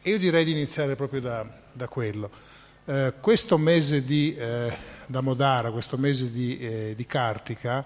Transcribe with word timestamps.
E 0.00 0.10
io 0.10 0.18
direi 0.18 0.44
di 0.44 0.52
iniziare 0.52 0.94
proprio 0.94 1.20
da, 1.20 1.44
da 1.72 1.88
quello. 1.88 2.30
Eh, 2.84 3.14
questo 3.20 3.58
mese 3.58 4.04
di 4.04 4.34
eh, 4.36 4.72
Damodara, 5.06 5.72
questo 5.72 5.98
mese 5.98 6.30
di, 6.30 6.58
eh, 6.58 6.94
di 6.96 7.04
Kartika, 7.04 7.84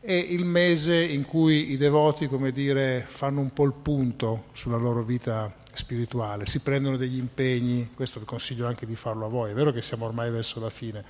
è 0.00 0.12
il 0.12 0.44
mese 0.44 1.02
in 1.02 1.24
cui 1.24 1.72
i 1.72 1.76
devoti, 1.76 2.26
come 2.26 2.52
dire, 2.52 3.04
fanno 3.06 3.40
un 3.40 3.52
po' 3.52 3.64
il 3.64 3.72
punto 3.72 4.44
sulla 4.52 4.76
loro 4.76 5.02
vita 5.02 5.54
spirituale, 5.72 6.46
si 6.46 6.60
prendono 6.60 6.96
degli 6.96 7.18
impegni, 7.18 7.90
questo 7.94 8.18
vi 8.18 8.26
consiglio 8.26 8.66
anche 8.66 8.86
di 8.86 8.96
farlo 8.96 9.26
a 9.26 9.28
voi, 9.28 9.50
è 9.50 9.54
vero 9.54 9.72
che 9.72 9.82
siamo 9.82 10.06
ormai 10.06 10.30
verso 10.30 10.60
la 10.60 10.70
fine, 10.70 11.04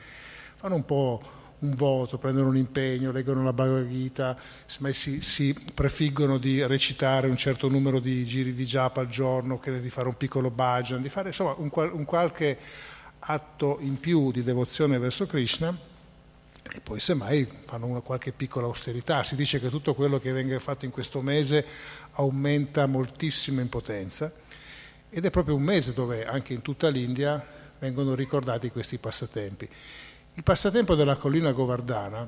fanno 0.56 0.74
un 0.76 0.84
po' 0.84 1.22
un 1.60 1.74
voto, 1.74 2.18
prendono 2.18 2.48
un 2.48 2.56
impegno, 2.56 3.12
leggono 3.12 3.42
la 3.42 3.52
Bhagavad 3.52 3.88
Gita, 3.88 4.36
si, 4.66 5.20
si 5.20 5.54
prefiggono 5.74 6.38
di 6.38 6.64
recitare 6.66 7.28
un 7.28 7.36
certo 7.36 7.68
numero 7.68 8.00
di 8.00 8.24
giri 8.24 8.54
di 8.54 8.64
japa 8.64 9.00
al 9.00 9.08
giorno, 9.08 9.60
di 9.62 9.90
fare 9.90 10.08
un 10.08 10.16
piccolo 10.16 10.50
bhajan, 10.50 11.02
di 11.02 11.08
fare 11.08 11.28
insomma 11.28 11.54
un, 11.58 11.70
un 11.92 12.04
qualche 12.04 12.58
atto 13.20 13.78
in 13.80 13.98
più 13.98 14.30
di 14.30 14.42
devozione 14.42 14.98
verso 14.98 15.26
Krishna 15.26 15.76
e 16.72 16.80
poi 16.80 17.00
semmai 17.00 17.46
fanno 17.64 17.86
una 17.86 18.00
qualche 18.00 18.32
piccola 18.32 18.66
austerità. 18.66 19.22
Si 19.24 19.34
dice 19.34 19.60
che 19.60 19.68
tutto 19.68 19.94
quello 19.94 20.18
che 20.18 20.32
venga 20.32 20.58
fatto 20.58 20.84
in 20.84 20.90
questo 20.90 21.20
mese 21.20 21.64
aumenta 22.12 22.86
moltissimo 22.86 23.60
in 23.60 23.68
potenza 23.68 24.32
ed 25.10 25.24
è 25.24 25.30
proprio 25.30 25.56
un 25.56 25.62
mese 25.62 25.92
dove 25.92 26.24
anche 26.24 26.54
in 26.54 26.62
tutta 26.62 26.88
l'India 26.88 27.44
vengono 27.78 28.14
ricordati 28.14 28.70
questi 28.70 28.98
passatempi. 28.98 29.68
Il 30.40 30.46
passatempo 30.46 30.94
della 30.94 31.16
collina 31.16 31.52
Govardhana 31.52 32.26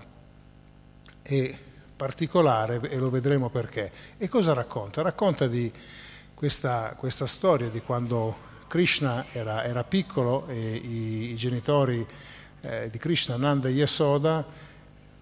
è 1.23 1.59
particolare 1.97 2.79
e 2.91 2.99
lo 2.99 3.09
vedremo 3.09 3.49
perché. 3.49 3.91
E 4.19 4.29
cosa 4.29 4.53
racconta? 4.53 5.01
Racconta 5.01 5.47
di 5.47 5.73
questa, 6.35 6.95
questa 6.99 7.27
storia 7.27 7.69
di 7.71 7.81
quando 7.81 8.37
Krishna 8.67 9.25
era, 9.33 9.65
era 9.65 9.83
piccolo 9.83 10.47
e 10.49 10.75
i, 10.75 11.31
i 11.31 11.37
genitori 11.37 12.07
eh, 12.61 12.91
di 12.91 12.99
Krishna, 12.99 13.37
Nanda 13.37 13.69
e 13.69 13.73
Yasoda, 13.73 14.45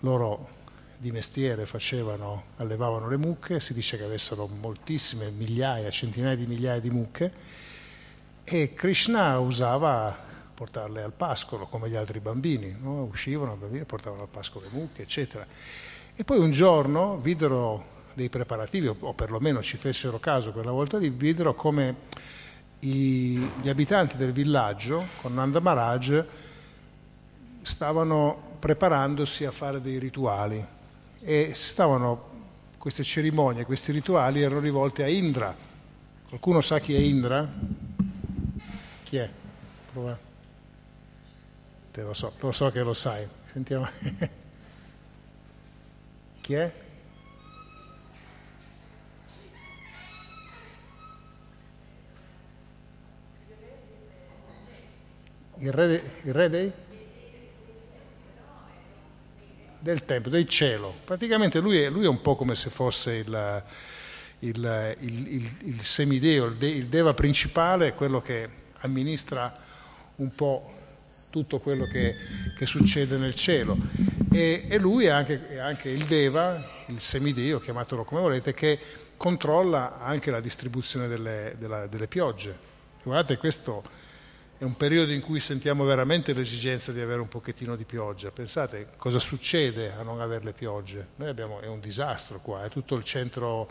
loro 0.00 0.48
di 0.96 1.12
mestiere 1.12 1.66
facevano, 1.66 2.46
allevavano 2.56 3.06
le 3.06 3.18
mucche, 3.18 3.60
si 3.60 3.72
dice 3.72 3.98
che 3.98 4.02
avessero 4.02 4.48
moltissime, 4.48 5.30
migliaia, 5.30 5.88
centinaia 5.90 6.34
di 6.34 6.46
migliaia 6.46 6.80
di 6.80 6.90
mucche 6.90 7.32
e 8.42 8.74
Krishna 8.74 9.38
usava 9.38 10.26
portarle 10.60 11.02
al 11.02 11.14
pascolo 11.14 11.64
come 11.64 11.88
gli 11.88 11.96
altri 11.96 12.20
bambini, 12.20 12.76
no? 12.78 13.04
uscivano 13.04 13.56
bambini, 13.56 13.86
portavano 13.86 14.20
al 14.20 14.28
pascolo 14.28 14.66
le 14.66 14.78
mucche, 14.78 15.00
eccetera. 15.00 15.46
E 16.14 16.22
poi 16.22 16.38
un 16.38 16.50
giorno 16.50 17.16
videro 17.16 17.98
dei 18.12 18.28
preparativi, 18.28 18.88
o 18.88 19.14
perlomeno 19.14 19.62
ci 19.62 19.78
fecero 19.78 20.18
caso 20.18 20.52
quella 20.52 20.70
volta 20.70 20.98
lì, 20.98 21.08
videro 21.08 21.54
come 21.54 21.94
i, 22.80 23.38
gli 23.62 23.70
abitanti 23.70 24.18
del 24.18 24.32
villaggio 24.32 25.06
con 25.22 25.32
Nanda 25.32 25.60
Maharaj 25.60 26.24
stavano 27.62 28.56
preparandosi 28.58 29.46
a 29.46 29.50
fare 29.50 29.80
dei 29.80 29.98
rituali 29.98 30.62
e 31.22 31.52
stavano, 31.54 32.28
queste 32.76 33.02
cerimonie, 33.02 33.64
questi 33.64 33.92
rituali 33.92 34.42
erano 34.42 34.60
rivolti 34.60 35.00
a 35.00 35.08
Indra. 35.08 35.56
Qualcuno 36.28 36.60
sa 36.60 36.80
chi 36.80 36.94
è 36.94 36.98
Indra? 36.98 37.50
Chi 39.04 39.16
è? 39.16 39.30
Prova. 39.90 40.28
Te 41.92 42.02
lo 42.02 42.14
so, 42.14 42.32
lo 42.40 42.52
so 42.52 42.70
che 42.70 42.82
lo 42.82 42.94
sai. 42.94 43.26
Sentiamo. 43.46 43.88
chi 46.40 46.54
è? 46.54 46.72
Il 55.56 55.72
re, 55.72 56.02
il 56.22 56.32
re 56.32 56.48
dei? 56.48 56.72
del 59.80 60.04
tempio, 60.04 60.30
del 60.30 60.46
cielo. 60.46 60.94
Praticamente 61.04 61.58
lui 61.58 61.80
è, 61.80 61.90
lui 61.90 62.04
è 62.04 62.08
un 62.08 62.20
po' 62.20 62.36
come 62.36 62.54
se 62.54 62.70
fosse 62.70 63.14
il, 63.14 63.64
il, 64.40 64.96
il, 65.00 65.56
il 65.62 65.80
semideo, 65.80 66.46
il, 66.46 66.56
de, 66.56 66.68
il 66.68 66.86
deva 66.86 67.14
principale, 67.14 67.94
quello 67.94 68.20
che 68.20 68.48
amministra 68.80 69.52
un 70.16 70.34
po' 70.34 70.79
tutto 71.30 71.60
quello 71.60 71.86
che, 71.86 72.14
che 72.56 72.66
succede 72.66 73.16
nel 73.16 73.34
cielo. 73.34 73.76
E, 74.32 74.66
e 74.68 74.78
lui 74.78 75.06
è 75.06 75.10
anche, 75.10 75.48
è 75.48 75.58
anche, 75.58 75.88
il 75.88 76.04
deva, 76.04 76.84
il 76.86 77.00
semideo, 77.00 77.58
chiamatelo 77.58 78.04
come 78.04 78.20
volete, 78.20 78.52
che 78.52 78.78
controlla 79.16 80.00
anche 80.00 80.30
la 80.30 80.40
distribuzione 80.40 81.08
delle, 81.08 81.54
della, 81.58 81.86
delle 81.86 82.06
piogge. 82.06 82.56
Guardate, 83.02 83.38
questo 83.38 83.82
è 84.58 84.64
un 84.64 84.76
periodo 84.76 85.12
in 85.12 85.22
cui 85.22 85.40
sentiamo 85.40 85.84
veramente 85.84 86.34
l'esigenza 86.34 86.92
di 86.92 87.00
avere 87.00 87.20
un 87.20 87.28
pochettino 87.28 87.76
di 87.76 87.84
pioggia. 87.84 88.30
Pensate 88.30 88.88
cosa 88.98 89.18
succede 89.18 89.92
a 89.92 90.02
non 90.02 90.20
avere 90.20 90.44
le 90.44 90.52
piogge. 90.52 91.08
Abbiamo, 91.18 91.60
è 91.60 91.66
un 91.66 91.80
disastro 91.80 92.40
qua, 92.40 92.64
è 92.64 92.68
tutto 92.68 92.94
il 92.94 93.04
centro 93.04 93.70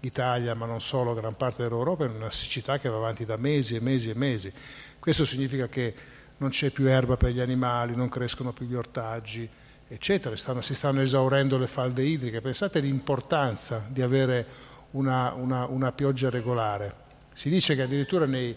Italia, 0.00 0.54
ma 0.54 0.64
non 0.64 0.80
solo, 0.80 1.12
gran 1.12 1.34
parte 1.34 1.64
dell'Europa, 1.64 2.04
è 2.04 2.08
una 2.08 2.30
siccità 2.30 2.78
che 2.78 2.88
va 2.88 2.96
avanti 2.96 3.24
da 3.24 3.36
mesi 3.36 3.74
e 3.74 3.80
mesi 3.80 4.10
e 4.10 4.14
mesi. 4.14 4.52
Questo 4.98 5.24
significa 5.24 5.68
che 5.68 5.94
non 6.38 6.50
c'è 6.50 6.70
più 6.70 6.88
erba 6.88 7.16
per 7.16 7.30
gli 7.30 7.40
animali, 7.40 7.94
non 7.94 8.08
crescono 8.08 8.52
più 8.52 8.66
gli 8.66 8.74
ortaggi, 8.74 9.48
eccetera, 9.86 10.36
stanno, 10.36 10.60
si 10.60 10.74
stanno 10.74 11.00
esaurendo 11.00 11.58
le 11.58 11.66
falde 11.66 12.02
idriche. 12.02 12.40
Pensate 12.40 12.78
all'importanza 12.78 13.86
di 13.88 14.02
avere 14.02 14.46
una, 14.92 15.32
una, 15.34 15.66
una 15.66 15.92
pioggia 15.92 16.30
regolare. 16.30 17.06
Si 17.32 17.48
dice 17.48 17.74
che 17.74 17.82
addirittura 17.82 18.26
nei 18.26 18.56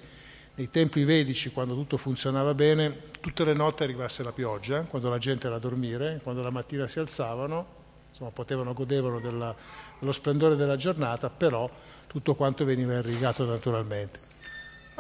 nei 0.55 0.69
tempi 0.69 1.03
vedici, 1.03 1.51
quando 1.51 1.73
tutto 1.73 1.97
funzionava 1.97 2.53
bene, 2.53 3.09
tutte 3.21 3.45
le 3.45 3.53
notti 3.53 3.83
arrivasse 3.83 4.21
la 4.21 4.31
pioggia, 4.31 4.81
quando 4.81 5.09
la 5.09 5.17
gente 5.17 5.47
era 5.47 5.55
a 5.55 5.59
dormire, 5.59 6.19
quando 6.21 6.41
la 6.41 6.51
mattina 6.51 6.87
si 6.87 6.99
alzavano, 6.99 7.65
insomma, 8.09 8.31
potevano, 8.31 8.73
godevano 8.73 9.19
della, 9.19 9.55
dello 9.97 10.11
splendore 10.11 10.55
della 10.55 10.75
giornata, 10.75 11.29
però 11.29 11.69
tutto 12.05 12.35
quanto 12.35 12.65
veniva 12.65 12.97
irrigato 12.97 13.45
naturalmente. 13.45 14.30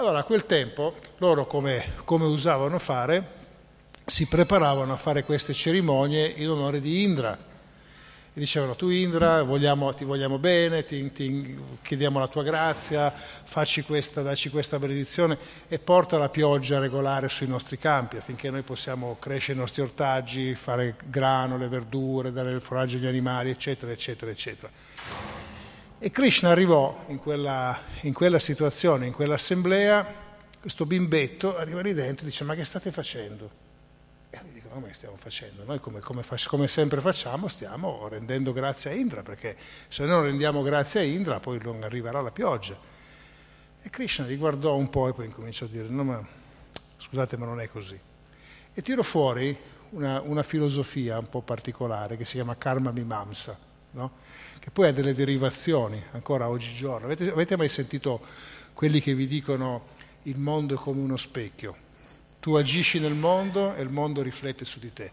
Allora 0.01 0.17
a 0.17 0.23
quel 0.23 0.47
tempo 0.47 0.95
loro 1.17 1.45
come, 1.45 1.91
come 2.05 2.25
usavano 2.25 2.79
fare, 2.79 3.23
si 4.03 4.27
preparavano 4.27 4.91
a 4.91 4.95
fare 4.95 5.23
queste 5.23 5.53
cerimonie 5.53 6.25
in 6.25 6.49
onore 6.49 6.81
di 6.81 7.03
Indra, 7.03 7.37
e 7.37 8.39
dicevano 8.39 8.75
tu 8.75 8.89
Indra 8.89 9.43
vogliamo, 9.43 9.93
ti 9.93 10.03
vogliamo 10.03 10.39
bene, 10.39 10.83
ti, 10.85 11.11
ti, 11.11 11.55
chiediamo 11.83 12.17
la 12.17 12.27
tua 12.27 12.41
grazia, 12.41 13.13
facci 13.43 13.83
questa, 13.83 14.23
dacci 14.23 14.49
questa 14.49 14.79
benedizione 14.79 15.37
e 15.67 15.77
porta 15.77 16.17
la 16.17 16.29
pioggia 16.29 16.79
regolare 16.79 17.29
sui 17.29 17.45
nostri 17.45 17.77
campi 17.77 18.17
affinché 18.17 18.49
noi 18.49 18.63
possiamo 18.63 19.17
crescere 19.19 19.59
i 19.59 19.61
nostri 19.61 19.83
ortaggi, 19.83 20.55
fare 20.55 20.95
grano, 21.05 21.59
le 21.59 21.67
verdure, 21.67 22.31
dare 22.31 22.49
il 22.49 22.61
foraggio 22.61 22.97
agli 22.97 23.05
animali, 23.05 23.51
eccetera, 23.51 23.91
eccetera, 23.91 24.31
eccetera. 24.31 25.50
E 26.03 26.09
Krishna 26.09 26.49
arrivò 26.49 27.05
in 27.09 27.19
quella, 27.19 27.79
in 28.01 28.13
quella 28.13 28.39
situazione, 28.39 29.05
in 29.05 29.13
quell'assemblea, 29.13 30.11
questo 30.59 30.87
bimbetto 30.87 31.55
arriva 31.55 31.81
lì 31.81 31.93
dentro 31.93 32.25
e 32.25 32.29
dice 32.29 32.43
ma 32.43 32.55
che 32.55 32.63
state 32.63 32.91
facendo? 32.91 33.59
come 34.71 34.93
stiamo 34.93 35.15
facendo? 35.15 35.63
Noi 35.63 35.79
come, 35.79 35.99
come, 35.99 36.23
come, 36.47 36.67
sempre 36.67 37.01
facciamo 37.01 37.47
stiamo 37.49 38.07
rendendo 38.07 38.51
grazie 38.51 38.89
a 38.89 38.93
Indra, 38.95 39.21
perché 39.21 39.55
se 39.89 40.03
noi 40.05 40.13
non 40.13 40.23
rendiamo 40.23 40.63
grazie 40.63 41.01
a 41.01 41.03
Indra 41.03 41.39
poi 41.39 41.59
non 41.61 41.83
arriverà 41.83 42.19
la 42.19 42.31
pioggia. 42.31 42.75
E 43.83 43.89
Krishna 43.91 44.25
li 44.25 44.37
guardò 44.37 44.75
un 44.75 44.89
po' 44.89 45.07
e 45.07 45.13
poi 45.13 45.25
incominciò 45.25 45.65
a 45.65 45.67
dire, 45.67 45.87
no 45.87 46.03
ma 46.03 46.27
scusate 46.97 47.37
ma 47.37 47.45
non 47.45 47.61
è 47.61 47.67
così. 47.67 47.99
E 48.73 48.81
tiro 48.81 49.03
fuori 49.03 49.55
una, 49.91 50.19
una 50.21 50.41
filosofia 50.41 51.19
un 51.19 51.29
po' 51.29 51.41
particolare 51.41 52.17
che 52.17 52.25
si 52.25 52.33
chiama 52.33 52.55
Karma 52.57 52.89
Mimamsa, 52.89 53.55
no? 53.91 54.11
Che 54.61 54.71
poi 54.71 54.87
ha 54.87 54.93
delle 54.93 55.13
derivazioni 55.13 56.01
ancora 56.11 56.47
oggigiorno. 56.47 57.07
Avete, 57.07 57.29
avete 57.29 57.57
mai 57.57 57.67
sentito 57.67 58.21
quelli 58.73 59.01
che 59.01 59.13
vi 59.13 59.27
dicono 59.27 59.99
il 60.23 60.37
mondo 60.37 60.75
è 60.75 60.77
come 60.77 61.01
uno 61.01 61.17
specchio? 61.17 61.75
tu 62.41 62.55
agisci 62.55 62.99
nel 62.99 63.13
mondo 63.13 63.75
e 63.75 63.83
il 63.83 63.89
mondo 63.89 64.23
riflette 64.23 64.65
su 64.65 64.79
di 64.79 64.91
te. 64.91 65.11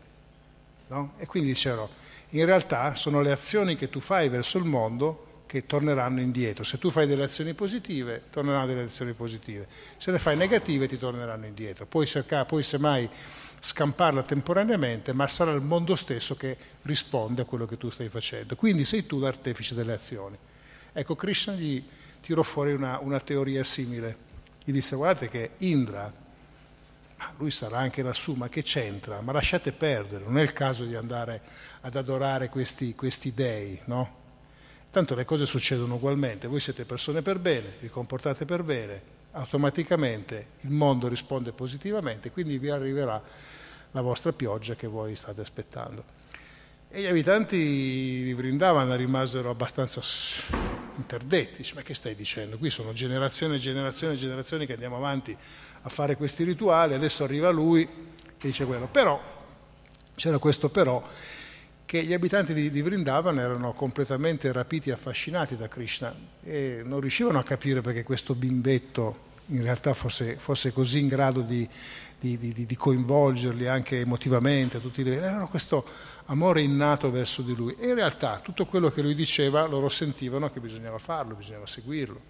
No? 0.88 1.12
E 1.18 1.26
quindi 1.26 1.50
dicevano, 1.50 1.90
in 2.30 2.46
realtà 2.46 2.94
sono 2.94 3.20
le 3.20 3.30
azioni 3.30 3.76
che 3.76 3.90
tu 3.90 4.00
fai 4.00 4.30
verso 4.30 4.56
il 4.56 4.64
mondo 4.64 5.42
che 5.46 5.66
torneranno 5.66 6.20
indietro. 6.20 6.64
Se 6.64 6.78
tu 6.78 6.90
fai 6.90 7.06
delle 7.06 7.24
azioni 7.24 7.52
positive, 7.52 8.24
torneranno 8.30 8.66
delle 8.66 8.84
azioni 8.84 9.12
positive. 9.12 9.66
Se 9.98 10.10
le 10.10 10.18
fai 10.18 10.38
negative, 10.38 10.88
ti 10.88 10.96
torneranno 10.98 11.44
indietro. 11.44 11.84
Puoi, 11.84 12.06
cercare, 12.06 12.46
puoi 12.46 12.62
semmai 12.62 13.08
scamparla 13.60 14.22
temporaneamente, 14.22 15.12
ma 15.12 15.26
sarà 15.26 15.52
il 15.52 15.60
mondo 15.60 15.96
stesso 15.96 16.36
che 16.36 16.56
risponde 16.82 17.42
a 17.42 17.44
quello 17.44 17.66
che 17.66 17.76
tu 17.76 17.90
stai 17.90 18.08
facendo. 18.08 18.56
Quindi 18.56 18.84
sei 18.84 19.06
tu 19.06 19.18
l'artefice 19.18 19.74
delle 19.74 19.92
azioni. 19.92 20.36
Ecco, 20.92 21.16
Krishna 21.16 21.54
gli 21.54 21.82
tirò 22.20 22.42
fuori 22.42 22.72
una, 22.72 22.98
una 23.00 23.20
teoria 23.20 23.64
simile. 23.64 24.26
Gli 24.64 24.72
disse, 24.72 24.96
guardate 24.96 25.28
che 25.28 25.50
Indra 25.58 26.26
lui 27.38 27.50
sarà 27.50 27.78
anche 27.78 28.02
lassù, 28.02 28.34
ma 28.34 28.48
che 28.48 28.62
c'entra? 28.62 29.20
Ma 29.20 29.32
lasciate 29.32 29.72
perdere, 29.72 30.24
non 30.24 30.38
è 30.38 30.42
il 30.42 30.52
caso 30.52 30.84
di 30.84 30.94
andare 30.94 31.42
ad 31.80 31.96
adorare 31.96 32.48
questi, 32.48 32.94
questi 32.94 33.34
dei, 33.34 33.80
no? 33.86 34.16
Tanto 34.90 35.14
le 35.14 35.24
cose 35.24 35.44
succedono 35.44 35.96
ugualmente, 35.96 36.46
voi 36.46 36.60
siete 36.60 36.84
persone 36.84 37.20
per 37.22 37.38
bene, 37.38 37.74
vi 37.80 37.88
comportate 37.88 38.44
per 38.44 38.62
bene, 38.62 39.02
automaticamente 39.32 40.46
il 40.60 40.70
mondo 40.70 41.08
risponde 41.08 41.52
positivamente, 41.52 42.30
quindi 42.30 42.58
vi 42.58 42.70
arriverà 42.70 43.22
la 43.92 44.00
vostra 44.00 44.32
pioggia 44.32 44.74
che 44.74 44.86
voi 44.86 45.16
state 45.16 45.40
aspettando. 45.40 46.16
E 46.90 47.02
gli 47.02 47.06
abitanti 47.06 47.56
di 47.56 48.32
Vrindavan 48.34 48.96
rimasero 48.96 49.50
abbastanza 49.50 50.00
interdetti, 50.96 51.70
ma 51.74 51.82
che 51.82 51.94
stai 51.94 52.14
dicendo? 52.14 52.56
Qui 52.56 52.70
sono 52.70 52.92
generazioni 52.94 53.56
e 53.56 53.58
generazioni 53.58 54.14
e 54.14 54.16
generazioni 54.16 54.64
che 54.64 54.72
andiamo 54.72 54.96
avanti 54.96 55.36
a 55.82 55.88
fare 55.90 56.16
questi 56.16 56.44
rituali, 56.44 56.94
adesso 56.94 57.24
arriva 57.24 57.50
lui 57.50 57.82
e 57.82 58.46
dice 58.46 58.64
quello. 58.64 58.86
Però, 58.86 59.20
c'era 60.14 60.38
questo 60.38 60.70
però, 60.70 61.06
che 61.88 62.04
gli 62.04 62.12
abitanti 62.12 62.52
di, 62.52 62.70
di 62.70 62.82
Vrindavan 62.82 63.38
erano 63.38 63.72
completamente 63.72 64.52
rapiti 64.52 64.90
e 64.90 64.92
affascinati 64.92 65.56
da 65.56 65.68
Krishna 65.68 66.14
e 66.44 66.82
non 66.84 67.00
riuscivano 67.00 67.38
a 67.38 67.42
capire 67.42 67.80
perché 67.80 68.02
questo 68.02 68.34
bimbetto 68.34 69.20
in 69.46 69.62
realtà 69.62 69.94
fosse, 69.94 70.36
fosse 70.36 70.70
così 70.70 70.98
in 70.98 71.08
grado 71.08 71.40
di, 71.40 71.66
di, 72.18 72.36
di, 72.36 72.76
coinvolgerli 72.76 73.66
anche 73.68 74.00
emotivamente 74.00 74.76
a 74.76 74.80
tutti 74.80 75.00
i 75.00 75.04
livelli, 75.04 75.24
avevano 75.24 75.48
questo 75.48 75.82
amore 76.26 76.60
innato 76.60 77.10
verso 77.10 77.40
di 77.40 77.56
lui 77.56 77.74
e 77.78 77.88
in 77.88 77.94
realtà 77.94 78.40
tutto 78.40 78.66
quello 78.66 78.90
che 78.90 79.00
lui 79.00 79.14
diceva 79.14 79.64
loro 79.64 79.88
sentivano 79.88 80.52
che 80.52 80.60
bisognava 80.60 80.98
farlo, 80.98 81.36
bisognava 81.36 81.66
seguirlo. 81.66 82.20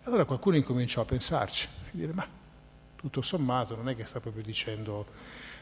E 0.00 0.04
allora 0.04 0.26
qualcuno 0.26 0.54
incominciò 0.56 1.00
a 1.00 1.06
pensarci 1.06 1.66
e 1.86 1.90
dire 1.92 2.12
ma 2.12 2.28
tutto 2.94 3.22
sommato 3.22 3.74
non 3.74 3.88
è 3.88 3.96
che 3.96 4.04
sta 4.04 4.20
proprio 4.20 4.42
dicendo 4.42 5.06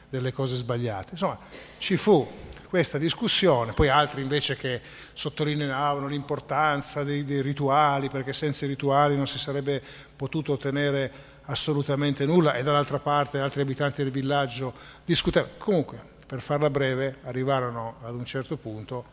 delle 0.08 0.32
cose 0.32 0.56
sbagliate. 0.56 1.12
Insomma, 1.12 1.38
ci 1.78 1.96
fu 1.96 2.28
questa 2.74 2.98
discussione, 2.98 3.72
poi 3.72 3.88
altri 3.88 4.20
invece 4.20 4.56
che 4.56 4.80
sottolineavano 5.12 6.08
l'importanza 6.08 7.04
dei, 7.04 7.24
dei 7.24 7.40
rituali, 7.40 8.08
perché 8.08 8.32
senza 8.32 8.64
i 8.64 8.68
rituali 8.68 9.14
non 9.14 9.28
si 9.28 9.38
sarebbe 9.38 9.80
potuto 10.16 10.54
ottenere 10.54 11.12
assolutamente 11.42 12.26
nulla, 12.26 12.54
e 12.54 12.64
dall'altra 12.64 12.98
parte 12.98 13.38
altri 13.38 13.60
abitanti 13.60 14.02
del 14.02 14.10
villaggio 14.10 14.74
discutevano. 15.04 15.52
Comunque, 15.56 16.00
per 16.26 16.40
farla 16.40 16.68
breve, 16.68 17.18
arrivarono 17.22 17.98
ad 18.02 18.14
un 18.16 18.24
certo 18.24 18.56
punto 18.56 19.04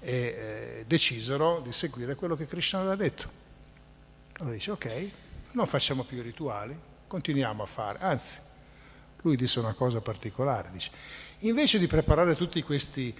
e 0.00 0.12
eh, 0.12 0.84
decisero 0.86 1.62
di 1.64 1.72
seguire 1.72 2.14
quello 2.14 2.36
che 2.36 2.44
Krishna 2.44 2.80
aveva 2.80 2.94
detto. 2.94 3.30
Allora 4.36 4.54
dice, 4.54 4.70
ok, 4.72 5.10
non 5.52 5.66
facciamo 5.66 6.04
più 6.04 6.18
i 6.18 6.20
rituali, 6.20 6.78
continuiamo 7.06 7.62
a 7.62 7.66
fare, 7.66 8.00
anzi, 8.02 8.38
lui 9.22 9.34
disse 9.34 9.60
una 9.60 9.72
cosa 9.72 10.02
particolare, 10.02 10.68
dice, 10.70 10.90
invece 11.40 11.78
di 11.78 11.86
preparare 11.86 12.34
tutti 12.34 12.62
questi, 12.62 13.14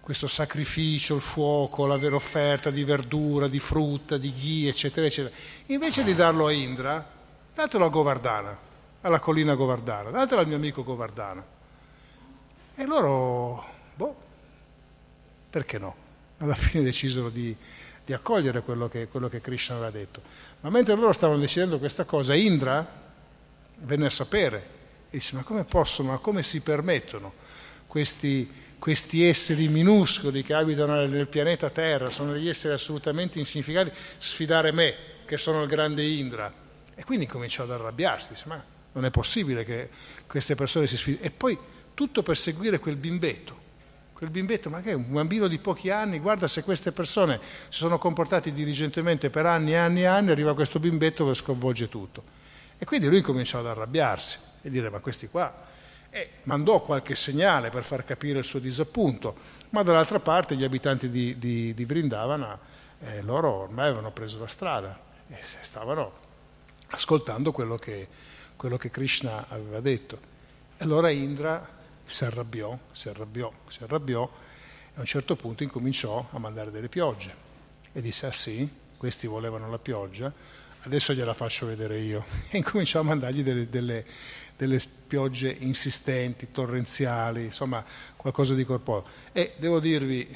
questo 0.00 0.26
sacrificio, 0.26 1.16
il 1.16 1.20
fuoco, 1.20 1.86
la 1.86 1.96
vera 1.96 2.14
offerta 2.14 2.70
di 2.70 2.84
verdura, 2.84 3.48
di 3.48 3.58
frutta, 3.58 4.16
di 4.16 4.32
ghee, 4.32 4.68
eccetera, 4.68 5.06
eccetera, 5.06 5.34
invece 5.66 6.04
di 6.04 6.14
darlo 6.14 6.46
a 6.46 6.52
Indra, 6.52 7.04
datelo 7.54 7.86
a 7.86 7.88
Govardhana, 7.88 8.58
alla 9.00 9.18
collina 9.18 9.54
Govardhana, 9.54 10.10
datelo 10.10 10.40
al 10.40 10.46
mio 10.46 10.56
amico 10.56 10.84
Govardhana. 10.84 11.44
E 12.76 12.84
loro, 12.84 13.64
boh, 13.94 14.16
perché 15.50 15.78
no? 15.78 15.96
Alla 16.38 16.54
fine 16.54 16.82
decisero 16.82 17.30
di, 17.30 17.56
di 18.04 18.12
accogliere 18.12 18.62
quello 18.62 18.88
che, 18.88 19.08
quello 19.08 19.28
che 19.28 19.40
Krishna 19.40 19.76
aveva 19.76 19.90
detto. 19.90 20.20
Ma 20.60 20.70
mentre 20.70 20.94
loro 20.94 21.12
stavano 21.12 21.38
decidendo 21.38 21.78
questa 21.78 22.04
cosa, 22.04 22.34
Indra 22.34 23.02
venne 23.78 24.06
a 24.06 24.10
sapere 24.10 24.72
e 25.10 25.18
disse, 25.18 25.36
ma 25.36 25.42
come 25.42 25.64
possono, 25.64 26.10
ma 26.10 26.18
come 26.18 26.42
si 26.42 26.60
permettono 26.60 27.32
questi, 27.94 28.50
questi 28.76 29.24
esseri 29.24 29.68
minuscoli 29.68 30.42
che 30.42 30.52
abitano 30.52 31.06
nel 31.06 31.28
pianeta 31.28 31.70
Terra, 31.70 32.10
sono 32.10 32.32
degli 32.32 32.48
esseri 32.48 32.74
assolutamente 32.74 33.38
insignificanti, 33.38 33.92
sfidare 34.18 34.72
me, 34.72 34.96
che 35.24 35.36
sono 35.36 35.62
il 35.62 35.68
grande 35.68 36.02
Indra. 36.02 36.52
E 36.92 37.04
quindi 37.04 37.26
cominciò 37.26 37.62
ad 37.62 37.70
arrabbiarsi, 37.70 38.30
disse, 38.30 38.46
ma 38.48 38.60
non 38.94 39.04
è 39.04 39.10
possibile 39.10 39.64
che 39.64 39.90
queste 40.26 40.56
persone 40.56 40.88
si 40.88 40.96
sfidino. 40.96 41.22
E 41.22 41.30
poi 41.30 41.56
tutto 41.94 42.24
per 42.24 42.36
seguire 42.36 42.80
quel 42.80 42.96
bimbetto. 42.96 43.56
Quel 44.12 44.30
bimbetto, 44.30 44.70
ma 44.70 44.80
che 44.80 44.90
è 44.90 44.94
un 44.94 45.12
bambino 45.12 45.46
di 45.46 45.60
pochi 45.60 45.90
anni, 45.90 46.18
guarda 46.18 46.48
se 46.48 46.64
queste 46.64 46.90
persone 46.90 47.38
si 47.40 47.78
sono 47.78 47.96
comportati 47.96 48.52
diligentemente 48.52 49.30
per 49.30 49.46
anni 49.46 49.70
e 49.70 49.76
anni 49.76 50.00
e 50.00 50.06
anni, 50.06 50.32
arriva 50.32 50.52
questo 50.52 50.80
bimbetto 50.80 51.28
che 51.28 51.34
sconvolge 51.34 51.88
tutto. 51.88 52.24
E 52.76 52.84
quindi 52.84 53.06
lui 53.06 53.20
cominciò 53.20 53.60
ad 53.60 53.66
arrabbiarsi 53.66 54.38
e 54.62 54.68
dire, 54.68 54.90
ma 54.90 54.98
questi 54.98 55.28
qua 55.28 55.70
e 56.14 56.30
mandò 56.44 56.80
qualche 56.80 57.16
segnale 57.16 57.70
per 57.70 57.82
far 57.82 58.04
capire 58.04 58.38
il 58.38 58.44
suo 58.44 58.60
disappunto, 58.60 59.34
ma 59.70 59.82
dall'altra 59.82 60.20
parte 60.20 60.54
gli 60.54 60.62
abitanti 60.62 61.10
di, 61.10 61.36
di, 61.38 61.74
di 61.74 61.84
Vrindavana, 61.84 62.56
eh, 63.00 63.20
loro 63.22 63.62
ormai 63.62 63.86
avevano 63.86 64.12
preso 64.12 64.38
la 64.38 64.46
strada 64.46 64.96
e 65.26 65.38
stavano 65.40 66.12
ascoltando 66.90 67.50
quello 67.50 67.74
che, 67.74 68.06
quello 68.54 68.76
che 68.76 68.90
Krishna 68.90 69.46
aveva 69.48 69.80
detto. 69.80 70.20
Allora 70.78 71.10
Indra 71.10 71.68
si 72.06 72.24
arrabbiò, 72.24 72.78
si 72.92 73.08
arrabbiò, 73.08 73.52
si 73.66 73.82
arrabbiò 73.82 74.22
e 74.22 74.92
a 74.94 75.00
un 75.00 75.06
certo 75.06 75.34
punto 75.34 75.64
incominciò 75.64 76.28
a 76.30 76.38
mandare 76.38 76.70
delle 76.70 76.88
piogge 76.88 77.34
e 77.92 78.00
disse, 78.00 78.26
ah 78.26 78.32
sì, 78.32 78.72
questi 78.96 79.26
volevano 79.26 79.68
la 79.68 79.80
pioggia, 79.80 80.32
adesso 80.84 81.12
gliela 81.12 81.34
faccio 81.34 81.66
vedere 81.66 81.98
io. 81.98 82.24
E 82.50 82.56
incominciò 82.56 83.00
a 83.00 83.02
mandargli 83.02 83.42
delle, 83.42 83.68
delle 83.68 84.04
delle 84.56 84.80
piogge 85.06 85.54
insistenti, 85.60 86.50
torrenziali, 86.50 87.44
insomma 87.44 87.84
qualcosa 88.16 88.54
di 88.54 88.64
corporeo. 88.64 89.06
E 89.32 89.54
devo 89.56 89.80
dirvi, 89.80 90.26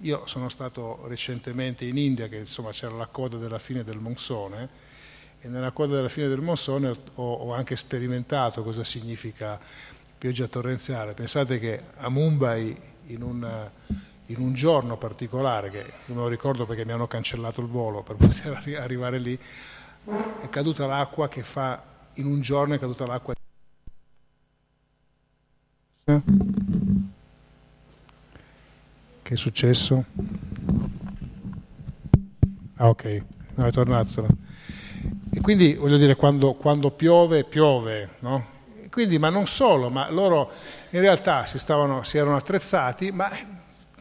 io 0.00 0.26
sono 0.26 0.48
stato 0.48 1.04
recentemente 1.06 1.84
in 1.84 1.96
India, 1.96 2.28
che 2.28 2.38
insomma 2.38 2.70
c'era 2.70 2.94
la 2.94 3.06
coda 3.06 3.36
della 3.36 3.58
fine 3.58 3.84
del 3.84 3.98
monsone, 3.98 4.90
e 5.40 5.48
nella 5.48 5.70
coda 5.70 5.96
della 5.96 6.08
fine 6.08 6.28
del 6.28 6.40
monsone 6.40 6.88
ho, 6.88 7.32
ho 7.32 7.52
anche 7.52 7.76
sperimentato 7.76 8.62
cosa 8.62 8.84
significa 8.84 9.60
pioggia 10.18 10.46
torrenziale. 10.46 11.14
Pensate 11.14 11.58
che 11.58 11.82
a 11.96 12.08
Mumbai, 12.08 12.76
in 13.06 13.22
un, 13.22 13.70
in 14.26 14.36
un 14.40 14.54
giorno 14.54 14.96
particolare, 14.96 15.70
che 15.70 15.84
non 16.06 16.18
lo 16.18 16.28
ricordo 16.28 16.66
perché 16.66 16.84
mi 16.84 16.92
hanno 16.92 17.08
cancellato 17.08 17.60
il 17.60 17.66
volo 17.68 18.02
per 18.02 18.16
poter 18.16 18.62
arrivare 18.78 19.18
lì, 19.18 19.38
è 20.04 20.48
caduta 20.48 20.86
l'acqua 20.86 21.28
che 21.28 21.42
fa, 21.42 21.82
in 22.14 22.26
un 22.26 22.40
giorno 22.40 22.74
è 22.74 22.78
caduta 22.78 23.06
l'acqua 23.06 23.34
che 29.22 29.34
è 29.34 29.36
successo? 29.36 30.04
Ah 32.76 32.88
ok, 32.88 33.22
no, 33.54 33.66
è 33.66 33.70
tornato. 33.70 34.26
E 35.30 35.40
quindi 35.40 35.74
voglio 35.74 35.96
dire, 35.96 36.16
quando, 36.16 36.54
quando 36.54 36.90
piove, 36.90 37.44
piove, 37.44 38.16
no? 38.20 38.46
Quindi, 38.90 39.18
ma 39.18 39.30
non 39.30 39.46
solo, 39.46 39.88
ma 39.88 40.10
loro 40.10 40.50
in 40.90 41.00
realtà 41.00 41.46
si, 41.46 41.58
stavano, 41.58 42.02
si 42.02 42.18
erano 42.18 42.36
attrezzati, 42.36 43.10
ma 43.12 43.30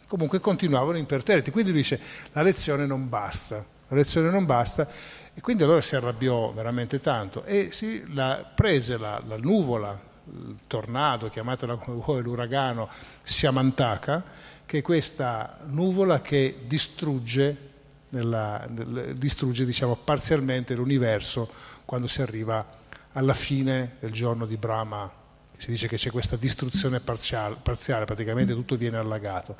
comunque 0.08 0.40
continuavano 0.40 0.98
imperterriti. 0.98 1.52
Quindi 1.52 1.72
lui 1.72 1.82
dice, 1.82 2.02
la 2.34 2.42
lezione 2.42 2.86
non 2.86 3.08
basta, 3.08 3.64
la 3.88 3.96
lezione 3.96 4.30
non 4.30 4.46
basta, 4.46 4.90
e 5.34 5.42
quindi 5.42 5.64
allora 5.64 5.82
si 5.82 5.96
arrabbiò 5.96 6.52
veramente 6.52 7.00
tanto 7.00 7.44
e 7.44 7.70
si 7.72 8.14
la, 8.14 8.46
prese 8.54 8.98
la, 8.98 9.22
la 9.26 9.38
nuvola 9.38 10.10
il 10.26 10.58
tornado, 10.68 11.30
chiamatela 11.30 11.76
come 11.76 12.02
vuoi, 12.02 12.22
l'uragano 12.22 12.90
Siamantaka, 13.24 14.24
che 14.66 14.80
è 14.80 14.82
questa 14.82 15.60
nuvola 15.66 16.22
che 16.22 16.64
distrugge, 16.68 17.70
nella, 18.10 18.68
distrugge 19.16 19.66
diciamo, 19.66 19.96
parzialmente 19.96 20.76
l'universo 20.76 21.50
quando 21.86 22.08
si 22.08 22.22
arriva 22.22 22.80
alla 23.14 23.34
fine 23.34 23.96
del 24.00 24.12
giorno 24.12 24.46
di 24.46 24.58
Brahma. 24.58 25.20
Si 25.58 25.70
dice 25.70 25.88
che 25.88 25.98
c'è 25.98 26.10
questa 26.10 26.38
distruzione 26.38 27.00
parziale, 27.00 27.58
parziale, 27.62 28.06
praticamente 28.06 28.54
tutto 28.54 28.76
viene 28.76 28.98
allagato. 28.98 29.56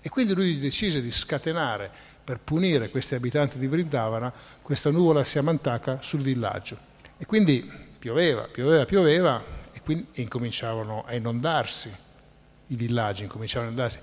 E 0.00 0.08
quindi 0.10 0.34
lui 0.34 0.58
decise 0.58 1.00
di 1.00 1.10
scatenare 1.10 1.90
per 2.28 2.40
punire 2.40 2.90
questi 2.90 3.14
abitanti 3.14 3.58
di 3.58 3.66
Vrindavana 3.66 4.30
questa 4.60 4.90
nuvola 4.90 5.24
Siamantaka 5.24 6.00
sul 6.02 6.20
villaggio. 6.20 6.76
E 7.16 7.24
quindi 7.24 7.66
pioveva, 7.98 8.42
pioveva, 8.42 8.84
pioveva, 8.84 9.42
quindi 9.82 10.08
incominciavano 10.16 11.04
a 11.06 11.14
inondarsi, 11.14 11.90
i 12.66 12.76
villaggi 12.76 13.22
incominciavano 13.22 13.70
a 13.70 13.72
inondarsi. 13.72 13.98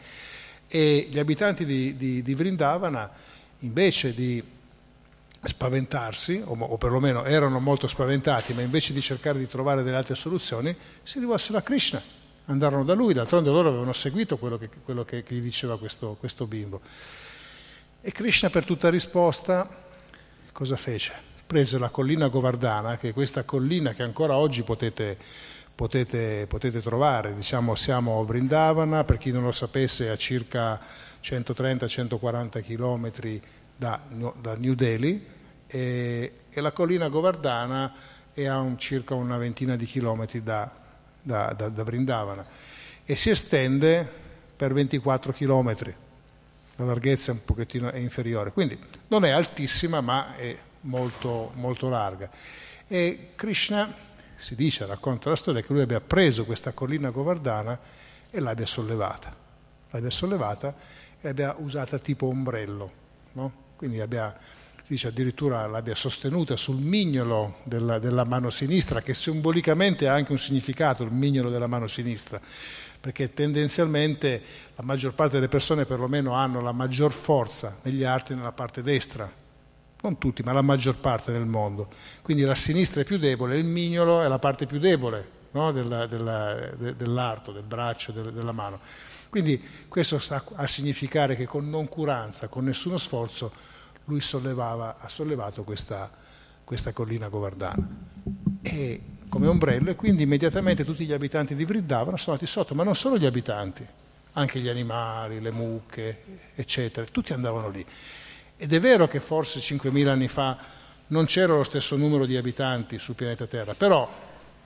E 0.67 1.07
gli 1.07 1.19
abitanti 1.19 1.65
di, 1.65 1.95
di, 1.95 2.23
di 2.23 2.33
Vrindavana, 2.33 3.11
invece 3.59 4.15
di 4.15 4.43
spaventarsi, 5.43 6.41
o, 6.43 6.57
o, 6.57 6.77
perlomeno 6.77 7.25
erano 7.25 7.59
molto 7.59 7.87
spaventati, 7.87 8.55
ma 8.55 8.63
invece 8.63 8.91
di 8.91 9.01
cercare 9.01 9.37
di 9.37 9.47
trovare 9.47 9.83
delle 9.83 9.97
altre 9.97 10.15
soluzioni, 10.15 10.75
si 11.03 11.19
rivolsero 11.19 11.59
a 11.59 11.61
Krishna, 11.61 12.01
andarono 12.45 12.83
da 12.83 12.95
lui, 12.95 13.13
d'altronde 13.13 13.51
loro 13.51 13.69
avevano 13.69 13.93
seguito 13.93 14.39
quello 14.39 14.57
che, 14.57 14.67
quello 14.83 15.05
che, 15.05 15.21
che 15.21 15.35
gli 15.35 15.41
diceva 15.41 15.77
questo, 15.77 16.17
questo 16.19 16.47
bimbo. 16.47 16.81
E 18.07 18.11
Krishna 18.11 18.51
per 18.51 18.65
tutta 18.65 18.91
risposta 18.91 19.67
cosa 20.51 20.75
fece? 20.75 21.11
Prese 21.47 21.79
la 21.79 21.89
collina 21.89 22.27
Govardhana, 22.27 22.97
che 22.97 23.09
è 23.09 23.13
questa 23.13 23.45
collina 23.45 23.93
che 23.93 24.03
ancora 24.03 24.37
oggi 24.37 24.61
potete 24.61 25.17
potete, 25.73 26.45
potete 26.47 26.83
trovare. 26.83 27.33
Diciamo, 27.33 27.73
siamo 27.73 28.19
a 28.19 28.23
Vrindavana, 28.23 29.03
per 29.05 29.17
chi 29.17 29.31
non 29.31 29.41
lo 29.41 29.51
sapesse, 29.51 30.11
a 30.11 30.17
circa 30.17 30.79
130-140 31.23 32.61
km 32.61 33.41
da, 33.75 33.99
da, 34.39 34.53
New 34.55 34.75
Delhi 34.75 35.25
e, 35.65 36.33
e 36.47 36.61
la 36.61 36.71
collina 36.71 37.07
Govardhana 37.07 37.91
è 38.31 38.45
a 38.45 38.59
un, 38.59 38.77
circa 38.77 39.15
una 39.15 39.37
ventina 39.37 39.75
di 39.75 39.85
chilometri 39.85 40.43
da, 40.43 40.71
da, 41.23 41.53
da, 41.57 41.69
da 41.69 41.83
Vrindavana 41.83 42.45
e 43.03 43.15
si 43.15 43.31
estende 43.31 44.07
per 44.55 44.73
24 44.73 45.33
chilometri, 45.33 46.03
la 46.77 46.85
larghezza 46.85 47.31
un 47.31 47.43
pochettino 47.43 47.91
è 47.91 47.97
inferiore, 47.97 48.51
quindi 48.51 48.77
non 49.07 49.25
è 49.25 49.29
altissima 49.29 50.01
ma 50.01 50.35
è 50.35 50.57
molto, 50.81 51.51
molto 51.55 51.89
larga. 51.89 52.29
E 52.87 53.31
Krishna, 53.35 53.93
si 54.35 54.55
dice, 54.55 54.85
racconta 54.85 55.29
la 55.29 55.35
storia, 55.35 55.61
che 55.61 55.71
lui 55.73 55.81
abbia 55.81 56.01
preso 56.01 56.45
questa 56.45 56.71
collina 56.71 57.09
Govardhana 57.09 57.79
e 58.29 58.39
l'abbia 58.39 58.65
sollevata, 58.65 59.35
l'abbia 59.91 60.11
sollevata 60.11 60.75
e 61.19 61.27
l'abbia 61.27 61.55
usata 61.57 61.97
tipo 61.99 62.27
ombrello, 62.27 62.91
no? 63.33 63.53
quindi 63.75 63.99
abbia 64.01 64.37
si 64.85 64.91
dice 64.93 65.07
addirittura 65.07 65.65
l'abbia 65.65 65.95
sostenuta 65.95 66.55
sul 66.55 66.75
mignolo 66.75 67.57
della, 67.63 67.97
della, 67.97 68.23
mano 68.23 68.51
sinistra, 68.51 69.01
che 69.01 69.15
simbolicamente 69.15 70.07
ha 70.07 70.13
anche 70.13 70.31
un 70.31 70.37
significato, 70.37 71.01
il 71.01 71.11
mignolo 71.11 71.49
della 71.49 71.65
mano 71.65 71.87
sinistra, 71.87 72.39
perché 73.05 73.35
tendenzialmente 73.35 74.41
la 74.75 74.81
maggior 74.81 75.13
parte 75.13 75.35
delle 75.35 75.47
persone 75.47 75.85
perlomeno 75.85 76.33
hanno 76.33 76.59
la 76.59 76.71
maggior 76.71 77.11
forza 77.11 77.77
negli 77.83 78.03
arti 78.03 78.33
nella 78.33 78.51
parte 78.51 78.81
destra, 78.81 79.31
non 80.01 80.17
tutti, 80.17 80.41
ma 80.41 80.53
la 80.53 80.63
maggior 80.63 80.97
parte 80.97 81.31
nel 81.31 81.45
mondo. 81.45 81.87
Quindi 82.23 82.41
la 82.41 82.55
sinistra 82.55 83.01
è 83.01 83.03
più 83.03 83.19
debole, 83.19 83.57
il 83.57 83.65
mignolo 83.65 84.23
è 84.23 84.27
la 84.27 84.39
parte 84.39 84.65
più 84.65 84.79
debole 84.79 85.29
no? 85.51 85.71
della, 85.71 86.07
della, 86.07 86.55
de, 86.75 86.95
dell'arto, 86.95 87.51
del 87.51 87.61
braccio, 87.61 88.11
de, 88.11 88.31
della 88.31 88.51
mano. 88.51 88.79
Quindi 89.29 89.63
questo 89.87 90.17
sta 90.17 90.43
a 90.55 90.65
significare 90.65 91.35
che 91.35 91.45
con 91.45 91.69
noncuranza, 91.69 92.47
con 92.47 92.63
nessuno 92.63 92.97
sforzo, 92.97 93.51
lui 94.05 94.19
sollevava, 94.19 94.97
ha 94.99 95.07
sollevato 95.09 95.63
questa, 95.63 96.09
questa 96.63 96.91
collina 96.91 97.27
govardana 97.27 97.87
e, 98.63 99.01
come 99.35 99.47
ombrello 99.47 99.89
e 99.89 99.95
quindi 99.95 100.23
immediatamente 100.23 100.85
tutti 100.85 101.05
gli 101.05 101.11
abitanti 101.11 101.55
di 101.55 101.65
Vrindavan 101.65 102.17
sono 102.17 102.37
andati 102.37 102.49
sotto, 102.49 102.73
ma 102.73 102.83
non 102.83 102.95
solo 102.95 103.17
gli 103.17 103.25
abitanti, 103.25 103.85
anche 104.31 104.59
gli 104.59 104.69
animali, 104.69 105.41
le 105.41 105.51
mucche, 105.51 106.51
eccetera, 106.55 107.05
tutti 107.11 107.33
andavano 107.33 107.67
lì. 107.67 107.85
Ed 108.55 108.71
è 108.71 108.79
vero 108.79 109.09
che 109.09 109.19
forse 109.19 109.59
5.000 109.59 110.07
anni 110.07 110.29
fa 110.29 110.57
non 111.07 111.25
c'era 111.25 111.53
lo 111.53 111.65
stesso 111.65 111.97
numero 111.97 112.25
di 112.25 112.37
abitanti 112.37 112.97
sul 112.97 113.15
pianeta 113.15 113.45
Terra, 113.45 113.73
però 113.73 114.09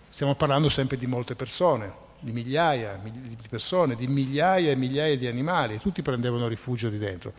stiamo 0.08 0.36
parlando 0.36 0.70
sempre 0.70 0.98
di 0.98 1.08
molte 1.08 1.34
persone, 1.34 1.92
di 2.20 2.32
migliaia 2.32 3.00
di 3.02 3.38
persone, 3.50 3.96
di 3.96 4.06
migliaia 4.06 4.70
e 4.70 4.76
migliaia 4.76 5.18
di 5.18 5.26
animali, 5.26 5.80
tutti 5.80 6.04
prendevano 6.04 6.48
rifugio 6.48 6.90
di 6.90 7.00
dentro. 7.00 7.34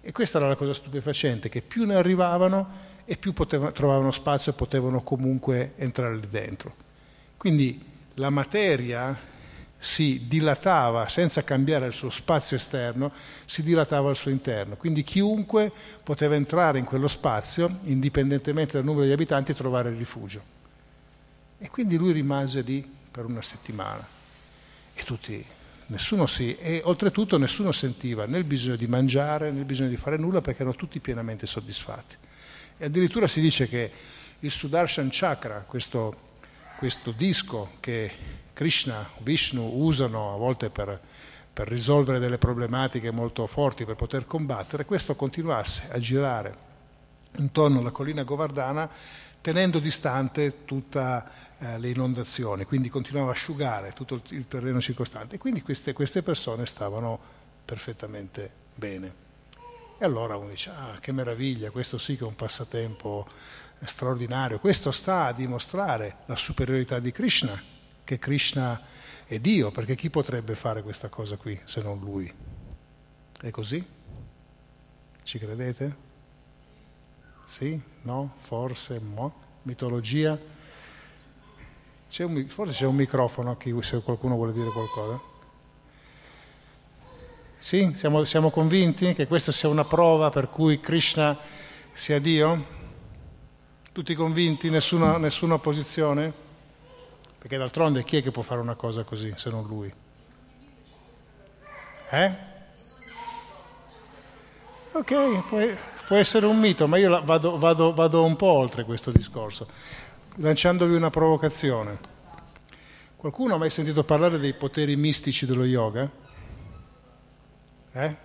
E 0.00 0.12
questa 0.12 0.38
era 0.38 0.46
la 0.46 0.54
cosa 0.54 0.72
stupefacente, 0.72 1.48
che 1.48 1.62
più 1.62 1.84
ne 1.84 1.96
arrivavano 1.96 2.92
e 3.04 3.16
più 3.16 3.32
potevano, 3.32 3.72
trovavano 3.72 4.10
spazio 4.10 4.52
e 4.52 4.54
potevano 4.54 5.02
comunque 5.02 5.74
entrare 5.76 6.16
lì 6.16 6.28
dentro. 6.28 6.74
Quindi 7.36 7.82
la 8.14 8.30
materia 8.30 9.32
si 9.76 10.26
dilatava 10.26 11.08
senza 11.08 11.44
cambiare 11.44 11.86
il 11.86 11.92
suo 11.92 12.08
spazio 12.08 12.56
esterno, 12.56 13.12
si 13.44 13.62
dilatava 13.62 14.08
al 14.08 14.16
suo 14.16 14.30
interno. 14.30 14.76
Quindi 14.76 15.02
chiunque 15.02 15.70
poteva 16.02 16.36
entrare 16.36 16.78
in 16.78 16.86
quello 16.86 17.06
spazio, 17.06 17.80
indipendentemente 17.82 18.72
dal 18.72 18.84
numero 18.84 19.04
di 19.04 19.12
abitanti, 19.12 19.50
e 19.50 19.54
trovare 19.54 19.90
rifugio. 19.90 20.52
E 21.58 21.68
quindi 21.68 21.96
lui 21.96 22.12
rimase 22.12 22.62
lì 22.62 22.90
per 23.10 23.26
una 23.26 23.42
settimana. 23.42 24.06
E 24.94 25.02
tutti 25.02 25.44
nessuno 25.88 26.26
si, 26.26 26.56
e 26.56 26.80
oltretutto 26.84 27.36
nessuno 27.36 27.70
sentiva 27.70 28.24
né 28.24 28.38
il 28.38 28.44
bisogno 28.44 28.76
di 28.76 28.86
mangiare 28.86 29.50
né 29.50 29.58
il 29.58 29.64
bisogno 29.66 29.90
di 29.90 29.98
fare 29.98 30.16
nulla 30.16 30.40
perché 30.40 30.62
erano 30.62 30.76
tutti 30.76 30.98
pienamente 30.98 31.46
soddisfatti. 31.46 32.16
E 32.76 32.84
addirittura 32.86 33.26
si 33.26 33.40
dice 33.40 33.68
che 33.68 33.90
il 34.40 34.50
Sudarshan 34.50 35.08
Chakra, 35.10 35.64
questo, 35.66 36.16
questo 36.76 37.12
disco 37.12 37.72
che 37.80 38.12
Krishna, 38.52 39.08
Vishnu 39.18 39.62
usano 39.84 40.34
a 40.34 40.36
volte 40.36 40.70
per, 40.70 41.00
per 41.52 41.68
risolvere 41.68 42.18
delle 42.18 42.38
problematiche 42.38 43.10
molto 43.10 43.46
forti, 43.46 43.84
per 43.84 43.96
poter 43.96 44.26
combattere, 44.26 44.84
questo 44.84 45.14
continuasse 45.14 45.88
a 45.90 45.98
girare 45.98 46.72
intorno 47.36 47.80
alla 47.80 47.90
collina 47.90 48.22
Govardhana 48.22 48.88
tenendo 49.40 49.78
distante 49.78 50.64
tutta 50.64 51.30
eh, 51.58 51.78
le 51.78 51.90
inondazioni, 51.90 52.64
quindi 52.64 52.88
continuava 52.88 53.30
a 53.30 53.34
asciugare 53.34 53.92
tutto 53.92 54.22
il 54.30 54.48
terreno 54.48 54.80
circostante 54.80 55.34
e 55.36 55.38
quindi 55.38 55.62
queste, 55.62 55.92
queste 55.92 56.22
persone 56.22 56.66
stavano 56.66 57.18
perfettamente 57.64 58.50
bene. 58.74 59.23
E 59.96 60.04
allora 60.04 60.36
uno 60.36 60.50
dice, 60.50 60.70
ah 60.70 60.98
che 61.00 61.12
meraviglia, 61.12 61.70
questo 61.70 61.98
sì 61.98 62.16
che 62.16 62.24
è 62.24 62.26
un 62.26 62.34
passatempo 62.34 63.26
straordinario, 63.84 64.58
questo 64.58 64.90
sta 64.90 65.26
a 65.26 65.32
dimostrare 65.32 66.16
la 66.26 66.36
superiorità 66.36 66.98
di 66.98 67.12
Krishna, 67.12 67.60
che 68.02 68.18
Krishna 68.18 68.80
è 69.24 69.38
Dio, 69.38 69.70
perché 69.70 69.94
chi 69.94 70.10
potrebbe 70.10 70.54
fare 70.54 70.82
questa 70.82 71.08
cosa 71.08 71.36
qui 71.36 71.58
se 71.64 71.80
non 71.80 72.00
lui? 72.00 72.32
È 73.40 73.50
così? 73.50 73.84
Ci 75.22 75.38
credete? 75.38 75.96
Sì? 77.44 77.80
No? 78.02 78.34
Forse? 78.40 78.98
Mo? 78.98 79.42
Mitologia? 79.62 80.38
C'è 82.08 82.24
un, 82.24 82.46
forse 82.48 82.72
c'è 82.72 82.86
un 82.86 82.96
microfono 82.96 83.56
qui 83.56 83.82
se 83.82 84.00
qualcuno 84.02 84.34
vuole 84.34 84.52
dire 84.52 84.70
qualcosa. 84.70 85.32
Sì? 87.64 87.92
Siamo, 87.94 88.26
siamo 88.26 88.50
convinti 88.50 89.14
che 89.14 89.26
questa 89.26 89.50
sia 89.50 89.70
una 89.70 89.86
prova 89.86 90.28
per 90.28 90.50
cui 90.50 90.80
Krishna 90.80 91.34
sia 91.92 92.18
Dio? 92.18 92.66
Tutti 93.90 94.14
convinti? 94.14 94.68
Nessuna, 94.68 95.16
nessuna 95.16 95.54
opposizione? 95.54 96.30
Perché 97.38 97.56
d'altronde 97.56 98.04
chi 98.04 98.18
è 98.18 98.22
che 98.22 98.30
può 98.30 98.42
fare 98.42 98.60
una 98.60 98.74
cosa 98.74 99.02
così 99.04 99.32
se 99.36 99.48
non 99.48 99.66
lui? 99.66 99.90
Eh? 102.10 102.36
Ok, 104.92 105.46
può, 105.48 105.58
può 106.06 106.16
essere 106.16 106.44
un 106.44 106.58
mito, 106.58 106.86
ma 106.86 106.98
io 106.98 107.24
vado, 107.24 107.56
vado, 107.56 107.94
vado 107.94 108.24
un 108.24 108.36
po' 108.36 108.52
oltre 108.52 108.84
questo 108.84 109.10
discorso 109.10 109.66
lanciandovi 110.34 110.94
una 110.94 111.08
provocazione. 111.08 111.98
Qualcuno 113.16 113.54
ha 113.54 113.58
mai 113.58 113.70
sentito 113.70 114.04
parlare 114.04 114.38
dei 114.38 114.52
poteri 114.52 114.96
mistici 114.96 115.46
dello 115.46 115.64
yoga? 115.64 116.23
Eh? 117.96 118.16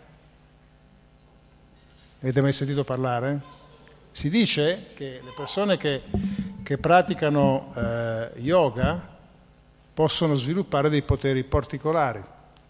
Avete 2.22 2.42
mai 2.42 2.54
sentito 2.54 2.84
parlare? 2.84 3.40
Si 4.12 4.32
dice 4.32 4.88
che 4.96 5.20
le 5.24 5.32
persone 5.38 5.78
che, 5.78 6.02
che 6.64 6.80
praticano 6.80 7.72
eh, 7.76 8.32
yoga 8.38 9.18
possono 9.94 10.34
sviluppare 10.34 10.90
dei 10.90 11.04
poteri 11.04 11.44
particolari 11.44 12.24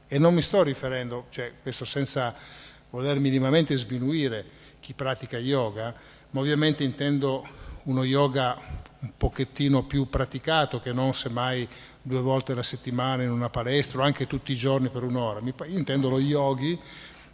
e 0.10 0.20
non 0.20 0.34
mi 0.34 0.42
sto 0.42 0.62
riferendo, 0.62 1.28
cioè 1.30 1.54
questo 1.62 1.86
senza 1.86 2.36
voler 2.90 3.18
minimamente 3.20 3.78
sminuire 3.78 4.44
chi 4.82 4.92
pratica 4.92 5.38
yoga, 5.38 5.94
ma 6.32 6.40
ovviamente 6.42 6.84
intendo 6.84 7.48
uno 7.84 8.04
yoga 8.04 8.58
un 9.00 9.12
pochettino 9.16 9.86
più 9.86 10.10
praticato 10.10 10.82
che 10.82 10.92
non 10.92 11.14
semmai 11.14 11.66
due 12.10 12.22
volte 12.22 12.54
alla 12.54 12.64
settimana 12.64 13.22
in 13.22 13.30
una 13.30 13.52
palestra 13.52 14.02
o 14.02 14.04
anche 14.04 14.26
tutti 14.26 14.52
i 14.52 14.56
giorni 14.56 14.90
per 14.90 15.04
un'ora. 15.04 15.42
Io 15.42 15.78
intendo 15.78 16.10
lo 16.10 16.20
yogi 16.20 16.78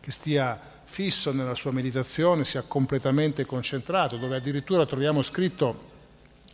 che 0.02 0.12
stia 0.12 0.60
fisso 0.84 1.32
nella 1.32 1.56
sua 1.56 1.72
meditazione, 1.72 2.44
sia 2.44 2.62
completamente 2.62 3.46
concentrato, 3.46 4.18
dove 4.18 4.36
addirittura 4.36 4.86
troviamo 4.86 5.22
scritto 5.22 5.94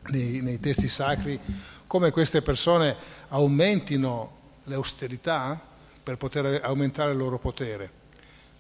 nei, 0.10 0.40
nei 0.42 0.60
testi 0.60 0.88
sacri 0.88 1.40
come 1.88 2.12
queste 2.12 2.44
persone 2.44 2.96
aumentino 3.30 4.38
l'austerità 4.66 5.60
per 6.04 6.18
poter 6.18 6.62
aumentare 6.64 7.14
il 7.14 7.18
loro 7.18 7.40
potere. 7.40 7.90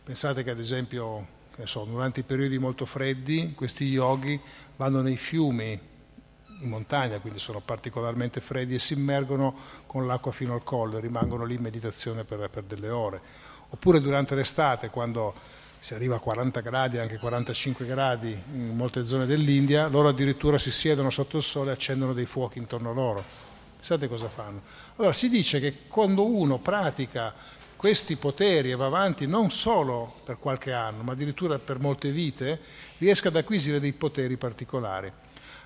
Pensate 0.03 0.43
che 0.43 0.49
ad 0.49 0.59
esempio 0.59 1.39
so, 1.65 1.83
durante 1.83 2.21
i 2.21 2.23
periodi 2.23 2.57
molto 2.57 2.87
freddi 2.87 3.53
questi 3.55 3.85
yogi 3.85 4.39
vanno 4.75 5.01
nei 5.01 5.17
fiumi 5.17 5.79
in 6.61 6.69
montagna, 6.69 7.19
quindi 7.19 7.39
sono 7.39 7.59
particolarmente 7.59 8.39
freddi 8.41 8.75
e 8.75 8.79
si 8.79 8.93
immergono 8.93 9.55
con 9.85 10.05
l'acqua 10.05 10.31
fino 10.31 10.53
al 10.53 10.63
collo 10.63 10.97
e 10.97 11.01
rimangono 11.01 11.43
lì 11.43 11.55
in 11.55 11.61
meditazione 11.61 12.23
per, 12.23 12.49
per 12.49 12.63
delle 12.63 12.89
ore. 12.89 13.21
Oppure 13.69 14.01
durante 14.01 14.35
l'estate, 14.35 14.89
quando 14.89 15.33
si 15.79 15.93
arriva 15.93 16.17
a 16.17 16.19
40 16.19 16.59
gradi, 16.61 16.97
anche 16.99 17.17
45 17.17 17.85
gradi 17.85 18.39
in 18.53 18.75
molte 18.75 19.05
zone 19.05 19.25
dell'India, 19.25 19.87
loro 19.87 20.09
addirittura 20.09 20.57
si 20.57 20.71
siedono 20.71 21.09
sotto 21.09 21.37
il 21.37 21.43
sole 21.43 21.71
e 21.71 21.73
accendono 21.73 22.13
dei 22.13 22.25
fuochi 22.25 22.59
intorno 22.59 22.91
a 22.91 22.93
loro. 22.93 23.23
Pensate 23.77 24.07
cosa 24.07 24.29
fanno? 24.29 24.61
Allora 24.97 25.13
si 25.13 25.27
dice 25.27 25.59
che 25.59 25.87
quando 25.87 26.23
uno 26.25 26.59
pratica 26.59 27.33
questi 27.75 28.15
poteri 28.15 28.69
e 28.69 28.75
va 28.75 28.85
avanti 28.85 29.25
non 29.25 29.49
solo 29.49 30.19
per 30.23 30.37
qualche 30.37 30.71
anno, 30.71 31.01
ma 31.01 31.13
addirittura 31.13 31.57
per 31.57 31.79
molte 31.79 32.11
vite, 32.11 32.59
riesca 32.99 33.29
ad 33.29 33.37
acquisire 33.37 33.79
dei 33.79 33.93
poteri 33.93 34.37
particolari. 34.37 35.11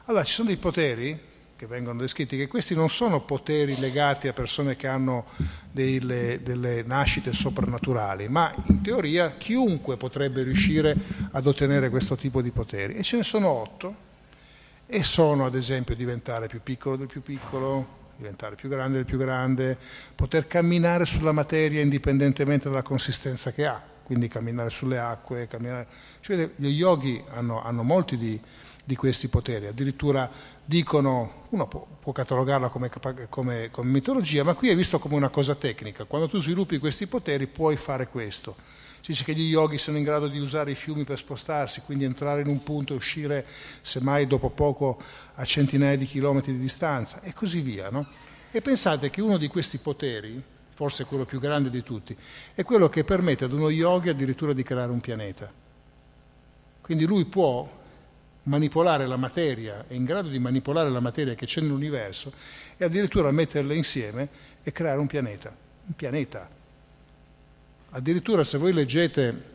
Allora 0.08 0.24
ci 0.24 0.34
sono 0.34 0.50
dei 0.50 0.58
poteri 0.58 1.20
che 1.56 1.66
vengono 1.66 2.00
descritti, 2.00 2.38
che 2.38 2.48
questi 2.48 2.76
non 2.76 2.90
sono 2.90 3.22
poteri 3.22 3.80
legati 3.80 4.28
a 4.28 4.34
persone 4.34 4.76
che 4.76 4.86
hanno 4.86 5.26
delle, 5.72 6.42
delle, 6.44 6.84
nascite 6.84 7.34
soprannaturali, 7.34 8.28
ma 8.28 8.54
in 8.68 8.82
teoria 8.84 9.32
chiunque 9.32 9.98
potrebbe 9.98 10.44
riuscire 10.44 10.96
ad 11.32 11.48
ottenere 11.48 11.90
questo 11.90 12.16
tipo 12.16 12.44
di 12.44 12.52
poteri. 12.52 12.94
E 12.94 13.02
ce 13.02 13.18
ne 13.18 13.24
sono 13.24 13.48
otto, 13.48 13.96
e 14.86 15.02
sono 15.02 15.48
ad 15.48 15.56
esempio 15.56 15.96
diventare 15.96 16.46
più 16.46 16.62
piccolo 16.62 16.98
del 16.98 17.08
più 17.08 17.24
piccolo, 17.24 18.04
diventare 18.18 18.56
più 18.56 18.70
grande 18.70 18.98
del 18.98 19.06
più 19.06 19.18
grande, 19.18 19.76
poter 20.14 20.46
camminare 20.46 21.06
sulla 21.06 21.32
materia 21.32 21.82
indipendentemente 21.82 22.70
dalla 22.70 22.84
consistenza 22.84 23.52
che 23.52 23.66
ha, 23.66 23.82
quindi 24.04 24.28
camminare 24.28 24.70
sulle 24.70 25.00
acque, 25.00 25.48
camminare... 25.48 25.88
Cioè, 26.20 26.52
gli 26.58 26.68
yogi 26.68 27.24
hanno, 27.34 27.64
hanno 27.64 27.82
molti 27.82 28.18
di, 28.18 28.40
di 28.86 28.96
questi 28.96 29.27
poteri, 29.30 29.65
addirittura 29.65 30.30
dicono, 30.63 31.48
uno 31.50 31.68
può, 31.68 31.86
può 32.00 32.12
catalogarla 32.12 32.70
come, 32.70 32.89
come, 33.30 33.70
come, 33.72 33.89
mitologia, 33.89 34.44
ma 34.44 34.54
qui 34.54 34.70
è 34.70 34.75
visto 34.75 35.00
come 35.00 35.15
una 35.15 35.30
cosa 35.30 35.56
tecnica, 35.56 36.04
quando 36.06 36.27
tu 36.27 36.39
sviluppi 36.39 36.77
questi 36.77 37.08
poteri 37.08 37.48
puoi 37.48 37.77
fare 37.77 38.08
questo. 38.08 38.56
Si 39.01 39.12
dice 39.12 39.24
che 39.24 39.34
gli 39.34 39.50
yogi 39.50 39.80
sono 39.80 39.98
in 39.98 40.04
grado 40.04 40.27
di 40.27 40.39
usare 40.39 40.72
i 40.72 40.75
fiumi 40.75 41.04
per 41.04 41.18
spostarsi, 41.18 41.82
quindi 41.82 42.06
entrare 42.06 42.42
in 42.42 42.48
un 42.48 42.62
punto 42.62 42.94
e 42.94 42.96
uscire 42.96 43.46
semmai 43.82 44.27
dopo 44.27 44.50
poco 44.50 45.00
a 45.34 45.46
centinaia 45.46 45.98
di 45.98 46.06
chilometri 46.06 46.54
di 46.54 46.60
distanza 46.60 47.22
e 47.22 47.34
così 47.34 47.62
via. 47.62 47.89
No? 47.89 48.08
E 48.51 48.62
pensate 48.62 49.10
che 49.10 49.22
uno 49.22 49.38
di 49.38 49.48
questi 49.48 49.77
poteri, 49.77 50.42
forse 50.74 51.06
quello 51.06 51.25
più 51.25 51.39
grande 51.39 51.70
di 51.70 51.84
tutti, 51.84 52.15
è 52.54 52.63
quello 52.63 52.89
che 52.89 53.04
permette 53.04 53.46
ad 53.46 53.51
uno 53.51 53.70
yogi 53.70 54.10
addirittura 54.10 54.54
di 54.54 54.63
creare 54.63 54.92
un 54.92 55.01
pianeta. 55.01 55.51
Quindi 56.82 57.06
lui 57.06 57.25
può 57.25 57.84
manipolare 58.46 59.06
la 59.06 59.16
materia, 59.16 59.86
è 59.88 59.94
in 59.94 60.04
grado 60.04 60.30
di 60.30 60.40
manipolare 60.40 60.90
la 60.90 61.00
materia 61.00 61.36
che 61.36 61.46
c'è 61.46 61.62
nell'universo 61.62 62.32
e 62.78 62.86
addirittura 62.86 63.32
metterla 63.32 63.74
insieme 63.74 64.28
e 64.64 64.72
creare 64.72 65.00
un 65.00 65.08
pianeta. 65.08 65.56
Un 65.88 65.94
pianeta. 65.94 66.50
Addirittura 67.92 68.44
se 68.44 68.58
voi 68.58 68.74
leggete 68.74 69.54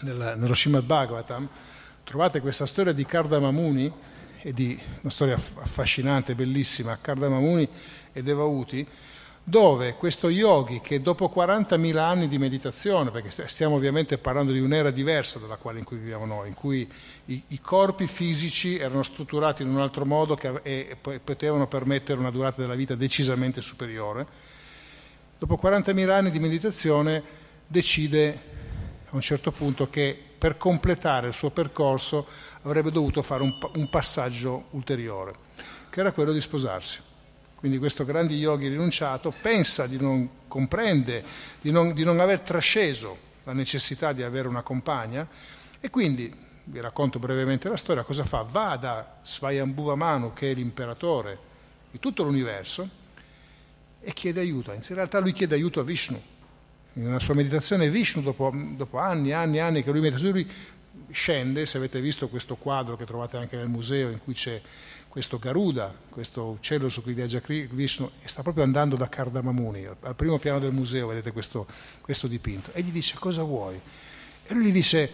nella, 0.00 0.34
nello 0.34 0.54
Srimad 0.54 0.84
Bhagavatam, 0.84 1.48
trovate 2.04 2.40
questa 2.40 2.66
storia 2.66 2.92
di 2.92 3.04
Kardamamuni, 3.06 3.92
una 4.42 5.10
storia 5.10 5.34
affascinante, 5.34 6.34
bellissima, 6.34 6.98
Kardamamuni 7.00 7.68
e 8.12 8.22
Devahuti, 8.22 8.86
dove 9.44 9.94
questo 9.94 10.28
yogi 10.28 10.80
che 10.80 11.02
dopo 11.02 11.32
40.000 11.34 11.96
anni 11.96 12.28
di 12.28 12.38
meditazione, 12.38 13.10
perché 13.10 13.30
stiamo 13.48 13.74
ovviamente 13.74 14.16
parlando 14.18 14.52
di 14.52 14.60
un'era 14.60 14.90
diversa 14.90 15.38
dalla 15.38 15.56
quale 15.56 15.80
in 15.80 15.84
cui 15.84 15.96
viviamo 15.96 16.24
noi, 16.26 16.48
in 16.48 16.54
cui 16.54 16.88
i, 17.26 17.42
i 17.48 17.60
corpi 17.60 18.06
fisici 18.06 18.78
erano 18.78 19.02
strutturati 19.02 19.62
in 19.62 19.68
un 19.68 19.80
altro 19.80 20.04
modo 20.04 20.36
che, 20.36 20.60
e 20.62 20.96
potevano 21.22 21.66
permettere 21.66 22.20
una 22.20 22.30
durata 22.30 22.60
della 22.60 22.76
vita 22.76 22.94
decisamente 22.94 23.60
superiore, 23.60 24.26
dopo 25.38 25.58
40.000 25.60 26.10
anni 26.10 26.30
di 26.30 26.38
meditazione 26.38 27.22
decide 27.66 28.50
a 29.08 29.14
un 29.16 29.20
certo 29.20 29.50
punto 29.50 29.90
che 29.90 30.16
per 30.38 30.56
completare 30.56 31.28
il 31.28 31.34
suo 31.34 31.50
percorso 31.50 32.26
avrebbe 32.62 32.92
dovuto 32.92 33.22
fare 33.22 33.42
un, 33.42 33.52
un 33.74 33.90
passaggio 33.90 34.66
ulteriore, 34.70 35.34
che 35.90 36.00
era 36.00 36.12
quello 36.12 36.32
di 36.32 36.40
sposarsi 36.40 37.10
quindi 37.62 37.78
questo 37.78 38.04
grande 38.04 38.34
yogi 38.34 38.66
rinunciato, 38.66 39.32
pensa 39.40 39.86
di 39.86 39.96
non 39.96 40.28
comprende, 40.48 41.22
di 41.60 41.70
non, 41.70 41.94
di 41.94 42.02
non 42.02 42.18
aver 42.18 42.40
trasceso 42.40 43.16
la 43.44 43.52
necessità 43.52 44.12
di 44.12 44.24
avere 44.24 44.48
una 44.48 44.62
compagna 44.62 45.24
e 45.78 45.88
quindi, 45.88 46.34
vi 46.64 46.80
racconto 46.80 47.20
brevemente 47.20 47.68
la 47.68 47.76
storia, 47.76 48.02
cosa 48.02 48.24
fa? 48.24 48.42
Va 48.42 48.76
da 48.76 49.18
Svayambhuva 49.22 49.94
Manu, 49.94 50.32
che 50.32 50.50
è 50.50 50.54
l'imperatore 50.54 51.38
di 51.92 52.00
tutto 52.00 52.24
l'universo, 52.24 52.88
e 54.00 54.12
chiede 54.12 54.40
aiuto. 54.40 54.72
In 54.72 54.80
realtà 54.88 55.20
lui 55.20 55.30
chiede 55.30 55.54
aiuto 55.54 55.78
a 55.78 55.84
Vishnu. 55.84 56.20
In 56.94 57.06
una 57.06 57.20
sua 57.20 57.34
meditazione 57.34 57.90
Vishnu, 57.90 58.22
dopo, 58.22 58.52
dopo 58.74 58.98
anni 58.98 59.28
e 59.28 59.34
anni 59.34 59.58
e 59.58 59.60
anni 59.60 59.84
che 59.84 59.92
lui 59.92 60.00
medita 60.00 60.18
su 60.18 60.32
lui, 60.32 60.50
scende, 61.12 61.64
se 61.66 61.78
avete 61.78 62.00
visto 62.00 62.26
questo 62.26 62.56
quadro 62.56 62.96
che 62.96 63.04
trovate 63.04 63.36
anche 63.36 63.56
nel 63.56 63.68
museo 63.68 64.10
in 64.10 64.18
cui 64.18 64.34
c'è 64.34 64.60
questo 65.12 65.38
Garuda, 65.38 65.94
questo 66.08 66.42
uccello 66.42 66.88
su 66.88 67.02
cui 67.02 67.12
viaggia 67.12 67.42
Vishnu, 67.44 68.10
sta 68.24 68.40
proprio 68.40 68.64
andando 68.64 68.96
da 68.96 69.10
Kardamamuni, 69.10 69.84
al 69.84 70.14
primo 70.14 70.38
piano 70.38 70.58
del 70.58 70.72
museo 70.72 71.08
vedete 71.08 71.32
questo, 71.32 71.66
questo 72.00 72.26
dipinto, 72.28 72.70
e 72.72 72.80
gli 72.80 72.90
dice 72.90 73.16
cosa 73.18 73.42
vuoi? 73.42 73.78
E 74.42 74.54
lui 74.54 74.64
gli 74.64 74.72
dice 74.72 75.10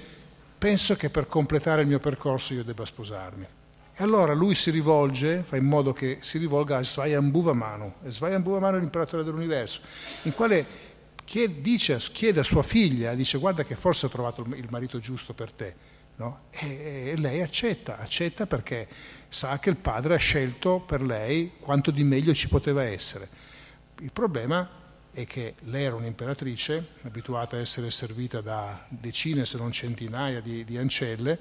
penso 0.56 0.94
che 0.94 1.10
per 1.10 1.26
completare 1.26 1.82
il 1.82 1.88
mio 1.88 1.98
percorso 1.98 2.54
io 2.54 2.62
debba 2.62 2.84
sposarmi. 2.84 3.44
E 3.92 4.04
allora 4.04 4.34
lui 4.34 4.54
si 4.54 4.70
rivolge, 4.70 5.42
fa 5.44 5.56
in 5.56 5.64
modo 5.64 5.92
che 5.92 6.18
si 6.20 6.38
rivolga 6.38 6.76
a 6.76 6.84
Svayambhuva 6.84 7.52
Manu, 7.52 7.94
e 8.04 8.12
Svayambhuva 8.12 8.60
Manu 8.60 8.76
è 8.76 8.80
l'imperatore 8.80 9.24
dell'universo, 9.24 9.80
in 10.22 10.32
quale 10.32 10.64
chiede, 11.24 11.60
dice, 11.60 11.98
chiede 12.12 12.38
a 12.38 12.44
sua 12.44 12.62
figlia, 12.62 13.16
dice 13.16 13.36
guarda 13.38 13.64
che 13.64 13.74
forse 13.74 14.06
ho 14.06 14.10
trovato 14.10 14.46
il 14.54 14.66
marito 14.70 15.00
giusto 15.00 15.34
per 15.34 15.50
te. 15.50 15.87
No? 16.18 16.40
E, 16.50 17.10
e 17.12 17.16
lei 17.16 17.42
accetta, 17.42 17.98
accetta 17.98 18.46
perché 18.46 18.88
sa 19.28 19.58
che 19.60 19.70
il 19.70 19.76
padre 19.76 20.14
ha 20.14 20.18
scelto 20.18 20.80
per 20.80 21.00
lei 21.00 21.52
quanto 21.60 21.92
di 21.92 22.02
meglio 22.02 22.34
ci 22.34 22.48
poteva 22.48 22.82
essere. 22.82 23.28
Il 24.00 24.10
problema 24.10 24.68
è 25.12 25.26
che 25.26 25.54
lei 25.60 25.84
era 25.84 25.94
un'imperatrice, 25.94 26.94
abituata 27.02 27.56
a 27.56 27.60
essere 27.60 27.92
servita 27.92 28.40
da 28.40 28.84
decine 28.88 29.46
se 29.46 29.58
non 29.58 29.70
centinaia 29.70 30.40
di, 30.40 30.64
di 30.64 30.76
ancelle, 30.76 31.38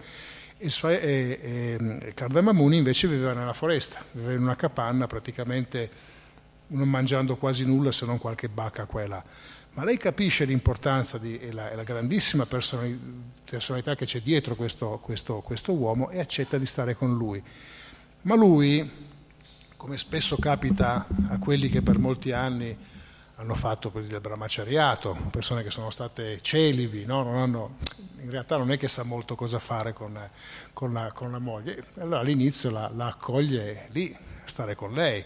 e, 0.60 0.70
e, 0.80 1.78
e 2.02 2.14
Cardamamuni 2.14 2.78
invece 2.78 3.08
viveva 3.08 3.34
nella 3.34 3.54
foresta, 3.54 4.04
viveva 4.12 4.34
in 4.34 4.42
una 4.42 4.56
capanna 4.56 5.08
praticamente 5.08 5.90
non 6.68 6.88
mangiando 6.88 7.36
quasi 7.38 7.66
nulla 7.66 7.92
se 7.92 8.06
non 8.06 8.20
qualche 8.20 8.50
bacca 8.50 8.86
qua 8.86 9.02
e 9.02 9.08
là 9.08 9.24
ma 9.78 9.84
lei 9.84 9.98
capisce 9.98 10.44
l'importanza 10.46 11.20
e, 11.22 11.52
la, 11.52 11.74
la 11.76 11.84
grandissima 11.84 12.48
personalità 12.48 13.94
che 13.94 14.06
c'è 14.06 14.22
dietro 14.22 14.56
questo, 14.56 14.98
questo, 15.04 15.42
questo 15.42 15.72
uomo 15.74 16.10
e 16.10 16.20
accetta 16.20 16.58
di 16.58 16.66
stare 16.66 16.96
con 16.96 17.16
lui. 17.16 17.42
Ma 18.24 18.34
lui, 18.34 18.92
come 19.78 20.00
spesso 20.00 20.36
capita 20.38 21.06
a 21.28 21.38
quelli 21.38 21.70
che 21.70 21.84
per 21.84 22.00
molti 22.00 22.32
anni 22.32 22.76
hanno 23.36 23.54
fatto 23.54 23.92
quelli 23.92 24.08
del 24.08 24.20
brahmacariato, 24.20 25.16
persone 25.30 25.62
che 25.62 25.70
sono 25.70 25.92
state 25.92 26.40
celibi, 26.42 27.06
no? 27.06 27.40
hanno, 27.40 27.78
in 28.22 28.32
realtà 28.32 28.58
non 28.58 28.72
è 28.72 28.80
che 28.80 28.88
sa 28.88 29.04
molto 29.04 29.36
cosa 29.36 29.60
fare 29.60 29.94
con, 29.94 30.20
con, 30.74 30.92
la, 30.92 31.12
con 31.12 31.32
la, 31.32 31.38
moglie. 31.38 31.84
Allora 32.00 32.22
all'inizio 32.22 32.72
la, 32.72 32.90
la, 32.96 33.10
accoglie 33.10 33.90
lì, 33.92 34.18
stare 34.44 34.74
con 34.74 34.94
lei. 34.94 35.24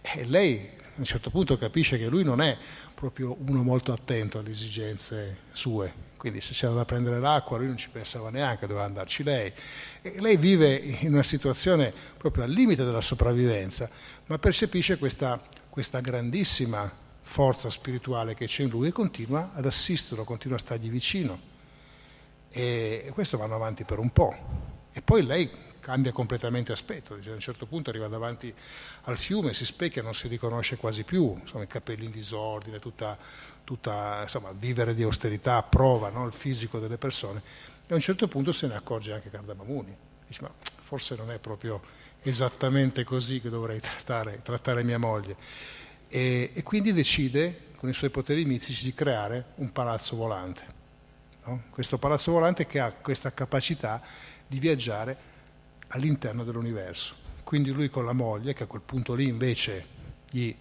E 0.00 0.24
lei 0.24 0.68
a 0.96 0.98
un 0.98 1.04
certo 1.04 1.30
punto 1.30 1.56
capisce 1.56 1.96
che 1.96 2.08
lui 2.08 2.24
non 2.24 2.40
è 2.40 2.58
proprio 3.04 3.36
uno 3.46 3.62
molto 3.62 3.92
attento 3.92 4.38
alle 4.38 4.50
esigenze 4.50 5.40
sue, 5.52 5.92
quindi 6.16 6.40
se 6.40 6.54
c'era 6.54 6.72
da 6.72 6.86
prendere 6.86 7.20
l'acqua 7.20 7.58
lui 7.58 7.66
non 7.66 7.76
ci 7.76 7.90
pensava 7.90 8.30
neanche, 8.30 8.66
doveva 8.66 8.86
andarci 8.86 9.22
lei. 9.22 9.52
E 10.00 10.22
lei 10.22 10.38
vive 10.38 10.74
in 10.74 11.12
una 11.12 11.22
situazione 11.22 11.92
proprio 12.16 12.44
al 12.44 12.50
limite 12.50 12.82
della 12.82 13.02
sopravvivenza, 13.02 13.90
ma 14.24 14.38
percepisce 14.38 14.96
questa, 14.96 15.38
questa 15.68 16.00
grandissima 16.00 16.90
forza 17.20 17.68
spirituale 17.68 18.32
che 18.32 18.46
c'è 18.46 18.62
in 18.62 18.70
lui 18.70 18.88
e 18.88 18.92
continua 18.92 19.50
ad 19.52 19.66
assisterlo, 19.66 20.24
continua 20.24 20.56
a 20.56 20.60
stargli 20.60 20.88
vicino. 20.88 21.38
E 22.48 23.10
questo 23.12 23.36
vanno 23.36 23.56
avanti 23.56 23.84
per 23.84 23.98
un 23.98 24.08
po'. 24.08 24.34
E 24.94 25.02
poi 25.02 25.26
lei 25.26 25.50
cambia 25.84 26.12
completamente 26.12 26.72
aspetto, 26.72 27.12
a 27.12 27.30
un 27.30 27.40
certo 27.40 27.66
punto 27.66 27.90
arriva 27.90 28.08
davanti 28.08 28.52
al 29.02 29.18
fiume, 29.18 29.52
si 29.52 29.66
specchia, 29.66 30.00
non 30.00 30.14
si 30.14 30.28
riconosce 30.28 30.78
quasi 30.78 31.02
più, 31.02 31.36
insomma, 31.38 31.64
i 31.64 31.66
capelli 31.66 32.06
in 32.06 32.10
disordine, 32.10 32.78
tutta, 32.78 33.18
tutta 33.64 34.20
insomma, 34.22 34.50
vivere 34.52 34.94
di 34.94 35.02
austerità 35.02 35.62
prova 35.62 36.08
no, 36.08 36.24
il 36.24 36.32
fisico 36.32 36.78
delle 36.78 36.96
persone 36.96 37.42
e 37.86 37.92
a 37.92 37.94
un 37.96 38.00
certo 38.00 38.28
punto 38.28 38.50
se 38.50 38.66
ne 38.66 38.76
accorge 38.76 39.12
anche 39.12 39.28
Cardamamuni, 39.28 39.94
dice 40.26 40.40
ma 40.40 40.50
forse 40.82 41.16
non 41.16 41.30
è 41.30 41.38
proprio 41.38 41.82
esattamente 42.22 43.04
così 43.04 43.42
che 43.42 43.50
dovrei 43.50 43.78
trattare, 43.78 44.40
trattare 44.42 44.82
mia 44.82 44.98
moglie 44.98 45.36
e, 46.08 46.50
e, 46.54 46.62
quindi 46.62 46.94
decide 46.94 47.72
con 47.76 47.90
i 47.90 47.92
suoi 47.92 48.08
poteri 48.08 48.46
mistici 48.46 48.84
di 48.84 48.94
creare 48.94 49.48
un 49.56 49.70
palazzo 49.70 50.16
volante. 50.16 50.64
No? 51.44 51.64
Questo 51.68 51.98
palazzo 51.98 52.32
volante 52.32 52.64
che 52.64 52.80
ha 52.80 52.90
questa 52.90 53.34
capacità 53.34 54.00
di 54.46 54.58
viaggiare 54.58 55.32
all'interno 55.94 56.44
dell'universo. 56.44 57.14
Quindi 57.42 57.70
lui 57.70 57.88
con 57.88 58.04
la 58.04 58.12
moglie, 58.12 58.52
che 58.52 58.64
a 58.64 58.66
quel 58.66 58.82
punto 58.84 59.14
lì 59.14 59.26
invece 59.26 59.84
gli 60.30 60.54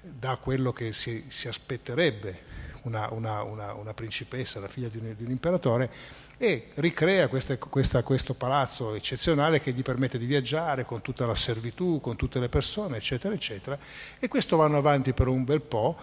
dà 0.00 0.36
quello 0.36 0.72
che 0.72 0.92
si, 0.92 1.24
si 1.28 1.48
aspetterebbe 1.48 2.48
una, 2.82 3.08
una, 3.12 3.42
una, 3.42 3.74
una, 3.74 3.94
principessa, 3.94 4.60
la 4.60 4.68
figlia 4.68 4.88
di 4.88 4.98
un, 4.98 5.14
di 5.16 5.24
un 5.24 5.30
imperatore, 5.30 5.90
e 6.38 6.68
ricrea 6.76 7.28
queste, 7.28 7.58
questa, 7.58 8.02
questo 8.02 8.34
palazzo 8.34 8.94
eccezionale 8.94 9.60
che 9.60 9.72
gli 9.72 9.82
permette 9.82 10.18
di 10.18 10.24
viaggiare 10.24 10.84
con 10.84 11.02
tutta 11.02 11.26
la 11.26 11.34
servitù, 11.34 12.00
con 12.00 12.16
tutte 12.16 12.38
le 12.38 12.48
persone, 12.48 12.96
eccetera, 12.96 13.34
eccetera. 13.34 13.78
E 14.18 14.28
questo 14.28 14.56
vanno 14.56 14.78
avanti 14.78 15.12
per 15.12 15.26
un 15.28 15.44
bel 15.44 15.60
po'. 15.60 15.98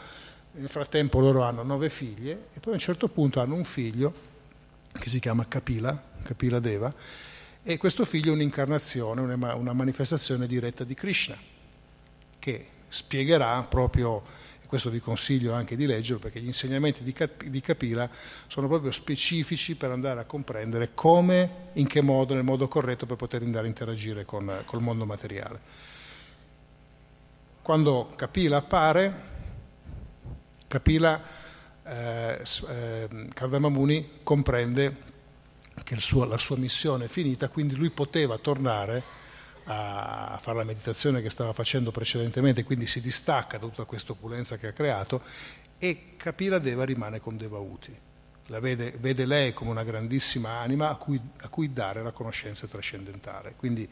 Nel 0.51 0.69
frattempo 0.69 1.19
loro 1.19 1.43
hanno 1.43 1.63
nove 1.63 1.89
figlie 1.89 2.47
e 2.53 2.60
poi 2.60 2.73
a 2.73 2.75
un 2.75 2.82
certo 2.82 3.08
punto 3.08 3.39
hanno 3.39 3.56
un 3.56 3.63
figlio 3.63 4.13
che 4.91 5.10
si 5.10 5.19
chiama 5.19 5.47
Kapila, 5.47 6.01
Kapila 6.23 6.60
Deva, 6.60 6.93
e 7.69 7.75
questo 7.75 8.06
figlio 8.06 8.32
è 8.32 8.34
un'incarnazione, 8.34 9.19
una 9.19 9.73
manifestazione 9.73 10.47
diretta 10.47 10.86
di 10.86 10.93
Krishna. 10.93 11.38
che 12.39 12.67
spiegherà 12.88 13.62
proprio, 13.63 14.23
e 14.62 14.67
questo 14.67 14.89
vi 14.89 15.01
consiglio 15.01 15.51
anche 15.51 15.75
di 15.75 15.86
leggerlo, 15.86 16.19
perché 16.19 16.39
gli 16.39 16.45
insegnamenti 16.45 17.03
di, 17.03 17.13
di 17.49 17.60
Capila 17.60 18.10
sono 18.47 18.69
proprio 18.69 18.91
specifici 18.91 19.75
per 19.75 19.91
andare 19.91 20.21
a 20.21 20.23
comprendere 20.23 20.91
come, 20.93 21.71
in 21.73 21.88
che 21.88 21.99
modo, 21.99 22.34
nel 22.34 22.45
modo 22.45 22.69
corretto 22.69 23.06
per 23.06 23.17
poter 23.17 23.41
andare 23.41 23.65
a 23.65 23.67
interagire 23.67 24.23
con 24.23 24.62
col 24.63 24.82
mondo 24.82 25.06
materiale. 25.06 25.60
Quando 27.62 28.13
Capila 28.15 28.56
appare, 28.56 29.21
Capila, 30.67 31.21
eh, 31.84 32.41
eh, 32.69 33.27
Cardamamuni 33.34 34.19
comprende 34.23 35.15
che 35.83 35.99
suo, 35.99 36.25
la 36.25 36.37
sua 36.37 36.57
missione 36.57 37.05
è 37.05 37.07
finita, 37.07 37.49
quindi 37.49 37.75
lui 37.75 37.89
poteva 37.89 38.37
tornare 38.37 39.25
a 39.69 40.39
fare 40.41 40.57
la 40.57 40.63
meditazione 40.63 41.21
che 41.21 41.29
stava 41.29 41.51
facendo 41.53 41.91
precedentemente, 41.91 42.63
quindi 42.63 42.87
si 42.87 43.01
distacca 43.01 43.57
da 43.57 43.65
tutta 43.65 43.83
questa 43.83 44.13
opulenza 44.13 44.57
che 44.57 44.67
ha 44.67 44.71
creato 44.71 45.21
e 45.77 46.15
Kapila 46.17 46.59
Deva 46.59 46.85
rimane 46.85 47.19
con 47.19 47.37
Devauti. 47.37 47.95
La 48.47 48.61
vede, 48.61 48.93
vede, 48.97 49.25
lei 49.25 49.51
come 49.53 49.71
una 49.71 49.83
grandissima 49.83 50.59
anima 50.59 50.89
a 50.89 50.95
cui, 50.95 51.19
a 51.41 51.49
cui, 51.49 51.73
dare 51.73 52.01
la 52.01 52.11
conoscenza 52.11 52.65
trascendentale. 52.65 53.55
Quindi 53.57 53.87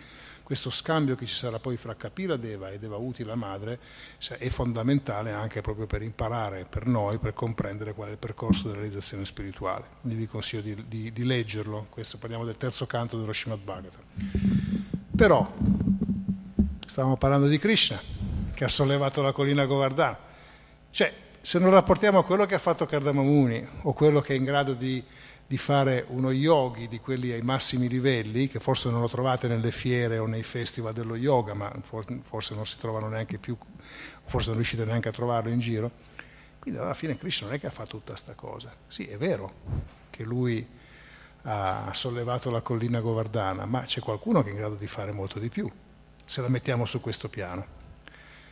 questo 0.45 0.69
scambio 0.69 1.15
che 1.15 1.25
ci 1.25 1.33
sarà 1.33 1.57
poi 1.57 1.75
fra 1.75 1.95
Kapila 1.95 2.35
Deva 2.37 2.69
e 2.69 2.77
Devauti, 2.77 3.23
la 3.23 3.33
madre, 3.33 3.79
è 4.37 4.47
fondamentale 4.49 5.31
anche 5.31 5.61
proprio 5.61 5.87
per 5.87 6.03
imparare 6.03 6.67
per 6.69 6.85
noi, 6.85 7.17
per 7.17 7.33
comprendere 7.33 7.93
qual 7.93 8.09
è 8.09 8.11
il 8.11 8.19
percorso 8.19 8.67
della 8.67 8.81
realizzazione 8.81 9.25
spirituale. 9.25 9.85
Quindi 10.01 10.19
vi 10.19 10.27
consiglio 10.27 10.61
di, 10.61 10.85
di, 10.87 11.11
di 11.11 11.23
leggerlo. 11.23 11.87
Questo 11.89 12.19
parliamo 12.19 12.45
del 12.45 12.57
terzo 12.57 12.85
canto 12.85 13.17
dello 13.17 13.33
Srimad 13.33 13.57
Bhagavatam. 13.57 14.03
Però 15.15 15.51
stavamo 16.85 17.17
parlando 17.17 17.47
di 17.47 17.57
Krishna, 17.57 17.99
che 18.53 18.63
ha 18.63 18.69
sollevato 18.69 19.23
la 19.23 19.31
collina 19.31 19.65
Govardhana. 19.65 20.19
Cioè, 20.91 21.11
se 21.41 21.57
non 21.57 21.71
rapportiamo 21.71 22.19
a 22.19 22.23
quello 22.23 22.45
che 22.45 22.53
ha 22.53 22.59
fatto 22.59 22.85
Kardamamuni 22.85 23.67
o 23.81 23.93
quello 23.93 24.21
che 24.21 24.35
è 24.35 24.37
in 24.37 24.43
grado 24.43 24.73
di, 24.73 25.03
di, 25.47 25.57
fare 25.57 26.05
uno 26.09 26.31
yogi 26.31 26.87
di 26.87 26.99
quelli 26.99 27.31
ai 27.31 27.41
massimi 27.41 27.87
livelli, 27.87 28.47
che 28.47 28.59
forse 28.59 28.89
non 28.89 29.01
lo 29.01 29.07
trovate 29.07 29.47
nelle 29.47 29.71
fiere 29.71 30.17
o 30.17 30.25
nei 30.25 30.43
festival 30.43 30.93
dello 30.93 31.15
yoga, 31.15 31.53
ma 31.53 31.71
forse 31.81 32.55
non 32.55 32.65
si 32.65 32.77
trovano 32.77 33.07
neanche 33.07 33.37
più, 33.37 33.57
forse 34.25 34.47
non 34.47 34.57
riuscite 34.57 34.85
neanche 34.85 35.09
a 35.09 35.11
trovarlo 35.11 35.49
in 35.49 35.59
giro. 35.59 35.91
Quindi 36.59 36.79
alla 36.79 36.95
fine 36.95 37.15
Krishna 37.17 37.47
non 37.47 37.55
è 37.55 37.59
che 37.59 37.67
ha 37.67 37.71
fatto 37.71 37.97
tutta 37.97 38.13
questa 38.13 38.33
cosa. 38.33 38.73
Sì, 38.87 39.05
è 39.05 39.17
vero 39.17 39.53
che 40.09 40.23
lui 40.23 40.67
ha 41.43 41.91
sollevato 41.93 42.49
la 42.49 42.61
collina 42.61 42.99
Govardana, 43.01 43.65
ma 43.65 43.81
c'è 43.81 43.99
qualcuno 44.01 44.41
che 44.41 44.49
è 44.49 44.51
in 44.51 44.57
grado 44.57 44.75
di 44.75 44.87
fare 44.87 45.11
molto 45.11 45.37
di 45.37 45.49
più, 45.49 45.69
se 46.25 46.41
la 46.41 46.49
mettiamo 46.49 46.85
su 46.85 46.99
questo 47.01 47.29
piano. 47.29 47.83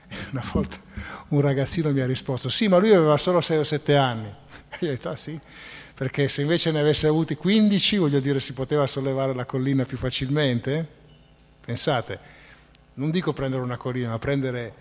Una 0.32 0.44
volta 0.52 0.78
un 1.30 1.42
ragazzino 1.42 1.92
mi 1.92 2.02
ha 2.02 2.06
risposto, 2.06 2.50
sì, 2.50 2.68
ma 2.68 2.78
lui 2.78 2.94
aveva 2.94 3.18
solo 3.18 3.42
6 3.42 3.58
o 3.58 3.64
7 3.64 3.96
anni. 3.96 4.32
E 4.74 4.86
io 4.86 4.88
ho 4.88 4.96
detto, 4.96 5.10
ah 5.10 5.16
sì, 5.16 5.40
perché 6.04 6.28
se 6.28 6.42
invece 6.42 6.70
ne 6.72 6.82
avesse 6.82 7.08
avuti 7.08 7.38
15, 7.38 7.96
voglio 7.96 8.20
dire, 8.20 8.42
si 8.42 8.52
poteva 8.52 8.86
sollevare 8.86 9.34
la 9.34 9.46
collina 9.46 9.86
più 9.86 9.96
facilmente? 9.96 10.86
Pensate, 11.64 12.20
non 12.96 13.10
dico 13.10 13.32
prendere 13.32 13.62
una 13.62 13.78
collina, 13.78 14.10
ma 14.10 14.20
prendere 14.20 14.74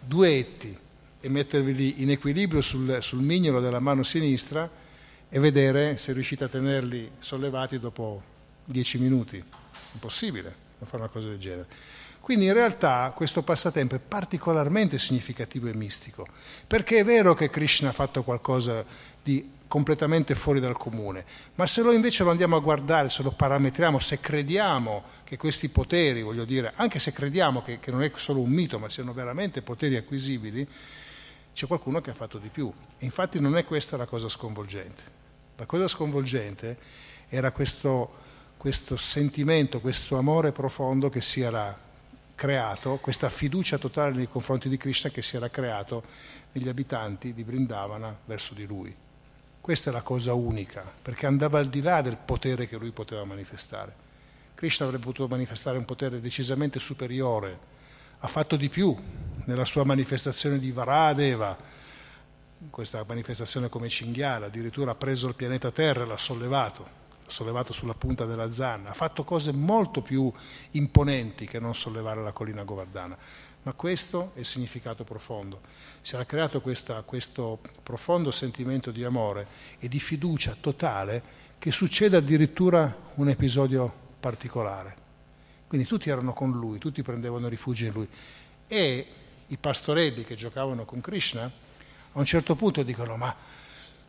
due 0.00 0.36
etti 0.36 0.76
e 1.20 1.28
metterli 1.28 2.02
in 2.02 2.10
equilibrio 2.10 2.60
sul, 2.60 2.98
sul 3.00 3.20
mignolo 3.20 3.60
della 3.60 3.78
mano 3.78 4.02
sinistra 4.02 4.68
e 5.28 5.38
vedere 5.38 5.96
se 5.96 6.12
riuscite 6.12 6.42
a 6.42 6.48
tenerli 6.48 7.08
sollevati 7.20 7.78
dopo 7.78 8.20
dieci 8.64 8.98
minuti. 8.98 9.40
Impossibile 9.92 10.52
fare 10.86 11.04
una 11.04 11.08
cosa 11.08 11.28
del 11.28 11.38
genere. 11.38 11.66
Quindi 12.20 12.46
in 12.46 12.52
realtà 12.52 13.12
questo 13.14 13.42
passatempo 13.42 13.94
è 13.94 14.00
particolarmente 14.00 14.98
significativo 14.98 15.68
e 15.68 15.74
mistico, 15.74 16.26
perché 16.66 16.98
è 16.98 17.04
vero 17.04 17.34
che 17.34 17.48
Krishna 17.48 17.90
ha 17.90 17.92
fatto 17.92 18.24
qualcosa 18.24 18.84
di 19.22 19.56
completamente 19.68 20.34
fuori 20.34 20.58
dal 20.58 20.76
comune, 20.76 21.24
ma 21.54 21.66
se 21.66 21.82
lo 21.82 21.92
invece 21.92 22.24
lo 22.24 22.30
andiamo 22.30 22.56
a 22.56 22.60
guardare, 22.60 23.08
se 23.08 23.22
lo 23.22 23.30
parametriamo, 23.30 23.98
se 24.00 24.18
crediamo 24.18 25.04
che 25.22 25.36
questi 25.36 25.68
poteri, 25.68 26.22
voglio 26.22 26.44
dire, 26.44 26.72
anche 26.74 26.98
se 26.98 27.12
crediamo 27.12 27.62
che, 27.62 27.78
che 27.78 27.90
non 27.90 28.02
è 28.02 28.10
solo 28.16 28.40
un 28.40 28.50
mito, 28.50 28.78
ma 28.78 28.88
siano 28.88 29.12
veramente 29.12 29.62
poteri 29.62 29.96
acquisibili, 29.96 30.66
c'è 31.52 31.66
qualcuno 31.66 32.00
che 32.00 32.10
ha 32.10 32.14
fatto 32.14 32.38
di 32.38 32.48
più. 32.48 32.72
E 32.98 33.04
infatti 33.04 33.40
non 33.40 33.56
è 33.56 33.64
questa 33.64 33.96
la 33.96 34.06
cosa 34.06 34.28
sconvolgente. 34.28 35.02
La 35.56 35.66
cosa 35.66 35.86
sconvolgente 35.86 36.78
era 37.28 37.52
questo, 37.52 38.14
questo 38.56 38.96
sentimento, 38.96 39.80
questo 39.80 40.16
amore 40.16 40.52
profondo 40.52 41.08
che 41.08 41.20
si 41.20 41.40
era 41.40 41.76
creato, 42.34 42.98
questa 42.98 43.28
fiducia 43.28 43.76
totale 43.76 44.14
nei 44.14 44.28
confronti 44.28 44.68
di 44.68 44.76
Krishna 44.76 45.10
che 45.10 45.20
si 45.20 45.34
era 45.34 45.50
creato 45.50 46.04
negli 46.52 46.68
abitanti 46.68 47.34
di 47.34 47.42
Vrindavana 47.42 48.16
verso 48.24 48.54
di 48.54 48.64
lui. 48.64 48.94
Questa 49.68 49.90
è 49.90 49.92
la 49.92 50.00
cosa 50.00 50.32
unica, 50.32 50.82
perché 51.02 51.26
andava 51.26 51.58
al 51.58 51.68
di 51.68 51.82
là 51.82 52.00
del 52.00 52.16
potere 52.16 52.66
che 52.66 52.78
lui 52.78 52.90
poteva 52.90 53.24
manifestare. 53.24 53.94
Krishna 54.54 54.86
avrebbe 54.86 55.04
potuto 55.04 55.28
manifestare 55.28 55.76
un 55.76 55.84
potere 55.84 56.22
decisamente 56.22 56.78
superiore, 56.78 57.58
ha 58.20 58.26
fatto 58.28 58.56
di 58.56 58.70
più 58.70 58.96
nella 59.44 59.66
sua 59.66 59.84
manifestazione 59.84 60.58
di 60.58 60.72
Varadeva, 60.72 61.54
questa 62.70 63.04
manifestazione 63.06 63.68
come 63.68 63.90
cinghiale, 63.90 64.46
addirittura 64.46 64.92
ha 64.92 64.94
preso 64.94 65.28
il 65.28 65.34
pianeta 65.34 65.70
Terra 65.70 66.04
e 66.04 66.06
l'ha 66.06 66.16
sollevato, 66.16 66.82
l'ha 67.24 67.30
sollevato 67.30 67.74
sulla 67.74 67.92
punta 67.92 68.24
della 68.24 68.50
zanna, 68.50 68.88
ha 68.88 68.94
fatto 68.94 69.22
cose 69.22 69.52
molto 69.52 70.00
più 70.00 70.32
imponenti 70.70 71.46
che 71.46 71.60
non 71.60 71.74
sollevare 71.74 72.22
la 72.22 72.32
collina 72.32 72.62
Govardana. 72.62 73.18
Ma 73.64 73.72
questo 73.74 74.30
è 74.32 74.38
il 74.38 74.46
significato 74.46 75.04
profondo. 75.04 75.60
Si 76.08 76.14
era 76.14 76.24
creato 76.24 76.62
questa, 76.62 77.02
questo 77.02 77.58
profondo 77.82 78.30
sentimento 78.30 78.90
di 78.90 79.04
amore 79.04 79.46
e 79.78 79.88
di 79.88 79.98
fiducia 79.98 80.56
totale 80.58 81.22
che 81.58 81.70
succede 81.70 82.16
addirittura 82.16 82.96
un 83.16 83.28
episodio 83.28 83.92
particolare. 84.18 84.96
Quindi 85.66 85.86
tutti 85.86 86.08
erano 86.08 86.32
con 86.32 86.50
lui, 86.52 86.78
tutti 86.78 87.02
prendevano 87.02 87.46
rifugio 87.46 87.84
in 87.84 87.92
lui. 87.92 88.08
E 88.66 89.06
i 89.48 89.56
pastorelli 89.58 90.24
che 90.24 90.34
giocavano 90.34 90.86
con 90.86 91.02
Krishna, 91.02 91.42
a 91.44 92.18
un 92.18 92.24
certo 92.24 92.54
punto 92.54 92.82
dicono 92.82 93.18
ma 93.18 93.36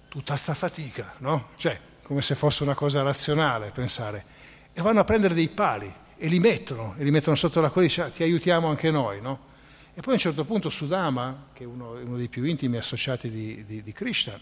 tutta 0.07 0.37
sta 0.37 0.53
fatica, 0.53 1.15
no? 1.17 1.49
Cioè, 1.57 1.77
come 2.03 2.21
se 2.21 2.35
fosse 2.35 2.63
una 2.63 2.75
cosa 2.75 3.01
razionale 3.01 3.71
pensare. 3.71 4.23
E 4.71 4.81
vanno 4.81 5.01
a 5.01 5.03
prendere 5.03 5.33
dei 5.33 5.49
pali 5.49 5.93
e 6.15 6.27
li 6.29 6.39
mettono, 6.39 6.95
e 6.95 7.03
li 7.03 7.11
mettono 7.11 7.35
sotto 7.35 7.59
la 7.59 7.69
colina 7.69 8.05
e 8.05 8.11
ti 8.11 8.23
aiutiamo 8.23 8.69
anche 8.69 8.89
noi, 8.89 9.19
no? 9.19 9.47
E 9.99 10.01
poi 10.01 10.13
a 10.13 10.15
un 10.15 10.21
certo 10.21 10.45
punto 10.45 10.69
Sudama, 10.69 11.47
che 11.51 11.65
è 11.65 11.67
uno, 11.67 11.91
uno 11.91 12.15
dei 12.15 12.29
più 12.29 12.45
intimi 12.45 12.77
associati 12.77 13.29
di, 13.29 13.65
di, 13.65 13.83
di 13.83 13.91
Krishna, 13.91 14.39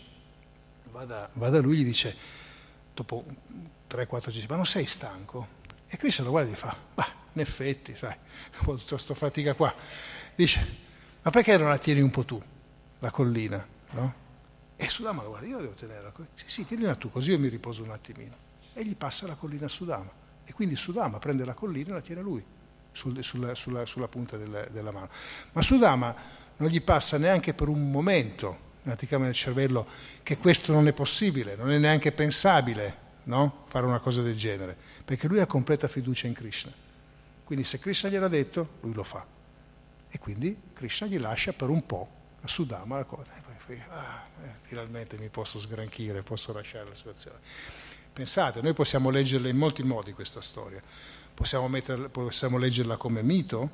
va 0.91 1.04
da, 1.04 1.28
va 1.34 1.50
da 1.50 1.60
lui 1.60 1.78
e 1.78 1.80
gli 1.80 1.86
dice, 1.86 2.15
dopo 2.93 3.26
3-4 3.89 4.30
giorni, 4.30 4.46
ma 4.50 4.56
non 4.56 4.67
sei 4.67 4.86
stanco? 4.86 5.48
E 5.88 5.98
Krishna 5.98 6.26
lo 6.26 6.30
guarda 6.30 6.52
e 6.52 6.54
gli 6.54 6.58
fa, 6.58 6.78
ma 6.93 7.08
in 7.34 7.41
effetti, 7.41 7.96
sai, 7.96 8.15
ho 8.65 8.76
tutta 8.76 9.15
fatica 9.15 9.56
qua. 9.56 9.74
Dice, 10.36 10.78
ma 11.24 11.32
perché 11.32 11.58
non 11.58 11.70
la 11.70 11.80
tieni 11.80 12.02
un 12.02 12.12
po' 12.12 12.24
tu? 12.24 12.39
la 13.00 13.10
collina, 13.10 13.67
no? 13.91 14.26
E 14.76 14.89
Sudama 14.89 15.24
lo 15.24 15.30
guarda, 15.30 15.48
io 15.48 15.58
devo 15.58 15.74
tenerla. 15.74 16.13
Sì, 16.36 16.46
sì, 16.46 16.65
tienila 16.65 16.93
tu, 16.93 17.10
così 17.10 17.32
io 17.32 17.39
mi 17.39 17.48
riposo 17.48 17.82
un 17.82 17.89
attimino. 17.89 18.36
E 18.74 18.86
gli 18.86 18.96
passa 18.96 19.26
la 19.26 19.34
collina 19.34 19.65
a 19.65 19.70
Sudama. 19.70 20.12
E 20.46 20.54
quindi 20.54 20.76
Sudama 20.76 21.17
prende 21.17 21.46
la 21.46 21.56
collina 21.56 21.89
e 21.89 21.93
la 21.93 22.02
tiene 22.02 22.22
lui, 22.22 22.46
sul, 22.98 23.24
sulla, 23.24 23.54
sulla, 23.56 23.86
sulla, 23.86 24.08
punta 24.08 24.36
del, 24.38 24.68
della 24.72 24.92
mano. 24.92 25.08
Ma 25.54 25.62
Sudama 25.62 26.14
non 26.58 26.70
gli 26.70 26.82
passa 26.82 27.18
neanche 27.18 27.54
per 27.54 27.68
un 27.68 27.92
momento 27.92 28.66
nel 28.82 29.34
cervello 29.34 29.86
che 30.24 30.38
questo 30.38 30.74
non 30.74 30.88
è 30.88 30.94
possibile, 30.94 31.56
non 31.56 31.72
è 31.72 31.78
neanche 31.78 32.12
pensabile 32.12 33.06
no? 33.24 33.66
fare 33.68 33.86
una 33.86 34.00
cosa 34.00 34.22
del 34.22 34.36
genere, 34.36 34.76
perché 35.06 35.28
lui 35.28 35.40
ha 35.40 35.46
completa 35.46 35.88
fiducia 35.88 36.28
in 36.28 36.34
Krishna. 36.34 36.72
Quindi 37.44 37.64
se 37.64 37.80
Krishna 37.80 38.10
gliel'ha 38.10 38.28
detto, 38.28 38.78
lui 38.82 38.94
lo 38.94 39.04
fa. 39.04 39.26
E 40.10 40.20
quindi 40.20 40.58
Krishna 40.74 41.08
gli 41.08 41.20
lascia 41.20 41.54
per 41.54 41.70
un 41.70 41.86
po' 41.86 42.10
a 42.42 42.48
Sudama 42.48 42.96
la 42.98 43.04
cosa. 43.04 43.30
Ah, 43.90 44.26
eh, 44.44 44.52
finalmente 44.62 45.18
mi 45.18 45.28
posso 45.28 45.60
sgranchire, 45.60 46.22
posso 46.24 46.54
lasciare 46.54 46.90
la 46.90 46.96
situazione. 46.96 47.40
Pensate, 48.14 48.62
noi 48.62 48.74
possiamo 48.74 49.10
leggerla 49.10 49.50
in 49.50 49.58
molti 49.58 49.84
modi 49.84 50.14
questa 50.14 50.42
storia. 50.42 50.82
Possiamo, 51.38 51.67
metterla, 51.67 52.10
possiamo 52.10 52.58
leggerla 52.58 52.97
come 52.97 53.21
mito, 53.21 53.69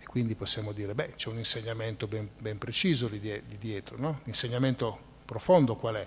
e 0.00 0.06
quindi 0.06 0.34
possiamo 0.34 0.72
dire, 0.72 0.92
beh, 0.92 1.12
c'è 1.14 1.28
un 1.28 1.38
insegnamento 1.38 2.08
ben, 2.08 2.28
ben 2.36 2.58
preciso 2.58 3.06
lì, 3.06 3.20
di, 3.20 3.40
dietro, 3.60 3.96
no? 3.96 4.22
L'insegnamento 4.24 4.98
profondo 5.24 5.76
qual 5.76 5.94
è? 5.94 6.06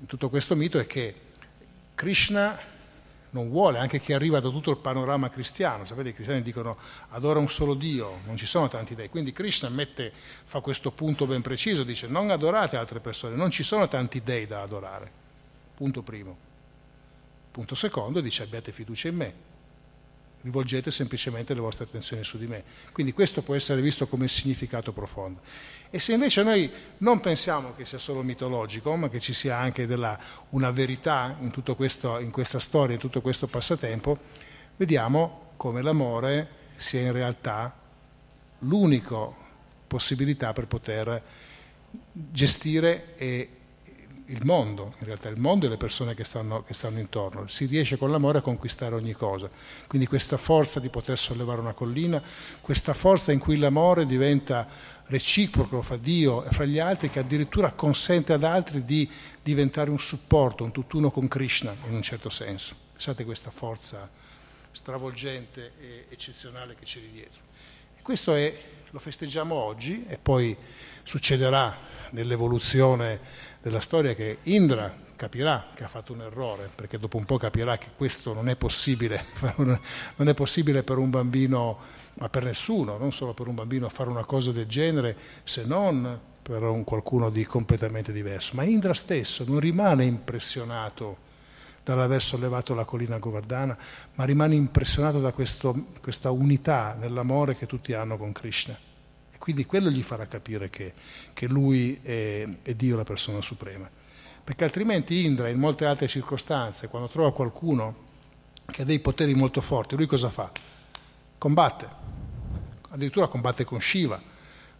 In 0.00 0.06
tutto 0.06 0.28
questo 0.28 0.56
mito 0.56 0.80
è 0.80 0.86
che 0.86 1.14
Krishna 1.94 2.58
non 3.30 3.48
vuole, 3.48 3.78
anche 3.78 4.00
chi 4.00 4.12
arriva 4.12 4.40
da 4.40 4.48
tutto 4.48 4.72
il 4.72 4.78
panorama 4.78 5.30
cristiano, 5.30 5.84
sapete 5.84 6.08
i 6.08 6.14
cristiani 6.14 6.42
dicono 6.42 6.76
adora 7.10 7.38
un 7.38 7.48
solo 7.48 7.74
Dio, 7.74 8.22
non 8.26 8.36
ci 8.36 8.46
sono 8.46 8.66
tanti 8.66 8.96
dei, 8.96 9.08
quindi 9.08 9.32
Krishna 9.32 9.68
mette, 9.68 10.12
fa 10.12 10.58
questo 10.58 10.90
punto 10.90 11.28
ben 11.28 11.42
preciso, 11.42 11.84
dice 11.84 12.08
non 12.08 12.28
adorate 12.30 12.76
altre 12.76 12.98
persone, 12.98 13.36
non 13.36 13.52
ci 13.52 13.62
sono 13.62 13.86
tanti 13.86 14.20
dei 14.20 14.46
da 14.46 14.62
adorare, 14.62 15.08
punto 15.76 16.02
primo. 16.02 16.36
Punto 17.52 17.76
secondo 17.76 18.20
dice 18.20 18.42
abbiate 18.42 18.72
fiducia 18.72 19.06
in 19.06 19.14
me, 19.14 19.50
rivolgete 20.42 20.90
semplicemente 20.90 21.54
le 21.54 21.60
vostre 21.60 21.84
attenzioni 21.84 22.24
su 22.24 22.38
di 22.38 22.46
me. 22.46 22.62
Quindi 22.92 23.12
questo 23.12 23.42
può 23.42 23.54
essere 23.54 23.80
visto 23.80 24.06
come 24.06 24.28
significato 24.28 24.92
profondo. 24.92 25.40
E 25.90 25.98
se 25.98 26.12
invece 26.12 26.42
noi 26.42 26.70
non 26.98 27.20
pensiamo 27.20 27.74
che 27.74 27.84
sia 27.84 27.98
solo 27.98 28.22
mitologico, 28.22 28.94
ma 28.96 29.08
che 29.08 29.20
ci 29.20 29.32
sia 29.32 29.58
anche 29.58 29.86
della, 29.86 30.18
una 30.50 30.70
verità 30.70 31.36
in, 31.40 31.52
questo, 31.76 32.18
in 32.18 32.30
questa 32.30 32.58
storia, 32.58 32.94
in 32.94 33.00
tutto 33.00 33.20
questo 33.20 33.46
passatempo, 33.46 34.18
vediamo 34.76 35.52
come 35.56 35.82
l'amore 35.82 36.60
sia 36.76 37.00
in 37.00 37.12
realtà 37.12 37.74
l'unica 38.60 39.28
possibilità 39.86 40.52
per 40.52 40.66
poter 40.66 41.22
gestire 42.12 43.14
e 43.16 43.48
il 44.32 44.44
mondo, 44.44 44.94
in 44.98 45.06
realtà 45.06 45.28
il 45.28 45.38
mondo 45.38 45.66
e 45.66 45.68
le 45.68 45.76
persone 45.76 46.14
che 46.14 46.24
stanno, 46.24 46.62
che 46.62 46.74
stanno, 46.74 46.98
intorno. 46.98 47.46
Si 47.48 47.66
riesce 47.66 47.96
con 47.96 48.10
l'amore 48.10 48.38
a 48.38 48.40
conquistare 48.42 48.94
ogni 48.94 49.12
cosa. 49.12 49.48
Quindi 49.86 50.06
questa 50.06 50.36
forza 50.36 50.80
di 50.80 50.88
poter 50.88 51.18
sollevare 51.18 51.60
una 51.60 51.74
collina, 51.74 52.22
questa 52.60 52.94
forza 52.94 53.30
in 53.32 53.38
cui 53.38 53.58
l'amore 53.58 54.06
diventa 54.06 54.66
reciproco 55.06 55.82
fra 55.82 55.96
Dio 55.96 56.44
e 56.44 56.50
fra 56.50 56.64
gli 56.64 56.78
altri, 56.78 57.10
che 57.10 57.18
addirittura 57.18 57.72
consente 57.72 58.32
ad 58.32 58.44
altri 58.44 58.84
di 58.84 59.08
diventare 59.42 59.90
un 59.90 59.98
supporto, 59.98 60.64
un 60.64 60.72
tutt'uno 60.72 61.10
con 61.10 61.28
Krishna 61.28 61.74
in 61.88 61.94
un 61.94 62.02
certo 62.02 62.30
senso. 62.30 62.74
Pensate 62.92 63.24
questa 63.24 63.50
forza 63.50 64.10
stravolgente 64.70 65.72
e 65.78 66.06
eccezionale 66.08 66.74
che 66.74 66.84
c'è 66.84 67.00
lì 67.00 67.10
dietro. 67.10 67.40
E 67.96 68.00
questo 68.02 68.34
è, 68.34 68.62
lo 68.90 68.98
festeggiamo 68.98 69.54
oggi 69.54 70.06
e 70.06 70.16
poi 70.16 70.56
succederà 71.02 71.76
nell'evoluzione 72.10 73.20
della 73.62 73.80
storia 73.80 74.14
che 74.14 74.38
Indra 74.44 74.92
capirà 75.14 75.68
che 75.72 75.84
ha 75.84 75.88
fatto 75.88 76.12
un 76.12 76.22
errore, 76.22 76.68
perché 76.74 76.98
dopo 76.98 77.16
un 77.16 77.24
po' 77.24 77.36
capirà 77.36 77.78
che 77.78 77.90
questo 77.96 78.34
non 78.34 78.48
è 78.48 78.56
possibile, 78.56 79.24
non 80.16 80.28
è 80.28 80.34
possibile 80.34 80.82
per 80.82 80.98
un 80.98 81.10
bambino, 81.10 81.78
ma 82.14 82.28
per 82.28 82.42
nessuno, 82.42 82.98
non 82.98 83.12
solo 83.12 83.32
per 83.32 83.46
un 83.46 83.54
bambino, 83.54 83.88
fare 83.88 84.10
una 84.10 84.24
cosa 84.24 84.50
del 84.50 84.66
genere, 84.66 85.16
se 85.44 85.64
non 85.64 86.20
per 86.42 86.62
un 86.62 86.82
qualcuno 86.82 87.30
di 87.30 87.46
completamente 87.46 88.10
diverso. 88.10 88.54
Ma 88.54 88.64
Indra 88.64 88.94
stesso 88.94 89.44
non 89.46 89.60
rimane 89.60 90.04
impressionato 90.04 91.30
dall'aver 91.84 92.20
sollevato 92.20 92.74
la 92.74 92.84
collina 92.84 93.18
Govardhana, 93.18 93.78
ma 94.14 94.24
rimane 94.24 94.56
impressionato 94.56 95.20
da 95.20 95.32
questo, 95.32 95.86
questa 96.00 96.32
unità 96.32 96.96
nell'amore 96.98 97.56
che 97.56 97.66
tutti 97.66 97.92
hanno 97.92 98.16
con 98.16 98.32
Krishna. 98.32 98.76
Quindi 99.42 99.66
quello 99.66 99.90
gli 99.90 100.04
farà 100.04 100.26
capire 100.26 100.70
che, 100.70 100.92
che 101.32 101.48
lui 101.48 101.98
è, 102.00 102.46
è 102.62 102.74
Dio 102.74 102.94
la 102.94 103.02
persona 103.02 103.40
suprema. 103.40 103.90
Perché 104.44 104.62
altrimenti 104.62 105.24
Indra, 105.24 105.48
in 105.48 105.58
molte 105.58 105.84
altre 105.84 106.06
circostanze, 106.06 106.86
quando 106.86 107.08
trova 107.08 107.32
qualcuno 107.32 108.04
che 108.64 108.82
ha 108.82 108.84
dei 108.84 109.00
poteri 109.00 109.34
molto 109.34 109.60
forti, 109.60 109.96
lui 109.96 110.06
cosa 110.06 110.30
fa? 110.30 110.48
Combatte, 111.38 111.88
addirittura 112.90 113.26
combatte 113.26 113.64
con 113.64 113.80
Shiva, 113.80 114.22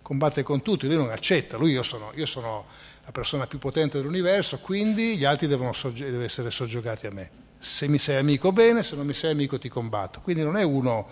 combatte 0.01 0.45
con 0.45 0.63
tutti, 0.63 0.87
lui 0.87 0.95
non 0.95 1.11
accetta, 1.11 1.57
lui 1.57 1.73
io 1.73 1.83
sono, 1.83 2.13
io 2.15 2.27
sono 2.27 2.67
la 3.05 3.11
persona 3.11 3.49
più 3.49 3.59
potente 3.59 3.99
dell'universo, 3.99 4.61
quindi 4.61 5.17
gli 5.17 5.25
altri 5.25 5.49
devono, 5.49 5.73
soggi- 5.73 6.05
devono 6.05 6.23
essere 6.23 6.53
soggiogati 6.53 7.09
a 7.09 7.11
me. 7.11 7.31
Se 7.59 7.89
mi 7.89 7.99
sei 7.99 8.19
amico 8.19 8.53
bene, 8.53 8.85
se 8.85 8.95
non 8.95 9.07
mi 9.07 9.15
sei 9.15 9.33
amico 9.33 9.59
ti 9.59 9.69
combatto. 9.69 10.21
Quindi 10.21 10.45
non 10.45 10.57
è 10.57 10.63
uno 10.63 11.09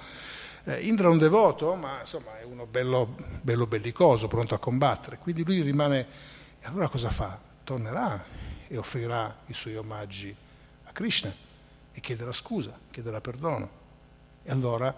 eh, 0.65 0.87
Indra 0.87 1.09
è 1.09 1.11
un 1.11 1.19
devoto, 1.19 1.75
ma 1.75 2.01
insomma 2.01 2.39
è 2.39 2.45
uno 2.61 2.69
bello, 2.71 3.17
bello 3.41 3.67
bellicoso, 3.67 4.29
pronto 4.29 4.55
a 4.55 4.59
combattere. 4.59 5.19
Quindi 5.19 5.45
lui 5.45 5.63
rimane... 5.63 6.07
E 6.61 6.67
allora 6.67 6.89
cosa 6.89 7.09
fa? 7.09 7.41
Tornerà 7.65 8.23
e 8.69 8.77
offrirà 8.77 9.35
i 9.47 9.55
suoi 9.55 9.77
omaggi 9.77 10.35
a 10.85 10.93
Krishna 10.93 11.33
e 11.91 12.01
chiederà 12.01 12.33
scusa, 12.33 12.79
chiederà 12.91 13.21
perdono. 13.23 13.79
E 14.43 14.51
allora 14.51 14.95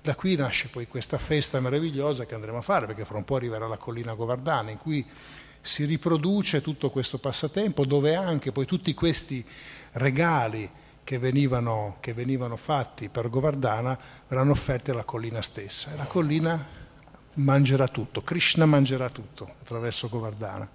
da 0.00 0.14
qui 0.16 0.34
nasce 0.34 0.68
poi 0.68 0.88
questa 0.88 1.18
festa 1.18 1.60
meravigliosa 1.60 2.26
che 2.26 2.34
andremo 2.34 2.58
a 2.58 2.62
fare, 2.62 2.86
perché 2.86 3.04
fra 3.04 3.16
un 3.16 3.24
po' 3.24 3.36
arriverà 3.36 3.68
la 3.68 3.76
collina 3.76 4.14
Govardhana, 4.14 4.70
in 4.70 4.78
cui 4.78 5.06
si 5.60 5.84
riproduce 5.84 6.60
tutto 6.60 6.90
questo 6.90 7.18
passatempo, 7.18 7.86
dove 7.86 8.16
anche 8.16 8.50
poi 8.50 8.66
tutti 8.66 8.92
questi 8.92 9.46
regali 9.92 10.68
che 11.04 11.18
venivano, 11.18 11.98
che 12.00 12.12
venivano 12.12 12.56
fatti 12.56 13.08
per 13.08 13.28
Govardhana 13.28 13.96
verranno 14.26 14.50
offerti 14.50 14.90
alla 14.90 15.04
collina 15.04 15.42
stessa 15.42 15.92
e 15.92 15.96
la 15.96 16.06
collina 16.06 16.82
mangerà 17.34 17.88
tutto, 17.88 18.22
Krishna 18.22 18.66
mangerà 18.66 19.08
tutto 19.08 19.54
attraverso 19.60 20.08
Govardhana. 20.08 20.68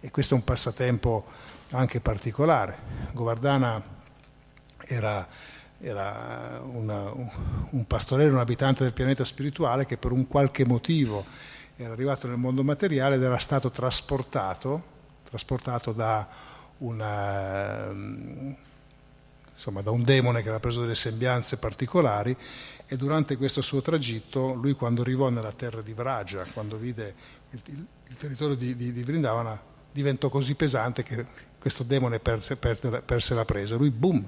E 0.00 0.10
questo 0.10 0.34
è 0.34 0.36
un 0.36 0.44
passatempo 0.44 1.24
anche 1.70 2.00
particolare. 2.00 2.78
Govardhana 3.12 3.82
era, 4.86 5.26
era 5.78 6.60
una, 6.64 7.10
un 7.12 7.84
pastorello, 7.86 8.32
un 8.32 8.38
abitante 8.38 8.82
del 8.82 8.92
pianeta 8.92 9.24
spirituale 9.24 9.86
che 9.86 9.96
per 9.96 10.12
un 10.12 10.26
qualche 10.26 10.64
motivo 10.64 11.24
era 11.76 11.92
arrivato 11.92 12.26
nel 12.26 12.36
mondo 12.36 12.62
materiale 12.62 13.16
ed 13.16 13.22
era 13.22 13.38
stato 13.38 13.70
trasportato, 13.70 14.82
trasportato 15.28 15.92
da 15.92 16.26
una 16.78 17.92
insomma, 19.60 19.82
da 19.82 19.90
un 19.90 20.02
demone 20.02 20.38
che 20.38 20.44
aveva 20.44 20.58
preso 20.58 20.80
delle 20.80 20.94
sembianze 20.94 21.58
particolari 21.58 22.34
e 22.86 22.96
durante 22.96 23.36
questo 23.36 23.60
suo 23.60 23.82
tragitto 23.82 24.54
lui 24.54 24.72
quando 24.72 25.02
arrivò 25.02 25.28
nella 25.28 25.52
terra 25.52 25.82
di 25.82 25.92
Vraja, 25.92 26.46
quando 26.54 26.78
vide 26.78 27.14
il, 27.50 27.60
il, 27.66 27.86
il 28.08 28.16
territorio 28.16 28.54
di, 28.54 28.74
di, 28.74 28.90
di, 28.90 29.04
Vrindavana, 29.04 29.60
diventò 29.92 30.30
così 30.30 30.54
pesante 30.54 31.02
che 31.02 31.26
questo 31.58 31.82
demone 31.82 32.20
perse, 32.20 32.56
perse, 32.56 33.02
perse 33.02 33.34
la 33.34 33.44
presa. 33.44 33.76
Lui, 33.76 33.90
boom, 33.90 34.26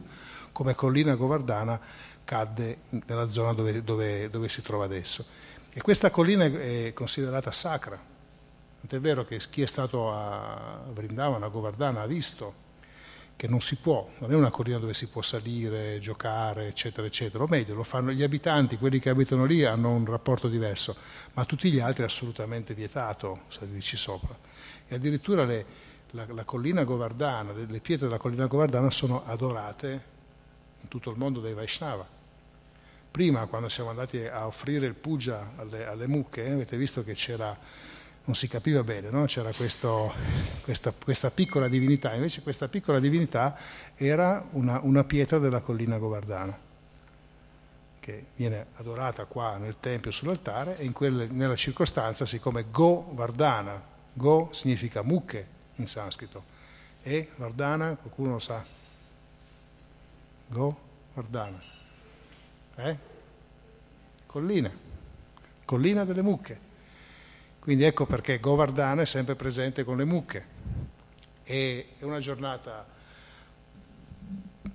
come 0.53 0.75
collina 0.75 1.15
Govardhana, 1.15 1.81
cadde 2.25 2.81
nella 3.07 3.29
zona 3.29 3.55
dove, 3.55 3.83
dove, 3.83 4.29
dove 4.29 4.51
si 4.51 4.61
trova 4.61 4.85
adesso. 4.85 5.25
E 5.73 5.81
questa 5.81 6.11
collina 6.11 6.45
è 6.45 6.93
considerata 6.93 7.51
sacra. 7.51 7.99
Tant'è 8.81 9.01
vero 9.01 9.25
che 9.25 9.41
chi 9.49 9.63
è 9.63 9.67
stato 9.67 10.13
a 10.13 10.83
Vrindavana, 10.93 11.47
a 11.47 11.49
Govardhana, 11.49 12.03
ha 12.03 12.07
visto 12.07 12.62
che 13.37 13.49
non 13.49 13.61
si 13.61 13.77
può, 13.77 14.09
non 14.19 14.31
è 14.31 14.35
una 14.35 14.51
collina 14.51 14.79
dove 14.79 14.95
si 14.95 15.09
può 15.09 15.21
salire, 15.21 15.99
giocare, 15.99 16.69
eccetera, 16.69 17.07
eccetera, 17.07 17.43
o 17.43 17.47
meglio, 17.49 17.75
lo 17.75 17.83
fanno 17.83 18.13
gli 18.13 18.23
abitanti, 18.23 18.77
quelli 18.77 18.99
che 18.99 19.09
abitano 19.09 19.45
lì 19.45 19.65
hanno 19.65 19.91
un 19.91 20.05
rapporto 20.05 20.49
diverso, 20.49 20.95
ma 21.35 21.45
tutti 21.45 21.71
gli 21.71 21.81
altri 21.81 22.05
è 22.05 22.07
assolutamente 22.07 22.75
vietato 22.75 23.43
salirci 23.49 23.97
sopra. 23.97 24.37
E 24.87 24.95
addirittura 24.95 25.45
le, 25.45 25.67
la, 26.11 26.27
la, 26.29 26.45
collina 26.45 26.85
Govardhana, 26.85 27.53
le, 27.53 27.67
le, 27.69 27.81
pietre 27.81 28.07
della 28.07 28.19
collina 28.19 28.47
Govardhana 28.47 28.91
sono 28.91 29.25
adorate 29.25 30.11
in 30.81 30.89
tutto 30.89 31.11
il 31.11 31.19
mondo 31.19 31.41
dai 31.41 31.55
Vaishnava. 31.55 32.07
Prima, 33.11 33.47
quando 33.47 33.69
siamo 33.69 33.91
andati 33.91 34.25
a 34.25 34.47
offrire 34.47 34.87
il 34.87 34.95
puja 34.95 35.53
alle, 35.57 35.87
alle 35.87 36.07
mucche, 36.07 36.49
avete 36.49 36.77
visto 36.77 37.05
che 37.05 37.15
c'era 37.15 37.57
non 38.25 38.37
si 38.37 38.47
capiva 38.47 38.85
bene, 38.85 39.11
no? 39.11 39.25
c'era 39.25 39.53
questo, 39.53 40.13
questa, 40.63 40.93
questa, 40.93 41.31
piccola 41.31 41.69
divinità, 41.69 42.15
invece 42.15 42.43
questa 42.43 42.69
piccola 42.69 43.01
divinità 43.01 43.59
era 43.97 44.47
una, 44.51 44.81
una, 44.83 45.03
pietra 45.03 45.39
della 45.39 45.61
collina 45.61 45.99
Govardhana, 45.99 46.57
che 47.99 48.27
viene 48.37 48.67
adorata 48.75 49.25
qua 49.25 49.57
nel 49.57 49.77
tempio 49.81 50.13
sull'altare 50.13 50.79
e 50.79 50.91
quelle, 50.93 51.27
nella 51.27 51.57
circostanza, 51.57 52.25
siccome 52.25 52.67
Govardhana, 52.71 53.91
Go 54.13 54.51
significa 54.53 55.03
mucche 55.03 55.47
in 55.77 55.89
sanscrito, 55.89 56.45
e 57.03 57.31
Vardhana, 57.37 57.97
qualcuno 57.97 58.33
lo 58.33 58.39
sa? 58.39 58.65
Go, 60.47 60.79
Vardhana. 61.15 61.61
Eh? 62.77 62.97
Collina, 64.27 64.71
collina 65.65 66.05
delle 66.05 66.23
mucche. 66.23 66.71
Quindi 67.63 67.85
ecco 67.85 68.07
perché 68.07 68.41
Govardhana 68.41 69.03
è 69.03 69.07
sempre 69.07 69.37
presente 69.37 69.85
con 69.85 69.97
le 69.97 70.05
mucche. 70.05 70.45
È 71.45 71.87
una 72.01 72.19
giornata 72.19 72.85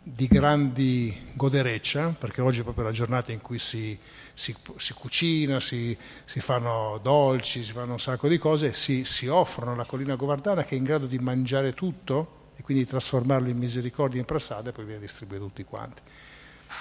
di 0.03 0.25
grandi 0.27 1.25
godereccia, 1.33 2.15
perché 2.17 2.39
oggi 2.39 2.61
è 2.61 2.63
proprio 2.63 2.85
la 2.85 2.91
giornata 2.91 3.33
in 3.33 3.41
cui 3.41 3.59
si, 3.59 3.99
si, 4.33 4.55
si 4.77 4.93
cucina, 4.93 5.59
si, 5.59 5.97
si, 6.23 6.39
fanno 6.39 6.97
dolci, 7.03 7.61
si 7.61 7.73
fanno 7.73 7.91
un 7.91 7.99
sacco 7.99 8.29
di 8.29 8.37
cose, 8.37 8.71
si, 8.71 9.03
si 9.03 9.27
offrono 9.27 9.73
alla 9.73 9.83
collina 9.83 10.15
Govardhana 10.15 10.63
che 10.63 10.75
è 10.75 10.77
in 10.77 10.85
grado 10.85 11.07
di 11.07 11.19
mangiare 11.19 11.73
tutto 11.73 12.51
e 12.55 12.61
quindi 12.61 12.85
trasformarlo 12.85 13.49
in 13.49 13.57
misericordia 13.57 14.17
in 14.17 14.25
prasada 14.25 14.69
e 14.69 14.71
poi 14.71 14.85
viene 14.85 15.01
distribuito 15.01 15.43
a 15.43 15.47
tutti 15.47 15.65
quanti. 15.65 16.01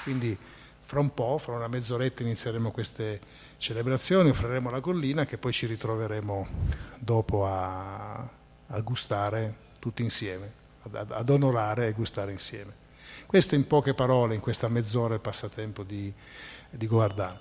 Quindi 0.04 0.38
fra 0.82 1.00
un 1.00 1.12
po', 1.12 1.36
fra 1.38 1.56
una 1.56 1.66
mezz'oretta 1.66 2.22
inizieremo 2.22 2.70
queste 2.70 3.18
celebrazioni, 3.58 4.30
offriremo 4.30 4.70
la 4.70 4.80
collina 4.80 5.24
che 5.24 5.38
poi 5.38 5.52
ci 5.52 5.66
ritroveremo 5.66 6.46
dopo 6.98 7.46
a, 7.46 8.28
a 8.66 8.80
gustare 8.80 9.54
tutti 9.78 10.02
insieme, 10.02 10.52
ad, 10.82 11.10
ad, 11.10 11.30
onorare 11.30 11.88
e 11.88 11.92
gustare 11.92 12.32
insieme. 12.32 12.84
Questo 13.26 13.54
in 13.54 13.66
poche 13.66 13.94
parole, 13.94 14.34
in 14.34 14.40
questa 14.40 14.68
mezz'ora 14.68 15.14
il 15.14 15.20
passatempo 15.20 15.82
di, 15.82 16.12
di 16.70 16.86
Govardhana. 16.86 17.38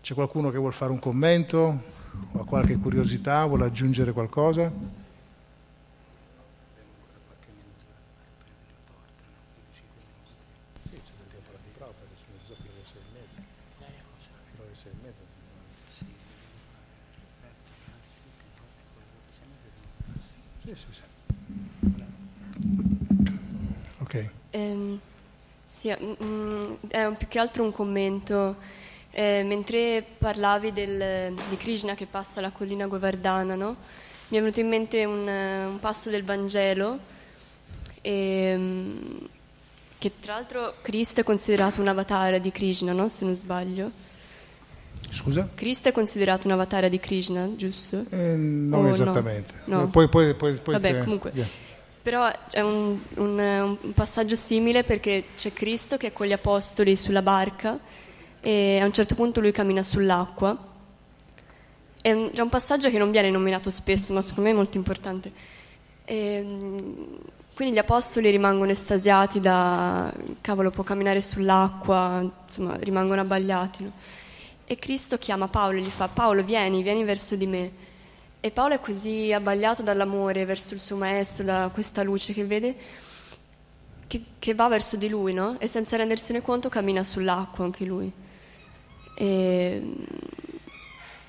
C'è 0.00 0.14
qualcuno 0.14 0.50
che 0.50 0.58
vuole 0.58 0.74
fare 0.74 0.92
un 0.92 0.98
commento 0.98 1.82
o 2.32 2.40
ha 2.40 2.44
qualche 2.44 2.76
curiosità, 2.76 3.44
vuole 3.46 3.64
aggiungere 3.64 4.12
qualcosa? 4.12 4.70
Sì, 20.64 20.74
sì, 20.74 20.86
sì. 20.92 21.02
Ehm, 24.54 25.00
sì, 25.64 25.92
mm, 25.92 26.12
mm, 26.22 26.74
è 26.88 27.10
più 27.18 27.26
che 27.28 27.38
altro 27.38 27.64
un 27.64 27.72
commento. 27.72 28.56
Eh, 29.10 29.42
mentre 29.44 30.04
parlavi 30.18 30.72
del- 30.72 31.34
di 31.48 31.56
Krishna 31.56 31.94
che 31.94 32.06
passa 32.06 32.40
la 32.40 32.50
collina 32.50 32.86
Govardhana, 32.86 33.54
no? 33.54 33.76
mi 34.28 34.38
è 34.38 34.40
venuto 34.40 34.58
in 34.60 34.68
mente 34.68 35.04
un, 35.04 35.28
eh, 35.28 35.66
un 35.66 35.78
passo 35.78 36.10
del 36.10 36.24
Vangelo 36.24 36.98
ehm, 38.00 39.28
che 39.98 40.12
tra 40.18 40.34
l'altro 40.34 40.74
Cristo 40.82 41.20
è 41.20 41.24
considerato 41.24 41.80
un 41.80 41.88
avatar 41.88 42.40
di 42.40 42.50
Krishna, 42.50 42.92
no? 42.92 43.08
se 43.08 43.24
non 43.24 43.36
sbaglio. 43.36 43.90
Scusa? 45.10 45.48
Cristo 45.54 45.88
è 45.88 45.92
considerato 45.92 46.48
un 46.48 46.52
avatar 46.54 46.88
di 46.88 46.98
Krishna, 46.98 47.48
giusto? 47.54 48.04
Eh, 48.10 48.34
non 48.34 48.82
no. 48.82 48.88
esattamente. 48.88 49.54
No. 49.66 49.86
Poi, 49.88 50.08
poi, 50.08 50.34
poi, 50.34 50.54
poi 50.54 50.74
Vabbè, 50.74 51.04
comunque. 51.04 51.30
via. 51.32 51.46
Però 52.04 52.30
c'è 52.48 52.60
un, 52.60 52.98
un- 53.16 53.76
un 53.80 53.92
passaggio 53.94 54.34
simile 54.36 54.84
perché 54.84 55.24
c'è 55.34 55.54
Cristo 55.54 55.96
che 55.96 56.08
è 56.08 56.12
con 56.12 56.26
gli 56.26 56.32
apostoli 56.32 56.96
sulla 56.96 57.22
barca 57.22 57.78
e 58.40 58.78
a 58.78 58.84
un 58.84 58.92
certo 58.92 59.14
punto 59.14 59.40
lui 59.40 59.52
cammina 59.52 59.82
sull'acqua. 59.82 60.54
È 62.02 62.12
un, 62.12 62.30
c'è 62.30 62.42
un 62.42 62.50
passaggio 62.50 62.90
che 62.90 62.98
non 62.98 63.10
viene 63.10 63.30
nominato 63.30 63.70
spesso, 63.70 64.12
ma 64.12 64.20
secondo 64.20 64.50
me 64.50 64.54
è 64.54 64.58
molto 64.58 64.76
importante. 64.76 65.32
Ehm, 66.04 67.16
quindi 67.54 67.74
gli 67.74 67.78
apostoli 67.78 68.28
rimangono 68.28 68.70
estasiati 68.70 69.40
da 69.40 70.12
cavolo, 70.42 70.70
può 70.70 70.84
camminare 70.84 71.22
sull'acqua, 71.22 72.20
insomma, 72.44 72.76
rimangono 72.80 73.22
abbagliati. 73.22 73.82
no? 73.84 73.92
E 74.66 74.76
Cristo 74.76 75.16
chiama 75.16 75.48
Paolo 75.48 75.78
e 75.78 75.80
gli 75.80 75.88
fa: 75.88 76.08
Paolo, 76.08 76.42
vieni, 76.44 76.82
vieni 76.82 77.02
verso 77.04 77.34
di 77.34 77.46
me. 77.46 77.72
E 78.44 78.50
Paolo 78.50 78.74
è 78.74 78.80
così 78.80 79.32
abbagliato 79.32 79.82
dall'amore 79.82 80.44
verso 80.44 80.74
il 80.74 80.80
suo 80.80 80.96
maestro, 80.96 81.44
da 81.44 81.70
questa 81.72 82.02
luce 82.02 82.34
che 82.34 82.44
vede, 82.44 82.76
che, 84.06 84.22
che 84.38 84.52
va 84.52 84.68
verso 84.68 84.96
di 84.96 85.08
lui, 85.08 85.32
no? 85.32 85.58
E 85.58 85.66
senza 85.66 85.96
rendersene 85.96 86.42
conto 86.42 86.68
cammina 86.68 87.02
sull'acqua 87.02 87.64
anche 87.64 87.86
lui. 87.86 88.12
E 89.16 89.80
mm, 89.82 90.02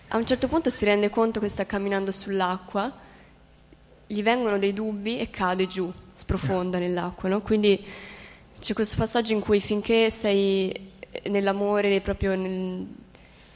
a 0.10 0.18
un 0.18 0.26
certo 0.26 0.50
punto 0.50 0.70
si 0.70 0.84
rende 0.84 1.10
conto 1.10 1.40
che 1.40 1.48
sta 1.48 1.66
camminando 1.66 2.12
sull'acqua, 2.12 2.92
gli 4.08 4.22
vengono 4.22 4.58
dei 4.58 4.74
dubbi 4.74 5.18
e 5.18 5.30
cade 5.30 5.68
giù, 5.68 5.90
sprofonda 6.12 6.80
nell'acqua, 6.80 7.30
no? 7.30 7.40
Quindi 7.40 7.82
c'è 8.60 8.74
questo 8.74 8.98
passaggio 8.98 9.32
in 9.32 9.40
cui 9.40 9.62
finché 9.62 10.10
sei 10.10 10.92
nell'amore, 11.30 12.02
proprio 12.02 12.36
nel- 12.36 12.88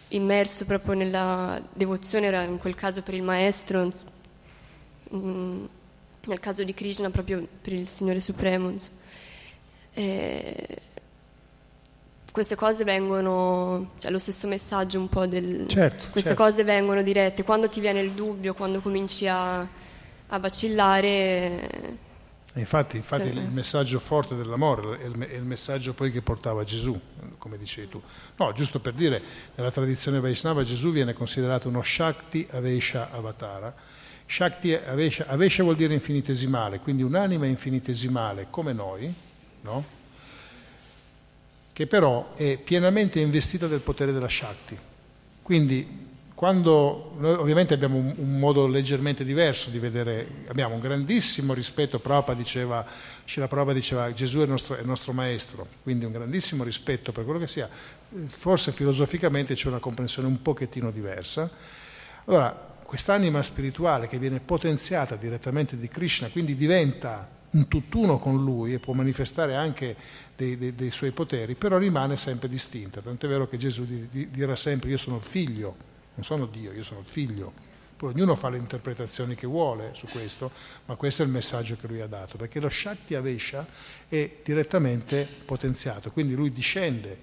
immerso 0.09 0.65
proprio 0.65 0.93
nella 0.93 1.61
devozione, 1.73 2.27
era 2.27 2.43
in 2.43 2.57
quel 2.57 2.75
caso 2.75 3.01
per 3.01 3.13
il 3.13 3.23
maestro, 3.23 3.91
mm, 5.13 5.65
nel 6.25 6.39
caso 6.39 6.63
di 6.63 6.73
Krishna 6.73 7.09
proprio 7.09 7.47
per 7.61 7.73
il 7.73 7.87
Signore 7.87 8.19
Supremo. 8.19 8.73
E 9.93 10.77
queste 12.31 12.55
cose 12.55 12.83
vengono, 12.83 13.91
cioè 13.99 14.11
lo 14.11 14.17
stesso 14.17 14.47
messaggio 14.47 14.99
un 14.99 15.09
po' 15.09 15.25
del... 15.25 15.67
Certo, 15.67 16.09
queste 16.11 16.29
certo. 16.29 16.43
cose 16.43 16.63
vengono 16.63 17.01
dirette, 17.01 17.43
quando 17.43 17.69
ti 17.69 17.79
viene 17.79 18.01
il 18.01 18.11
dubbio, 18.11 18.53
quando 18.53 18.79
cominci 18.81 19.27
a, 19.27 19.59
a 19.59 20.39
vacillare, 20.39 21.97
Infatti, 22.59 22.97
infatti 22.97 23.31
Sì. 23.31 23.37
il 23.37 23.49
messaggio 23.51 23.99
forte 23.99 24.35
dell'amore 24.35 24.99
è 24.99 25.05
il, 25.05 25.43
messaggio 25.43 25.93
poi 25.93 26.11
che 26.11 26.21
portava 26.21 26.63
Gesù, 26.63 26.99
come 27.37 27.57
dicevi 27.57 27.89
tu. 27.89 28.01
No, 28.37 28.51
giusto 28.53 28.79
per 28.79 28.93
dire, 28.93 29.21
nella 29.55 29.71
tradizione 29.71 30.19
Vaishnava 30.19 30.63
Gesù 30.63 30.91
viene 30.91 31.13
considerato 31.13 31.67
uno 31.67 31.81
Shakti 31.81 32.47
Avesha 32.51 33.11
Avatara. 33.11 33.73
Shakti 34.25 34.73
Avesha, 34.73 35.25
Avesha 35.27 35.63
vuol 35.63 35.75
dire 35.75 35.93
infinitesimale, 35.93 36.79
quindi 36.79 37.01
un'anima 37.01 37.45
infinitesimale 37.45 38.47
come 38.49 38.73
noi, 38.73 39.13
no? 39.61 39.97
che 41.73 41.87
però 41.87 42.33
è 42.33 42.57
pienamente 42.57 43.21
investita 43.21 43.67
del 43.67 43.79
potere 43.79 44.11
della 44.11 44.27
Shakti. 44.27 44.77
Quindi 45.41 46.08
quando 46.39 47.11
noi 47.17 47.33
ovviamente 47.33 47.73
abbiamo 47.73 47.97
un, 47.97 48.13
un 48.15 48.39
modo 48.39 48.65
leggermente 48.65 49.25
diverso 49.25 49.69
di 49.69 49.77
vedere, 49.77 50.45
abbiamo 50.47 50.75
un 50.75 50.79
grandissimo 50.79 51.53
rispetto, 51.53 51.99
Prabhupada 51.99 52.37
diceva, 52.37 52.85
Srila 53.25 53.49
Prabhupada 53.49 53.77
diceva 53.77 54.13
Gesù 54.13 54.39
è 54.39 54.43
il, 54.43 54.49
nostro, 54.49 54.77
è 54.77 54.79
il 54.79 54.85
nostro 54.85 55.11
maestro, 55.11 55.67
quindi 55.83 56.05
un 56.05 56.13
grandissimo 56.13 56.63
rispetto 56.63 57.11
per 57.11 57.25
quello 57.25 57.39
che 57.39 57.49
sia, 57.49 57.67
forse 58.27 58.71
filosoficamente 58.71 59.53
c'è 59.53 59.67
una 59.67 59.79
comprensione 59.79 60.29
un 60.29 60.41
pochettino 60.41 60.91
diversa. 60.91 61.51
Allora, 62.23 62.51
quest'anima 62.83 63.43
spirituale 63.43 64.07
che 64.07 64.17
viene 64.17 64.39
potenziata 64.39 65.17
direttamente 65.17 65.75
di 65.75 65.89
Krishna, 65.89 66.29
quindi 66.29 66.55
diventa 66.55 67.27
un 67.49 67.67
tutt'uno 67.67 68.17
con 68.17 68.41
lui 68.41 68.71
e 68.71 68.79
può 68.79 68.93
manifestare 68.93 69.55
anche 69.55 69.93
dei, 70.37 70.57
dei- 70.57 70.73
dei 70.73 70.89
suoi 70.89 71.11
poteri, 71.11 71.55
però 71.55 71.77
rimane 71.77 72.15
sempre 72.15 72.47
distinta. 72.47 73.01
Tant'è 73.01 73.27
vero 73.27 73.45
che 73.49 73.57
Gesù 73.57 73.83
di- 73.83 74.07
di- 74.09 74.31
dirà 74.31 74.55
sempre 74.55 74.89
io 74.89 74.97
sono 74.97 75.19
figlio, 75.19 75.97
non 76.15 76.23
sono 76.23 76.45
Dio, 76.45 76.71
io 76.71 76.83
sono 76.83 76.99
il 76.99 77.05
figlio. 77.05 77.67
Poi 77.95 78.13
ognuno 78.13 78.35
fa 78.35 78.49
le 78.49 78.57
interpretazioni 78.57 79.35
che 79.35 79.45
vuole 79.45 79.91
su 79.93 80.07
questo, 80.07 80.51
ma 80.85 80.95
questo 80.95 81.21
è 81.21 81.25
il 81.25 81.31
messaggio 81.31 81.75
che 81.75 81.87
lui 81.87 81.99
ha 81.99 82.07
dato, 82.07 82.37
perché 82.37 82.61
lo 82.61 82.69
Shakti 82.69 83.13
Avesha 83.13 83.67
è 84.07 84.37
direttamente 84.41 85.27
potenziato, 85.45 86.09
quindi 86.11 86.33
lui 86.33 86.53
discende 86.53 87.19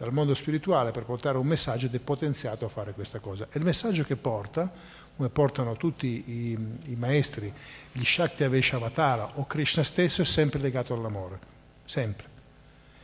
dal 0.00 0.12
mondo 0.12 0.34
spirituale 0.34 0.92
per 0.92 1.04
portare 1.04 1.36
un 1.36 1.46
messaggio 1.46 1.86
ed 1.86 1.94
è 1.94 1.98
potenziato 1.98 2.64
a 2.64 2.68
fare 2.68 2.92
questa 2.92 3.18
cosa. 3.18 3.48
E 3.50 3.58
il 3.58 3.64
messaggio 3.64 4.04
che 4.04 4.16
porta, 4.16 4.72
come 5.16 5.28
portano 5.30 5.76
tutti 5.76 6.06
i, 6.26 6.92
i 6.92 6.94
maestri, 6.94 7.52
gli 7.92 8.04
Shakti 8.04 8.44
Avesha 8.44 8.76
Avatara 8.76 9.28
o 9.34 9.46
Krishna 9.46 9.82
stesso, 9.82 10.22
è 10.22 10.24
sempre 10.24 10.60
legato 10.60 10.94
all'amore, 10.94 11.38
sempre. 11.84 12.29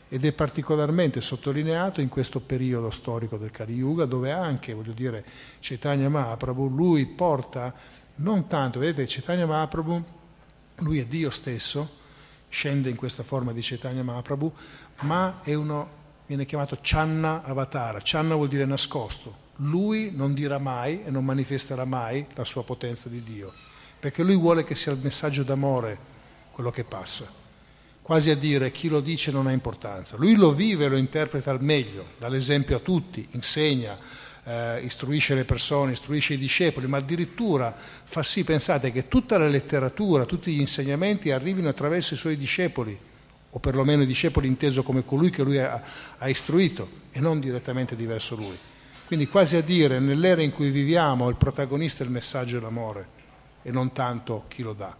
Ed 0.09 0.25
è 0.25 0.33
particolarmente 0.33 1.21
sottolineato 1.21 2.01
in 2.01 2.09
questo 2.09 2.38
periodo 2.38 2.90
storico 2.90 3.37
del 3.37 3.51
Kali 3.51 3.75
Yuga, 3.75 4.05
dove 4.05 4.31
anche, 4.31 4.73
voglio 4.73 4.92
dire, 4.92 5.25
Chaitanya 5.61 6.09
Mahaprabhu, 6.09 6.69
lui 6.69 7.07
porta 7.07 7.75
non 8.16 8.47
tanto, 8.47 8.79
vedete, 8.79 9.07
Chaitanya 9.07 9.47
Mahaprabhu, 9.47 10.05
lui 10.77 11.01
è 11.01 11.07
Dio 11.07 11.31
stesso, 11.31 12.05
scende 12.49 12.88
in 12.88 12.97
questa 12.97 13.25
forma 13.25 13.53
di 13.53 13.61
Chaitanya 13.62 14.05
Mahaprabhu, 14.05 14.53
ma 15.01 15.40
è 15.42 15.55
uno, 15.55 15.88
viene 16.27 16.45
chiamato 16.45 16.79
Channa 16.81 17.42
Avatara. 17.42 17.99
Channa 18.03 18.37
vuol 18.37 18.49
dire 18.49 18.64
nascosto. 18.64 19.45
Lui 19.57 20.12
non 20.14 20.35
dirà 20.35 20.59
mai 20.59 21.03
e 21.03 21.11
non 21.11 21.25
manifesterà 21.25 21.85
mai 21.85 22.27
la 22.35 22.45
sua 22.45 22.62
potenza 22.62 23.09
di 23.09 23.23
Dio, 23.23 23.53
perché 23.99 24.23
lui 24.23 24.37
vuole 24.37 24.64
che 24.64 24.75
sia 24.75 24.92
il 24.92 25.01
messaggio 25.03 25.42
d'amore 25.42 26.14
quello 26.53 26.71
che 26.71 26.85
passa 26.85 27.45
quasi 28.07 28.31
a 28.31 28.37
dire 28.37 28.71
chi 28.71 28.87
lo 28.87 29.01
dice 29.01 29.33
non 29.33 29.49
ha 29.49 29.51
importanza. 29.51 30.16
Lui 30.16 30.37
lo 30.37 30.53
vive 30.53 30.85
e 30.85 30.88
lo 30.88 30.97
interpreta 30.97 31.51
al 31.51 31.61
meglio, 31.61 32.05
dà 32.19 32.29
l'esempio 32.29 32.77
a 32.77 32.79
tutti, 32.79 33.27
insegna, 33.33 33.99
eh, 34.45 34.81
istruisce 34.83 35.35
le 35.35 35.45
persone, 35.45 35.90
istruisce 35.90 36.35
i 36.35 36.38
discepoli, 36.38 36.87
ma 36.87 36.99
addirittura 36.99 37.77
fa 37.77 38.23
sì, 38.23 38.45
pensate, 38.45 38.92
che 38.92 39.09
tutta 39.09 39.38
la 39.38 39.49
letteratura, 39.49 40.25
tutti 40.25 40.55
gli 40.55 40.61
insegnamenti 40.61 41.33
arrivino 41.33 41.69
attraverso 41.69 42.14
i 42.14 42.16
suoi 42.16 42.37
discepoli, 42.37 42.97
o 43.51 43.59
perlomeno 43.59 44.03
i 44.03 44.07
discepoli 44.07 44.47
inteso 44.47 44.85
come 44.85 45.05
colui 45.05 45.31
che 45.31 45.42
lui 45.42 45.59
ha, 45.59 45.83
ha 46.16 46.29
istruito, 46.29 46.88
e 47.11 47.19
non 47.19 47.40
direttamente 47.40 47.97
diverso 47.97 48.37
lui. 48.37 48.57
Quindi 49.05 49.27
quasi 49.27 49.57
a 49.57 49.62
dire, 49.62 49.99
nell'era 49.99 50.42
in 50.42 50.53
cui 50.53 50.71
viviamo, 50.71 51.29
il 51.29 51.35
protagonista 51.35 52.05
è 52.05 52.07
il 52.07 52.12
messaggio 52.12 52.61
dell'amore 52.61 53.09
e 53.62 53.73
non 53.73 53.90
tanto 53.92 54.45
chi 54.47 54.62
lo 54.62 54.75
dà. 54.75 54.97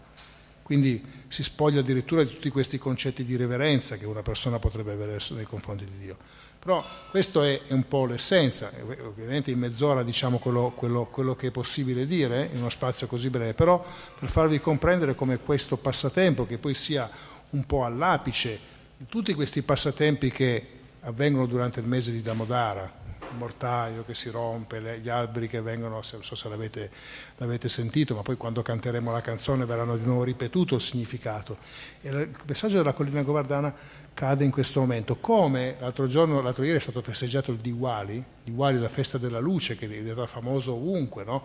Quindi 0.61 1.01
si 1.29 1.43
spoglia 1.43 1.81
addirittura 1.81 2.23
di 2.23 2.31
tutti 2.31 2.51
questi 2.51 2.79
concetti 2.79 3.25
di 3.25 3.37
reverenza 3.37 3.97
che 3.97 4.07
una 4.07 4.23
persona 4.23 4.59
potrebbe 4.59 4.93
avere 4.93 5.19
nei 5.31 5.45
confronti 5.45 5.85
di 5.85 5.99
Dio. 5.99 6.17
Però 6.59 6.85
questo 7.11 7.43
è 7.43 7.61
un 7.69 7.87
po' 7.87 8.07
l'essenza, 8.07 8.73
E 8.73 9.01
ovviamente 9.01 9.51
in 9.53 9.59
mezz'ora 9.59 10.03
diciamo 10.03 10.39
quello, 10.39 10.73
quello- 10.75 11.05
quello 11.05 11.37
che 11.37 11.49
è 11.49 11.51
possibile 11.51 12.07
dire 12.07 12.49
in 12.53 12.59
uno 12.59 12.71
spazio 12.71 13.07
così 13.07 13.31
breve, 13.31 13.55
però 13.55 13.85
per 14.19 14.29
farvi 14.29 14.59
comprendere 14.59 15.15
come 15.15 15.39
questo 15.39 15.77
passatempo, 15.77 16.45
che 16.45 16.59
poi 16.59 16.75
sia 16.75 17.09
un 17.51 17.65
po' 17.65 17.85
all'apice 17.85 18.59
di 18.97 19.07
tutti 19.07 19.33
questi 19.35 19.63
passatempi 19.63 20.31
che 20.33 20.69
avvengono 21.03 21.47
durante 21.47 21.79
il 21.79 21.87
mese 21.87 22.11
di 22.11 22.21
Damodara, 22.21 22.93
il 23.31 23.37
mortaio 23.37 24.05
che 24.05 24.15
si 24.15 24.31
rompe, 24.31 24.81
le- 24.81 25.01
gli 25.01 25.09
alberi 25.09 25.49
che 25.49 25.61
vengono, 25.61 25.95
non 25.95 26.05
so 26.05 26.35
se 26.35 26.49
l'avete, 26.49 26.91
l'avete 27.37 27.69
sentito, 27.69 28.15
ma 28.15 28.23
poi 28.23 28.37
quando 28.37 28.63
canteremo 28.63 29.11
la 29.11 29.21
canzone 29.21 29.65
verranno 29.65 29.97
di 29.97 30.05
nuovo 30.05 30.25
ripetuto 30.25 30.75
il 30.77 30.81
significato. 30.81 31.59
E 32.01 32.09
il 32.09 32.31
messaggio 32.47 32.77
della 32.77 32.93
collina 32.93 33.23
Govardana 33.23 33.75
cade 34.15 34.45
in 34.45 34.51
questo 34.51 34.81
momento. 34.81 35.17
Come 35.17 35.77
l'altro 35.79 36.07
giorno, 36.07 36.41
l'altro 36.41 36.65
ieri 36.65 36.79
è 36.79 36.81
stato 36.81 37.03
festeggiato 37.03 37.53
il 37.53 37.59
Diwali, 37.59 38.25
Diwali 38.45 38.79
la 38.79 38.89
festa 38.89 39.19
della 39.19 39.41
luce 39.41 39.77
che 39.77 39.85
è 39.85 39.89
diventata 39.89 40.27
famoso 40.27 40.73
ovunque, 40.73 41.25
no? 41.25 41.45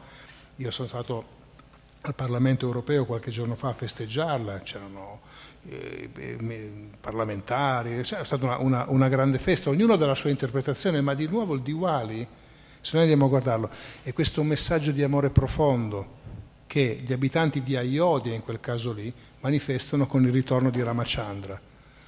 Io 0.55 0.71
sono 0.71 0.87
stato 0.87 1.39
al 2.01 2.15
Parlamento 2.15 2.65
europeo 2.65 3.05
qualche 3.05 3.29
giorno 3.29 3.55
fa 3.55 3.69
a 3.69 3.73
festeggiarla, 3.73 4.59
c'erano 4.61 5.19
parlamentari, 6.99 8.03
cioè, 8.03 8.19
è 8.19 8.25
stata 8.25 8.45
una, 8.45 8.57
una- 8.57 8.85
una 8.87 9.07
grande 9.09 9.37
festa, 9.37 9.69
ognuno 9.69 9.95
dà 9.95 10.05
la 10.05 10.15
sua 10.15 10.29
interpretazione, 10.29 11.01
ma 11.01 11.13
di 11.13 11.27
nuovo 11.27 11.53
il 11.53 11.61
Diwali, 11.61 12.25
se 12.81 12.91
noi 12.93 13.01
andiamo 13.03 13.25
a 13.25 13.29
guardarlo, 13.29 13.69
è 14.01 14.11
questo 14.13 14.43
messaggio 14.43 14.91
di 14.91 15.03
amore 15.03 15.29
profondo 15.29 16.19
che 16.65 17.01
gli 17.05 17.13
abitanti 17.13 17.61
di 17.61 17.75
Ayodhya 17.75 18.33
in 18.33 18.41
quel 18.41 18.59
caso 18.59 18.91
lì 18.93 19.13
manifestano 19.41 20.07
con 20.07 20.23
il 20.23 20.31
ritorno 20.31 20.69
di 20.69 20.81
Ramachandra. 20.81 21.59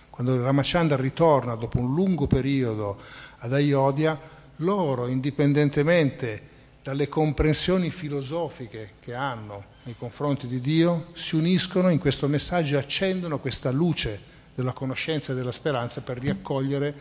Quando 0.10 0.42
Ramachandra 0.42 0.96
ritorna 0.96 1.56
dopo 1.56 1.80
un 1.80 1.94
lungo 1.94 2.28
periodo 2.28 2.98
ad 3.40 3.54
Ayodhya, 3.54 4.18
loro, 4.58 5.08
indipendentemente 5.08 6.50
dalle 6.84 7.08
comprensioni 7.08 7.90
filosofiche 7.90 8.96
che 9.00 9.14
hanno 9.14 9.72
nei 9.84 9.96
confronti 9.98 10.48
di 10.48 10.60
Dio, 10.60 11.08
si 11.14 11.36
uniscono 11.36 11.88
in 11.88 11.98
questo 11.98 12.28
messaggio 12.28 12.76
e 12.76 12.80
accendono 12.80 13.40
questa 13.40 13.72
luce 13.72 14.32
della 14.54 14.74
conoscenza 14.74 15.32
e 15.32 15.36
della 15.36 15.54
speranza 15.54 16.02
per 16.02 16.20
riaccogliere 16.20 16.94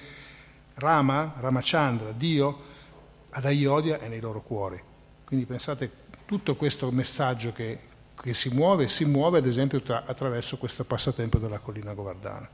Rama, 0.75 1.35
Ramachandra, 1.37 2.13
Dio, 2.13 2.71
ad 3.31 3.45
Ayodhya 3.45 3.99
e 3.99 4.07
nei 4.07 4.21
loro 4.21 4.41
cuori. 4.41 4.81
Quindi 5.25 5.47
pensate 5.47 5.91
tutto 6.27 6.55
questo 6.55 6.89
messaggio 6.93 7.53
che, 7.53 7.79
che 8.15 8.35
si 8.35 8.51
muove, 8.51 8.87
si 8.87 9.05
muove 9.05 9.39
ad 9.39 9.47
esempio 9.47 9.83
tra, 9.83 10.05
attraverso 10.05 10.59
questo 10.59 10.85
passatempo 10.85 11.39
della 11.39 11.59
collina 11.59 11.93
Govardhana. 11.93 12.49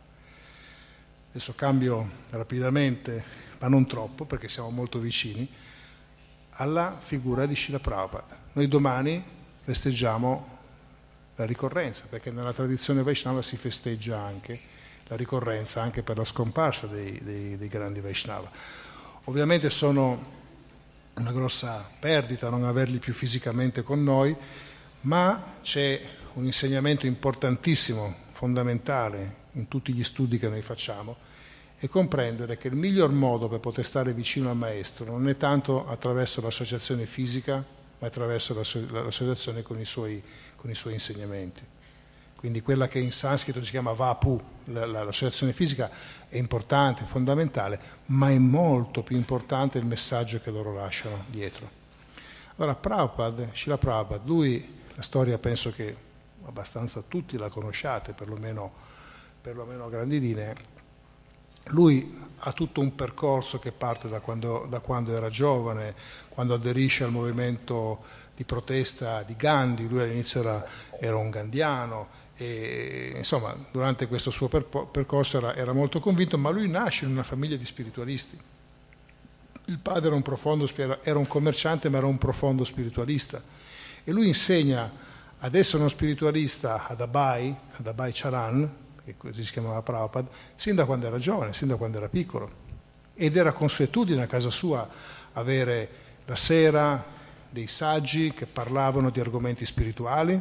Adesso 1.28 1.54
cambio 1.54 2.10
rapidamente, 2.30 3.22
ma 3.58 3.68
non 3.68 3.86
troppo 3.86 4.24
perché 4.24 4.48
siamo 4.48 4.70
molto 4.70 4.98
vicini 4.98 5.66
alla 6.61 6.96
figura 6.98 7.46
di 7.46 7.54
Srila 7.54 7.78
Prabhupada. 7.78 8.36
Noi 8.52 8.68
domani 8.68 9.22
festeggiamo 9.62 10.56
la 11.36 11.44
ricorrenza, 11.44 12.04
perché 12.09 12.30
nella 12.30 12.52
tradizione 12.52 13.02
Vaishnava 13.02 13.42
si 13.42 13.56
festeggia 13.56 14.18
anche 14.20 14.61
la 15.06 15.16
ricorrenza 15.16 15.80
anche 15.80 16.02
per 16.02 16.16
la 16.16 16.24
scomparsa 16.24 16.86
dei, 16.86 17.20
dei, 17.22 17.56
dei 17.56 17.68
grandi 17.68 18.00
Vaishnava. 18.00 18.50
Ovviamente 19.24 19.70
sono 19.70 20.36
una 21.14 21.32
grossa 21.32 21.88
perdita 21.98 22.48
non 22.48 22.64
averli 22.64 22.98
più 22.98 23.12
fisicamente 23.12 23.82
con 23.82 24.02
noi, 24.02 24.34
ma 25.02 25.54
c'è 25.62 26.00
un 26.34 26.44
insegnamento 26.44 27.06
importantissimo, 27.06 28.14
fondamentale 28.30 29.46
in 29.52 29.68
tutti 29.68 29.92
gli 29.92 30.04
studi 30.04 30.38
che 30.38 30.48
noi 30.48 30.62
facciamo, 30.62 31.16
e 31.80 31.88
comprendere 31.88 32.56
che 32.56 32.68
il 32.68 32.74
miglior 32.74 33.12
modo 33.12 33.48
per 33.48 33.60
poter 33.60 33.84
stare 33.84 34.12
vicino 34.12 34.50
al 34.50 34.56
maestro 34.56 35.04
non 35.04 35.28
è 35.28 35.36
tanto 35.36 35.86
attraverso 35.86 36.40
l'associazione 36.40 37.06
fisica, 37.06 37.64
ma 37.98 38.06
attraverso 38.06 38.54
l'associazione 38.54 39.62
con 39.62 39.78
i 39.78 39.84
suoi, 39.84 40.22
con 40.56 40.70
i 40.70 40.74
suoi 40.74 40.94
insegnamenti. 40.94 41.62
Quindi 42.34 42.62
quella 42.62 42.86
che 42.86 42.98
in 42.98 43.10
sanscrito 43.10 43.62
si 43.64 43.70
chiama 43.70 43.92
Vapu, 43.92 44.40
l'associazione 44.66 45.52
fisica, 45.52 45.90
è 46.28 46.36
importante, 46.36 47.04
fondamentale, 47.04 47.80
ma 48.06 48.30
è 48.30 48.38
molto 48.38 49.02
più 49.02 49.16
importante 49.16 49.78
il 49.78 49.86
messaggio 49.86 50.40
che 50.40 50.50
loro 50.50 50.72
lasciano 50.72 51.24
dietro. 51.28 51.68
Allora 52.56 52.74
Prabhupada, 52.74 53.50
Shila 53.52 53.78
Prabhupada, 53.78 54.22
lui, 54.24 54.82
la 54.94 55.02
storia 55.02 55.38
penso 55.38 55.70
che 55.70 55.96
abbastanza 56.44 57.02
tutti 57.06 57.36
la 57.36 57.48
conosciate, 57.48 58.12
perlomeno, 58.12 58.72
perlomeno 59.40 59.84
a 59.86 59.90
grandi 59.90 60.20
linee, 60.20 60.54
lui 61.68 62.16
ha 62.42 62.52
tutto 62.52 62.80
un 62.80 62.94
percorso 62.94 63.58
che 63.58 63.72
parte 63.72 64.08
da 64.08 64.20
quando, 64.20 64.66
da 64.68 64.80
quando, 64.80 65.14
era 65.14 65.28
giovane, 65.28 65.94
quando 66.28 66.54
aderisce 66.54 67.04
al 67.04 67.10
movimento 67.10 68.02
di 68.36 68.44
protesta 68.44 69.22
di 69.22 69.34
Gandhi, 69.36 69.88
lui 69.88 70.00
all'inizio 70.00 70.40
era, 70.40 70.64
era 71.00 71.16
un 71.16 71.30
gandiano 71.30 72.26
e 72.36 73.14
insomma 73.16 73.52
durante 73.72 74.06
questo 74.06 74.30
suo 74.30 74.46
percorso 74.48 75.38
era, 75.38 75.56
era, 75.56 75.72
molto 75.72 75.98
convinto, 75.98 76.38
ma 76.38 76.50
lui 76.50 76.68
nasce 76.68 77.04
in 77.04 77.10
una 77.10 77.24
famiglia 77.24 77.56
di 77.56 77.64
spiritualisti. 77.64 78.38
Il 79.64 79.80
padre 79.80 80.06
era 80.06 80.14
un, 80.14 80.22
profondo, 80.22 80.68
era 81.02 81.18
un 81.18 81.26
commerciante 81.26 81.88
ma 81.88 81.98
era 81.98 82.06
un 82.06 82.16
profondo 82.16 82.64
spiritualista 82.64 83.42
e 84.04 84.12
lui 84.12 84.28
insegna 84.28 84.90
ad 85.38 85.54
essere 85.54 85.78
uno 85.78 85.88
spiritualista 85.88 86.86
ad 86.86 87.00
Abai, 87.00 87.54
ad 87.76 87.86
Abai 87.86 88.12
Charan, 88.14 88.86
che 89.09 89.14
così 89.16 89.44
si 89.44 89.52
chiamava 89.52 89.80
Prabhupada, 89.82 90.28
sin 90.54 90.74
da 90.74 90.84
quando 90.84 91.06
era 91.06 91.18
giovane, 91.18 91.54
sin 91.54 91.68
da 91.68 91.76
quando 91.76 91.96
era 91.96 92.09
piccolo. 92.09 92.66
Ed 93.14 93.36
era 93.36 93.52
consuetudine 93.52 94.22
a 94.22 94.26
casa 94.26 94.50
sua 94.50 94.88
avere 95.32 95.90
la 96.26 96.36
sera 96.36 97.04
dei 97.50 97.66
saggi 97.66 98.32
che 98.32 98.46
parlavano 98.46 99.11
di 99.11 99.20
argomenti 99.20 99.64
spirituali, 99.64 100.40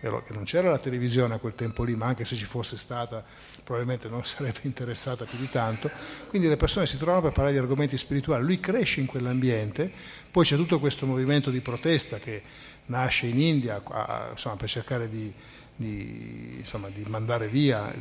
che 0.00 0.34
non 0.34 0.44
c'era 0.44 0.70
la 0.70 0.78
televisione 0.78 1.34
a 1.34 1.38
quel 1.38 1.54
tempo 1.54 1.82
lì, 1.82 1.94
ma 1.94 2.06
anche 2.06 2.26
se 2.26 2.36
ci 2.36 2.44
fosse 2.44 2.76
stata 2.76 3.24
probabilmente 3.64 4.08
non 4.08 4.24
sarebbe 4.26 4.60
interessata 4.62 5.24
più 5.24 5.38
di 5.38 5.48
tanto, 5.48 5.90
quindi 6.28 6.46
le 6.46 6.56
persone 6.56 6.86
si 6.86 6.96
trovano 6.96 7.22
per 7.22 7.32
parlare 7.32 7.52
di 7.52 7.60
argomenti 7.60 7.96
spirituali, 7.96 8.44
lui 8.44 8.60
cresce 8.60 9.00
in 9.00 9.06
quell'ambiente, 9.06 9.90
poi 10.30 10.44
c'è 10.44 10.56
tutto 10.56 10.78
questo 10.78 11.06
movimento 11.06 11.50
di 11.50 11.60
protesta 11.60 12.18
che 12.18 12.42
nasce 12.86 13.26
in 13.26 13.40
India 13.40 13.82
insomma, 14.30 14.56
per 14.56 14.68
cercare 14.68 15.08
di, 15.08 15.32
di, 15.76 16.56
insomma, 16.58 16.88
di 16.88 17.04
mandare 17.06 17.48
via 17.48 17.92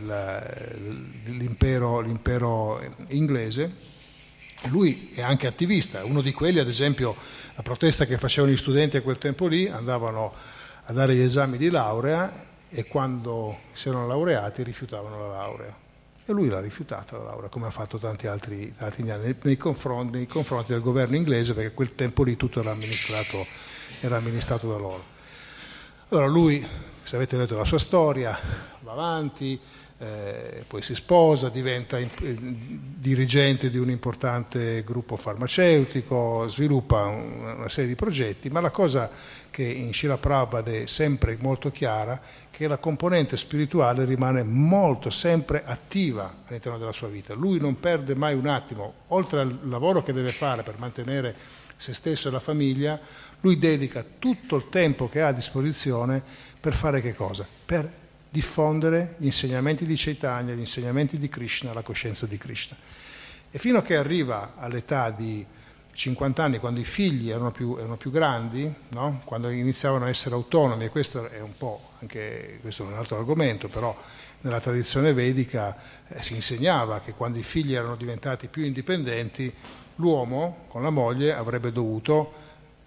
l'impero, 1.25 1.99
l'impero 2.01 2.81
inglese. 3.09 3.91
Lui 4.67 5.11
è 5.13 5.21
anche 5.21 5.47
attivista, 5.47 6.05
uno 6.05 6.21
di 6.21 6.31
quelli, 6.31 6.59
ad 6.59 6.67
esempio, 6.67 7.15
la 7.55 7.63
protesta 7.63 8.05
che 8.05 8.17
facevano 8.17 8.53
gli 8.53 8.57
studenti 8.57 8.97
a 8.97 9.01
quel 9.01 9.17
tempo 9.17 9.47
lì, 9.47 9.67
andavano 9.67 10.33
a 10.85 10.93
dare 10.93 11.15
gli 11.15 11.21
esami 11.21 11.57
di 11.57 11.69
laurea 11.69 12.45
e 12.69 12.85
quando 12.85 13.59
si 13.73 13.89
erano 13.89 14.07
laureati 14.07 14.63
rifiutavano 14.63 15.19
la 15.19 15.27
laurea. 15.27 15.81
E 16.25 16.31
lui 16.31 16.47
l'ha 16.47 16.61
rifiutata 16.61 17.17
la 17.17 17.25
laurea, 17.25 17.49
come 17.49 17.67
ha 17.67 17.71
fatto 17.71 17.97
tanti 17.97 18.27
altri, 18.27 18.73
tanti 18.77 19.09
anni, 19.09 19.35
nei 19.41 19.57
confronti, 19.57 20.17
nei 20.17 20.27
confronti, 20.27 20.71
del 20.71 20.81
governo 20.81 21.17
inglese, 21.17 21.53
perché 21.53 21.69
a 21.69 21.73
quel 21.73 21.95
tempo 21.95 22.23
lì 22.23 22.37
tutto 22.37 22.61
era 22.61 22.71
amministrato, 22.71 23.45
era 23.99 24.15
amministrato 24.15 24.69
da 24.69 24.77
loro. 24.77 25.03
Allora 26.09 26.27
lui 26.27 26.65
se 27.03 27.15
avete 27.15 27.37
letto 27.37 27.57
la 27.57 27.65
sua 27.65 27.79
storia, 27.79 28.37
va 28.79 28.91
avanti, 28.91 29.59
eh, 29.99 30.65
poi 30.67 30.81
si 30.81 30.95
sposa, 30.95 31.49
diventa 31.49 31.97
eh, 31.97 32.07
dirigente 32.09 33.69
di 33.69 33.77
un 33.77 33.89
importante 33.89 34.83
gruppo 34.83 35.15
farmaceutico, 35.15 36.47
sviluppa 36.49 37.05
un, 37.05 37.55
una 37.57 37.69
serie 37.69 37.89
di 37.89 37.95
progetti, 37.95 38.49
ma 38.49 38.59
la 38.59 38.71
cosa 38.71 39.09
che 39.49 39.63
in 39.63 39.93
Shila 39.93 40.17
Prabhupada 40.17 40.71
è 40.71 40.87
sempre 40.87 41.37
molto 41.39 41.71
chiara 41.71 42.19
che 42.49 42.67
la 42.67 42.77
componente 42.77 43.37
spirituale 43.37 44.05
rimane 44.05 44.43
molto, 44.43 45.09
sempre 45.09 45.63
attiva 45.65 46.41
all'interno 46.47 46.77
della 46.77 46.91
sua 46.91 47.07
vita. 47.07 47.33
Lui 47.33 47.59
non 47.59 47.79
perde 47.79 48.15
mai 48.15 48.35
un 48.35 48.47
attimo, 48.47 48.93
oltre 49.07 49.39
al 49.39 49.59
lavoro 49.63 50.03
che 50.03 50.13
deve 50.13 50.29
fare 50.29 50.63
per 50.63 50.75
mantenere 50.77 51.35
se 51.77 51.93
stesso 51.93 52.27
e 52.27 52.31
la 52.31 52.39
famiglia, 52.39 52.99
lui 53.41 53.57
dedica 53.57 54.05
tutto 54.19 54.55
il 54.55 54.69
tempo 54.69 55.09
che 55.09 55.21
ha 55.21 55.27
a 55.27 55.33
disposizione 55.33 56.51
per 56.63 56.75
fare 56.75 57.01
che 57.01 57.13
cosa? 57.13 57.45
Per 57.65 57.91
diffondere 58.29 59.15
gli 59.17 59.25
insegnamenti 59.25 59.85
di 59.85 59.95
Chaitanya, 59.97 60.53
gli 60.53 60.59
insegnamenti 60.59 61.19
di 61.19 61.27
Krishna, 61.27 61.73
la 61.73 61.81
coscienza 61.81 62.25
di 62.25 62.37
Krishna. 62.37 62.77
E 63.51 63.59
fino 63.59 63.79
a 63.79 63.81
che 63.81 63.97
arriva 63.97 64.53
all'età 64.55 65.09
di 65.09 65.45
50 65.91 66.41
anni, 66.41 66.59
quando 66.59 66.79
i 66.79 66.85
figli 66.85 67.29
erano 67.29 67.51
più, 67.51 67.75
erano 67.75 67.97
più 67.97 68.11
grandi, 68.11 68.73
no? 68.91 69.19
quando 69.25 69.49
iniziavano 69.49 70.05
a 70.05 70.07
essere 70.07 70.35
autonomi, 70.35 70.85
e 70.85 70.89
questo 70.89 71.29
è 71.29 71.41
un 71.41 71.51
po' 71.57 71.89
anche 71.99 72.59
questo 72.61 72.83
è 72.83 72.87
un 72.87 72.93
altro 72.93 73.17
argomento, 73.17 73.67
però 73.67 73.93
nella 74.39 74.61
tradizione 74.61 75.11
vedica 75.11 75.77
eh, 76.07 76.23
si 76.23 76.33
insegnava 76.33 77.01
che 77.01 77.11
quando 77.11 77.39
i 77.39 77.43
figli 77.43 77.73
erano 77.73 77.97
diventati 77.97 78.47
più 78.47 78.63
indipendenti, 78.63 79.53
l'uomo 79.95 80.63
con 80.69 80.81
la 80.81 80.91
moglie 80.91 81.33
avrebbe 81.33 81.73
dovuto 81.73 82.31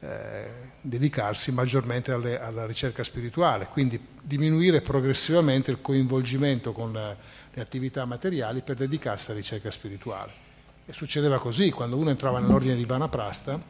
eh, 0.01 0.72
dedicarsi 0.89 1.53
maggiormente 1.53 2.12
alle, 2.12 2.41
alla 2.41 2.66
ricerca 2.66 3.03
spirituale, 3.03 3.68
quindi 3.70 4.01
diminuire 4.22 4.80
progressivamente 4.80 5.70
il 5.70 5.80
coinvolgimento 5.80 6.72
con 6.72 6.93
le, 6.93 7.16
le 7.53 7.61
attività 7.61 8.05
materiali 8.05 8.62
per 8.62 8.76
dedicarsi 8.76 9.30
alla 9.30 9.41
ricerca 9.41 9.70
spirituale. 9.70 10.45
E 10.87 10.93
succedeva 10.93 11.39
così, 11.39 11.70
quando 11.70 11.97
uno 11.97 12.11
entrava 12.11 12.39
nell'ordine 12.39 12.76
di 12.76 12.84
Vanaprasta, 12.84 13.61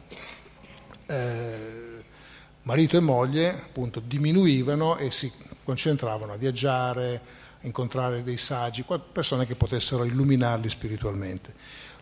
eh, 1.07 2.03
marito 2.63 2.97
e 2.97 2.99
moglie 2.99 3.49
appunto 3.49 3.99
diminuivano 3.99 4.97
e 4.97 5.09
si 5.09 5.31
concentravano 5.63 6.33
a 6.33 6.35
viaggiare, 6.35 7.21
a 7.61 7.65
incontrare 7.65 8.23
dei 8.23 8.37
saggi, 8.37 8.85
persone 9.11 9.47
che 9.47 9.55
potessero 9.55 10.03
illuminarli 10.03 10.69
spiritualmente. 10.69 11.53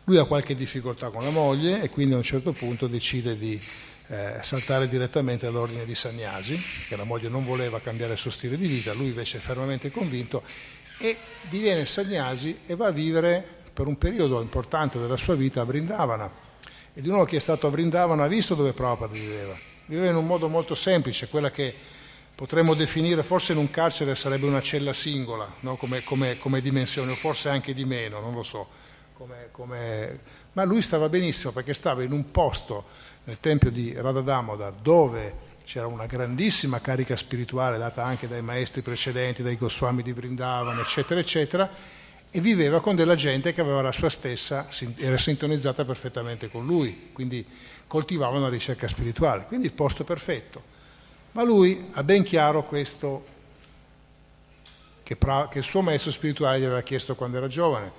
Lui 0.03 0.17
ha 0.17 0.25
qualche 0.25 0.55
difficoltà 0.55 1.09
con 1.09 1.23
la 1.23 1.29
moglie 1.29 1.81
e 1.81 1.89
quindi 1.89 2.13
a 2.13 2.17
un 2.17 2.23
certo 2.23 2.51
punto 2.51 2.87
decide 2.87 3.37
di 3.37 3.59
eh, 4.07 4.37
saltare 4.41 4.87
direttamente 4.87 5.47
all'ordine 5.47 5.85
di 5.85 5.95
Sagnasi, 5.95 6.59
che 6.87 6.95
la 6.95 7.03
moglie 7.03 7.29
non 7.29 7.43
voleva 7.43 7.79
cambiare 7.79 8.13
il 8.13 8.19
suo 8.19 8.31
stile 8.31 8.57
di 8.57 8.67
vita, 8.67 8.93
lui 8.93 9.07
invece 9.07 9.37
è 9.37 9.41
fermamente 9.41 9.91
convinto 9.91 10.43
e 10.97 11.17
diviene 11.49 11.85
Sagnasi 11.85 12.59
e 12.65 12.75
va 12.75 12.87
a 12.87 12.91
vivere 12.91 13.43
per 13.73 13.87
un 13.87 13.97
periodo 13.97 14.41
importante 14.41 14.99
della 14.99 15.17
sua 15.17 15.35
vita 15.35 15.61
a 15.61 15.65
Brindavana. 15.65 16.31
E 16.93 17.01
di 17.01 17.09
nuovo 17.09 17.25
chi 17.25 17.35
è 17.35 17.39
stato 17.39 17.67
a 17.67 17.69
Brindavana 17.69 18.23
ha 18.23 18.27
visto 18.27 18.55
dove 18.55 18.71
Prabhupada 18.71 19.11
viveva. 19.11 19.53
Viveva 19.87 20.09
in 20.09 20.15
un 20.15 20.25
modo 20.25 20.47
molto 20.47 20.75
semplice, 20.75 21.27
quella 21.27 21.51
che 21.51 21.73
potremmo 22.33 22.73
definire 22.73 23.23
forse 23.23 23.51
in 23.51 23.57
un 23.57 23.69
carcere 23.69 24.15
sarebbe 24.15 24.45
una 24.45 24.61
cella 24.61 24.93
singola, 24.93 25.51
no? 25.61 25.75
come, 25.75 26.03
come, 26.03 26.37
come, 26.37 26.61
dimensione, 26.61 27.11
o 27.11 27.15
forse 27.15 27.49
anche 27.49 27.73
di 27.73 27.85
meno, 27.85 28.19
non 28.19 28.33
lo 28.33 28.43
so. 28.43 28.83
Come, 29.51 30.19
ma 30.51 30.63
lui 30.65 30.81
stava 30.81 31.07
benissimo 31.07 31.53
perché 31.53 31.73
stava 31.73 32.03
in 32.03 32.11
un 32.11 32.31
posto 32.31 32.83
nel 33.25 33.39
tempio 33.39 33.71
di 33.71 33.93
Radha 33.93 34.21
Damodar 34.21 34.73
dove 34.73 35.43
c'era 35.65 35.87
una 35.87 36.05
grandissima 36.05 36.79
carica 36.79 37.15
spirituale 37.15 37.77
data 37.77 38.03
anche 38.03 38.27
dai 38.27 38.41
maestri 38.41 38.81
precedenti, 38.81 39.41
dai 39.41 39.57
Goswami 39.57 40.03
di 40.03 40.13
Vrindavan, 40.13 40.79
eccetera, 40.79 41.19
eccetera, 41.19 41.69
e 42.29 42.39
viveva 42.39 42.81
con 42.81 42.95
della 42.95 43.15
gente 43.15 43.51
che 43.51 43.61
aveva 43.61 43.81
la 43.81 43.91
sua 43.91 44.09
stessa, 44.09 44.67
era 44.97 45.17
sintonizzata 45.17 45.83
perfettamente 45.83 46.49
con 46.49 46.65
lui, 46.65 47.09
quindi 47.13 47.45
coltivava 47.87 48.37
una 48.37 48.49
ricerca 48.49 48.87
spirituale, 48.87 49.45
quindi 49.45 49.65
il 49.65 49.71
posto 49.73 50.03
perfetto. 50.03 50.73
Ma 51.31 51.43
lui 51.43 51.89
ha 51.93 52.03
ben 52.03 52.23
chiaro 52.23 52.63
questo 52.65 53.33
che 55.01 55.17
il 55.53 55.63
suo 55.63 55.81
maestro 55.81 56.11
spirituale 56.11 56.59
gli 56.59 56.63
aveva 56.63 56.81
chiesto 56.81 57.15
quando 57.15 57.37
era 57.37 57.47
giovane, 57.47 57.91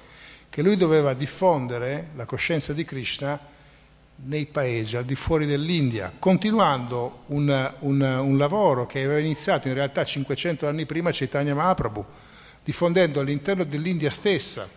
che 0.49 0.63
lui 0.63 0.77
doveva 0.77 1.15
diffondere 1.15 2.11
la 2.15 2.27
coscienza 2.27 2.73
di 2.73 2.85
Krishna 2.85 3.55
nei 4.25 4.47
paesi 4.47 4.97
al 4.97 5.05
di 5.05 5.15
fuori 5.15 5.47
dell'India, 5.47 6.13
continuando 6.19 7.23
un, 7.27 7.75
un, 7.81 8.01
un, 8.01 8.39
lavoro 8.39 8.87
che 8.87 9.03
aveva 9.03 9.19
iniziato 9.19 9.69
in 9.69 9.75
realtà 9.75 10.05
500 10.05 10.67
anni 10.67 10.87
prima 10.87 11.11
Chaitanya 11.13 11.55
Mahaprabhu, 11.55 12.05
diffondendo 12.65 13.21
all'interno 13.21 13.65
dell'India 13.65 14.11
stessa 14.11 14.69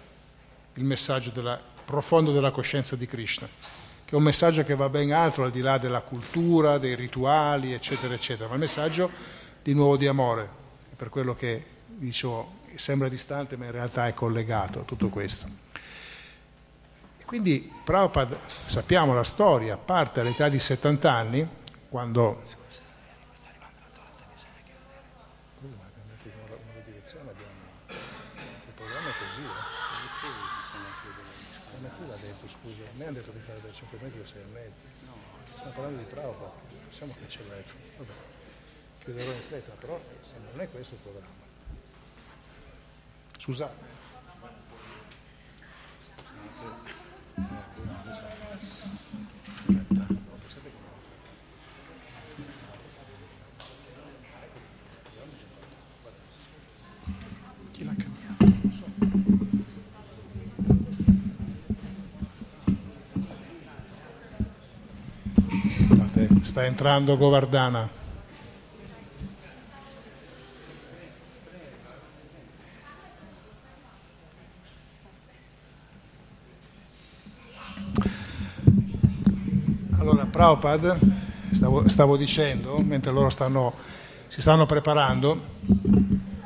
il 0.74 0.84
messaggio 0.84 1.32
della, 1.32 1.60
profondo 1.86 2.32
della 2.32 2.52
coscienza 2.52 2.96
di 2.96 3.08
Krishna, 3.08 3.48
che 4.06 4.12
è 4.12 4.16
un 4.16 4.24
messaggio 4.24 4.64
che 4.64 4.76
va 4.76 4.90
ben 4.90 5.12
altro 5.14 5.46
al 5.46 5.52
di 5.52 5.62
là 5.62 5.78
della 5.78 6.02
cultura, 6.02 6.78
dei 6.78 6.96
rituali, 6.96 7.74
eccetera, 7.74 8.14
eccetera, 8.14 8.48
ma 8.48 8.56
il 8.56 8.62
messaggio 8.62 9.10
di 9.64 9.74
nuovo 9.74 9.98
di 9.98 10.08
amore, 10.08 10.48
per 10.96 11.10
quello 11.10 11.34
che 11.34 11.66
dicevo 11.86 12.58
sembra 12.76 13.10
distante 13.10 13.58
ma 13.58 13.66
in 13.66 13.72
realtà 13.72 14.08
è 14.08 14.14
collegato 14.14 14.82
a 14.82 14.84
tutto 14.84 15.10
questo. 15.10 15.69
Quindi 17.30 17.72
Prabhupada, 17.84 18.40
sappiamo 18.66 19.14
la 19.14 19.24
storia, 19.24 19.78
parte 19.78 20.20
all'età 20.20 20.50
di 20.50 20.58
70 20.58 21.14
anni, 21.14 21.48
quando... 21.88 22.42
Mi 32.96 33.04
hanno 33.04 33.14
detto 33.14 33.32
di 33.32 33.40
fare 33.40 33.62
da 33.62 33.72
5 33.72 33.98
mesi 34.02 34.18
a 34.18 34.26
6 34.26 34.42
e 34.42 34.46
mezzo. 34.52 34.80
No, 35.06 35.14
stiamo 35.52 35.72
parlando 35.72 36.00
di 36.00 36.06
Prabhupada, 36.06 36.52
possiamo 36.88 37.16
cancellarlo. 37.16 37.64
Vabbè, 37.98 38.12
chiuderò 39.04 39.32
in 39.32 39.42
fretta, 39.48 39.72
però 39.80 40.02
non 40.52 40.62
è 40.62 40.72
questo 40.72 40.96
il 40.96 41.00
programma. 41.02 41.30
Scusate. 43.38 43.89
Sta 66.50 66.66
entrando 66.66 67.16
Govardana. 67.16 67.88
Allora, 80.00 80.26
Prabhupada, 80.26 80.98
stavo, 81.52 81.88
stavo 81.88 82.18
dicendo, 82.18 82.80
mentre 82.80 83.12
loro 83.12 83.30
stanno, 83.30 83.76
si 84.26 84.42
stanno 84.42 84.66
preparando, 84.66 85.40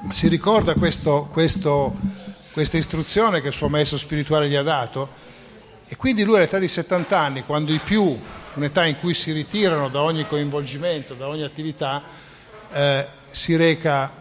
si 0.09 0.27
ricorda 0.27 0.73
questo, 0.73 1.29
questo, 1.31 1.95
questa 2.51 2.77
istruzione 2.77 3.39
che 3.39 3.47
il 3.47 3.53
suo 3.53 3.69
maestro 3.69 3.95
spirituale 3.97 4.49
gli 4.49 4.55
ha 4.55 4.63
dato 4.63 5.11
e 5.87 5.95
quindi 5.95 6.25
lui 6.25 6.35
all'età 6.35 6.59
di 6.59 6.67
70 6.67 7.17
anni, 7.17 7.45
quando 7.45 7.71
i 7.71 7.79
più 7.81 8.19
un'età 8.55 8.85
in 8.85 8.97
cui 8.99 9.13
si 9.13 9.31
ritirano 9.31 9.89
da 9.89 10.01
ogni 10.01 10.27
coinvolgimento, 10.27 11.13
da 11.13 11.27
ogni 11.27 11.43
attività, 11.43 12.01
eh, 12.71 13.07
si 13.29 13.55
reca 13.55 14.11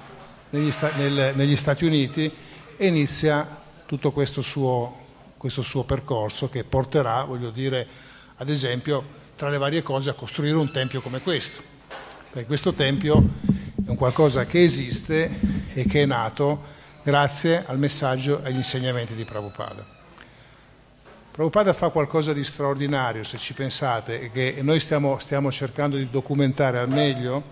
negli, 0.50 0.70
sta- 0.70 0.92
nel, 0.96 1.32
negli, 1.34 1.56
Stati 1.56 1.84
Uniti 1.84 2.30
e 2.76 2.86
inizia 2.86 3.60
tutto 3.86 4.10
questo 4.12 4.42
suo, 4.42 4.98
questo 5.36 5.62
suo 5.62 5.84
percorso 5.84 6.48
che 6.48 6.64
porterà, 6.64 7.24
voglio 7.24 7.50
dire, 7.50 7.86
ad 8.36 8.48
esempio, 8.48 9.20
tra 9.36 9.48
le 9.48 9.58
varie 9.58 9.82
cose, 9.82 10.10
a 10.10 10.14
costruire 10.14 10.56
un 10.56 10.70
tempio 10.70 11.00
come 11.00 11.20
questo. 11.20 11.60
Perché 12.30 12.46
questo 12.46 12.72
tempio 12.72 13.16
è 13.84 13.88
un 13.90 13.96
qualcosa 13.96 14.46
che 14.46 14.62
esiste 14.62 15.38
e 15.74 15.84
che 15.84 16.02
è 16.02 16.06
nato 16.06 16.80
grazie 17.02 17.64
al 17.66 17.78
messaggio 17.78 18.42
e 18.42 18.48
agli 18.48 18.56
insegnamenti 18.56 19.14
di 19.14 19.24
Prabhupada. 19.24 19.91
Prabhupada 21.32 21.72
fa 21.72 21.88
qualcosa 21.88 22.34
di 22.34 22.44
straordinario, 22.44 23.24
se 23.24 23.38
ci 23.38 23.54
pensate, 23.54 24.30
che 24.30 24.58
noi 24.60 24.78
stiamo, 24.80 25.18
stiamo 25.18 25.50
cercando 25.50 25.96
di 25.96 26.10
documentare 26.10 26.76
al 26.76 26.90
meglio, 26.90 27.42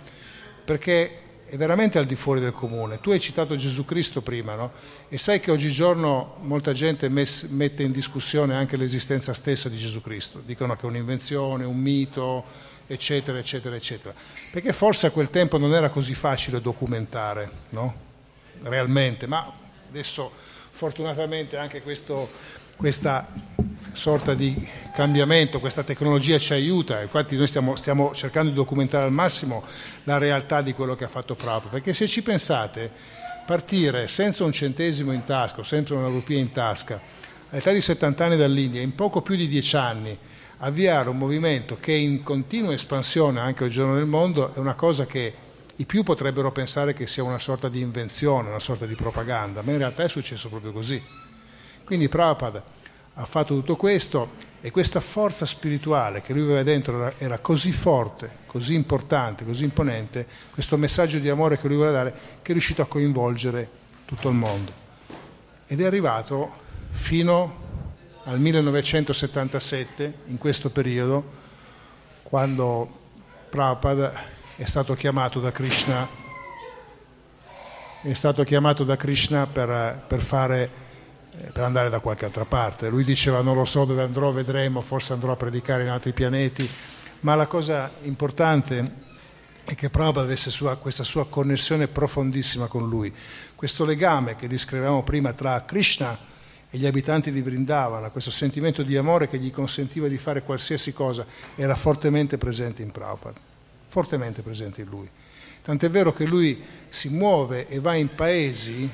perché 0.67 1.21
è 1.47 1.57
veramente 1.57 1.97
al 1.97 2.05
di 2.05 2.15
fuori 2.15 2.41
del 2.41 2.53
comune. 2.53 3.01
Tu 3.01 3.09
hai 3.11 3.19
citato 3.19 3.57
Gesù 3.57 3.87
Cristo 3.87 4.21
prima, 4.21 4.55
no? 4.55 4.73
E 5.09 5.17
sai 5.17 5.41
che 5.41 5.51
oggigiorno 5.51 6.37
molta 6.41 6.75
gente 6.75 7.09
mes- 7.09 7.45
mette 7.45 7.83
in 7.83 7.91
discussione 7.91 8.55
anche 8.55 8.77
l'esistenza 8.77 9.33
stessa 9.33 9.71
di 9.71 9.79
Gesù 9.79 10.03
Cristo. 10.03 10.43
Dicono 10.45 10.77
che 10.77 10.83
è 10.83 10.85
un'invenzione, 10.85 11.65
un 11.65 11.79
mito, 11.79 12.45
eccetera, 12.87 13.39
eccetera, 13.39 13.75
eccetera. 13.75 14.15
Perché 14.53 14.75
forse 14.75 15.07
a 15.07 15.11
quel 15.11 15.31
tempo 15.31 15.57
non 15.57 15.73
era 15.73 15.89
così 15.89 16.13
facile 16.13 16.61
documentare, 16.61 17.51
no? 17.71 17.95
Realmente, 18.61 19.27
ma 19.27 19.51
adesso 19.89 20.31
fortunatamente 20.71 21.57
anche 21.57 21.83
questo, 21.83 22.29
questa 22.81 23.27
sorta 23.93 24.33
di 24.33 24.67
cambiamento, 24.95 25.61
questa 25.61 25.83
tecnologia 25.83 26.39
ci 26.39 26.55
aiuta, 26.55 27.03
infatti 27.03 27.37
noi 27.37 27.47
stiamo, 27.47 27.77
stiamo, 27.77 28.15
cercando 28.15 28.49
di 28.49 28.57
documentare 28.57 29.05
al 29.05 29.13
massimo 29.13 29.63
la 30.05 30.17
realtà 30.17 30.63
di 30.63 30.73
quello 30.73 30.97
che 30.97 31.05
ha 31.05 31.09
fatto 31.09 31.35
Prabhupada, 31.35 31.69
perché 31.69 31.93
se 31.93 32.09
ci 32.09 32.23
pensate, 32.23 32.91
partire 33.45 34.09
senza 34.09 34.45
un 34.45 34.53
centesimo 34.53 35.13
in 35.13 35.27
tasca, 35.27 35.63
senza 35.63 35.93
una 35.93 36.07
rupia 36.07 36.39
in 36.39 36.53
tasca, 36.53 36.99
all'età 37.51 37.71
di 37.71 37.83
70 37.83 38.25
anni 38.25 38.37
dall'India, 38.39 38.81
in 38.81 38.95
poco 38.95 39.21
più 39.21 39.37
di 39.37 39.47
10 39.47 39.77
anni, 39.77 40.19
avviare 40.61 41.11
un 41.11 41.19
movimento 41.19 41.77
che 41.79 41.93
è 41.93 41.99
in 41.99 42.23
continua 42.23 42.73
espansione 42.73 43.41
anche 43.41 43.65
oggigiorno 43.65 43.93
nel 43.93 44.07
mondo, 44.07 44.55
è 44.55 44.59
una 44.59 44.75
cosa 44.75 45.05
che 45.05 45.35
i 45.77 45.85
più 45.85 46.03
potrebbero 46.03 46.51
pensare 46.51 46.95
che 46.95 47.07
sia 47.07 47.25
una 47.25 47.39
sorta 47.39 47.69
di 47.69 47.83
invenzione, 47.83 48.49
una 48.49 48.59
sorta 48.59 48.87
di 48.87 48.95
propaganda, 48.95 49.61
ma 49.61 49.73
in 49.73 49.79
realtà 49.79 50.03
è 50.05 50.09
successo 50.09 50.49
proprio 50.49 50.73
così. 50.73 51.20
Quindi 51.91 52.09
Prabhupada 52.09 52.63
ha 53.15 53.25
fatto 53.25 53.53
tutto 53.53 53.75
questo 53.75 54.31
e 54.61 54.71
questa 54.71 55.01
forza 55.01 55.45
spirituale 55.45 56.23
che 56.23 56.33
lui 56.33 56.43
aveva 56.43 56.63
dentro 56.63 56.97
era, 56.97 57.15
era, 57.19 57.39
così 57.39 57.73
forte, 57.73 58.31
così 58.47 58.75
importante, 58.75 59.45
così 59.45 59.65
imponente, 59.65 60.25
questo 60.53 60.77
messaggio 60.77 61.19
di 61.19 61.29
amore 61.29 61.59
che 61.59 61.67
lui 61.67 61.79
voleva 61.79 61.97
dare, 61.97 62.15
che 62.43 62.51
è 62.51 62.53
riuscito 62.53 62.81
a 62.81 62.87
coinvolgere 62.87 63.69
tutto 64.05 64.29
il 64.29 64.37
mondo. 64.37 64.73
Ed 65.67 65.81
è 65.81 65.85
arrivato 65.85 66.53
fino 66.91 67.57
al 68.23 68.39
1977, 68.39 70.15
in 70.27 70.39
questo 70.39 70.71
periodo, 70.71 71.25
quando 72.23 72.99
Prabhupada 73.49 74.13
è 74.55 74.65
stato 74.65 74.95
chiamato 74.95 75.41
da 75.41 75.51
Krishna, 75.51 76.09
è 78.03 78.13
stato 78.13 78.45
chiamato 78.45 78.85
da 78.85 78.95
Krishna 78.95 79.49
per, 79.49 80.05
per 80.07 80.21
fare 80.21 80.80
per 81.53 81.63
andare 81.63 81.89
da 81.89 82.01
qualche 82.01 82.25
altra 82.25 82.45
parte. 82.45 82.89
Lui 82.89 83.05
diceva 83.05 83.41
non 83.41 83.57
lo 83.57 83.65
so 83.65 83.85
dove 83.85 84.03
andrò, 84.03 84.31
vedremo, 84.31 84.81
forse 84.81 85.13
andrò 85.13 85.33
a 85.33 85.37
predicare 85.37 85.83
in 85.85 85.89
altri 85.89 86.13
pianeti, 86.13 86.69
ma 87.21 87.35
la 87.35 87.47
cosa 87.47 87.91
importante 88.03 89.09
è 89.65 89.75
che 89.75 89.91
Prabhupada 89.91 90.27
avesse 90.27 90.51
sua, 90.51 90.77
questa 90.77 91.05
sua 91.05 91.29
connessione 91.29 91.87
profondissima 91.87 92.67
con 92.67 92.89
lui, 92.89 93.13
questo 93.55 93.85
legame 93.85 94.35
che 94.37 94.49
descrivevamo 94.49 95.03
prima 95.03 95.33
tra 95.33 95.65
Krishna 95.65 96.19
e 96.71 96.79
gli 96.79 96.87
abitanti 96.87 97.31
di 97.31 97.43
Vrindavana, 97.43 98.11
questo 98.11 98.31
sentimento 98.31 98.83
di 98.83 98.97
amore 98.97 99.29
che 99.29 99.39
gli 99.39 99.51
consentiva 99.51 100.09
di 100.09 100.19
fare 100.19 100.43
qualsiasi 100.43 100.93
cosa, 100.93 101.27
era 101.55 101.75
fortemente 101.75 102.39
presente 102.39 102.83
in 102.83 102.91
Prabhupada, 102.91 103.39
fortemente 103.87 104.43
presente 104.43 104.81
in 104.81 104.89
lui. 104.89 105.09
Tant'è 105.63 105.91
vero 105.91 106.13
che 106.13 106.25
lui 106.25 106.63
si 106.89 107.09
muove 107.11 107.69
e 107.69 107.81
va 107.81 107.95
in 107.95 108.09
paesi 108.15 108.89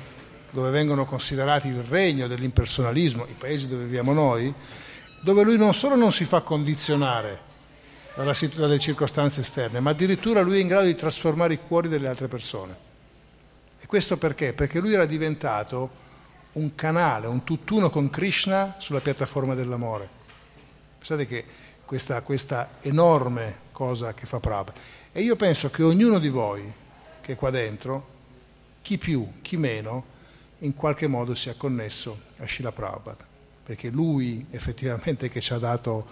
dove 0.51 0.69
vengono 0.69 1.05
considerati 1.05 1.67
il 1.67 1.83
regno 1.83 2.27
dell'impersonalismo, 2.27 3.25
i 3.25 3.35
paesi 3.37 3.67
dove 3.67 3.83
viviamo 3.83 4.13
noi, 4.13 4.53
dove 5.21 5.43
lui 5.43 5.57
non 5.57 5.73
solo 5.73 5.95
non 5.95 6.11
si 6.11 6.25
fa 6.25 6.41
condizionare 6.41 7.39
dalla, 8.15 8.35
dalle 8.55 8.79
circostanze 8.79 9.41
esterne, 9.41 9.79
ma 9.79 9.91
addirittura 9.91 10.41
lui 10.41 10.57
è 10.57 10.61
in 10.61 10.67
grado 10.67 10.85
di 10.85 10.95
trasformare 10.95 11.55
i 11.55 11.59
cuori 11.65 11.87
delle 11.87 12.07
altre 12.07 12.27
persone. 12.27 12.75
E 13.79 13.85
questo 13.85 14.17
perché? 14.17 14.53
Perché 14.53 14.79
lui 14.79 14.93
era 14.93 15.05
diventato 15.05 16.05
un 16.53 16.73
canale, 16.75 17.27
un 17.27 17.43
tutt'uno 17.43 17.89
con 17.89 18.09
Krishna 18.09 18.75
sulla 18.79 19.01
piattaforma 19.01 19.53
dell'amore. 19.53 20.09
Pensate 20.97 21.27
che 21.27 21.45
questa, 21.85 22.21
questa 22.21 22.69
enorme 22.81 23.65
cosa 23.71 24.13
che 24.13 24.25
fa 24.25 24.39
Prabhupada. 24.39 24.79
E 25.11 25.21
io 25.21 25.35
penso 25.35 25.69
che 25.69 25.83
ognuno 25.83 26.19
di 26.19 26.29
voi 26.29 26.73
che 27.21 27.33
è 27.33 27.35
qua 27.35 27.49
dentro, 27.49 28.15
chi 28.81 28.97
più, 28.97 29.41
chi 29.41 29.57
meno, 29.57 30.15
in 30.59 30.73
qualche 30.73 31.07
modo 31.07 31.35
sia 31.35 31.55
connesso 31.55 32.19
a 32.37 32.47
Shila 32.47 32.71
Prabhupada, 32.71 33.25
perché 33.63 33.89
lui 33.89 34.45
effettivamente 34.51 35.29
che 35.29 35.41
ci 35.41 35.53
ha 35.53 35.57
dato 35.57 36.07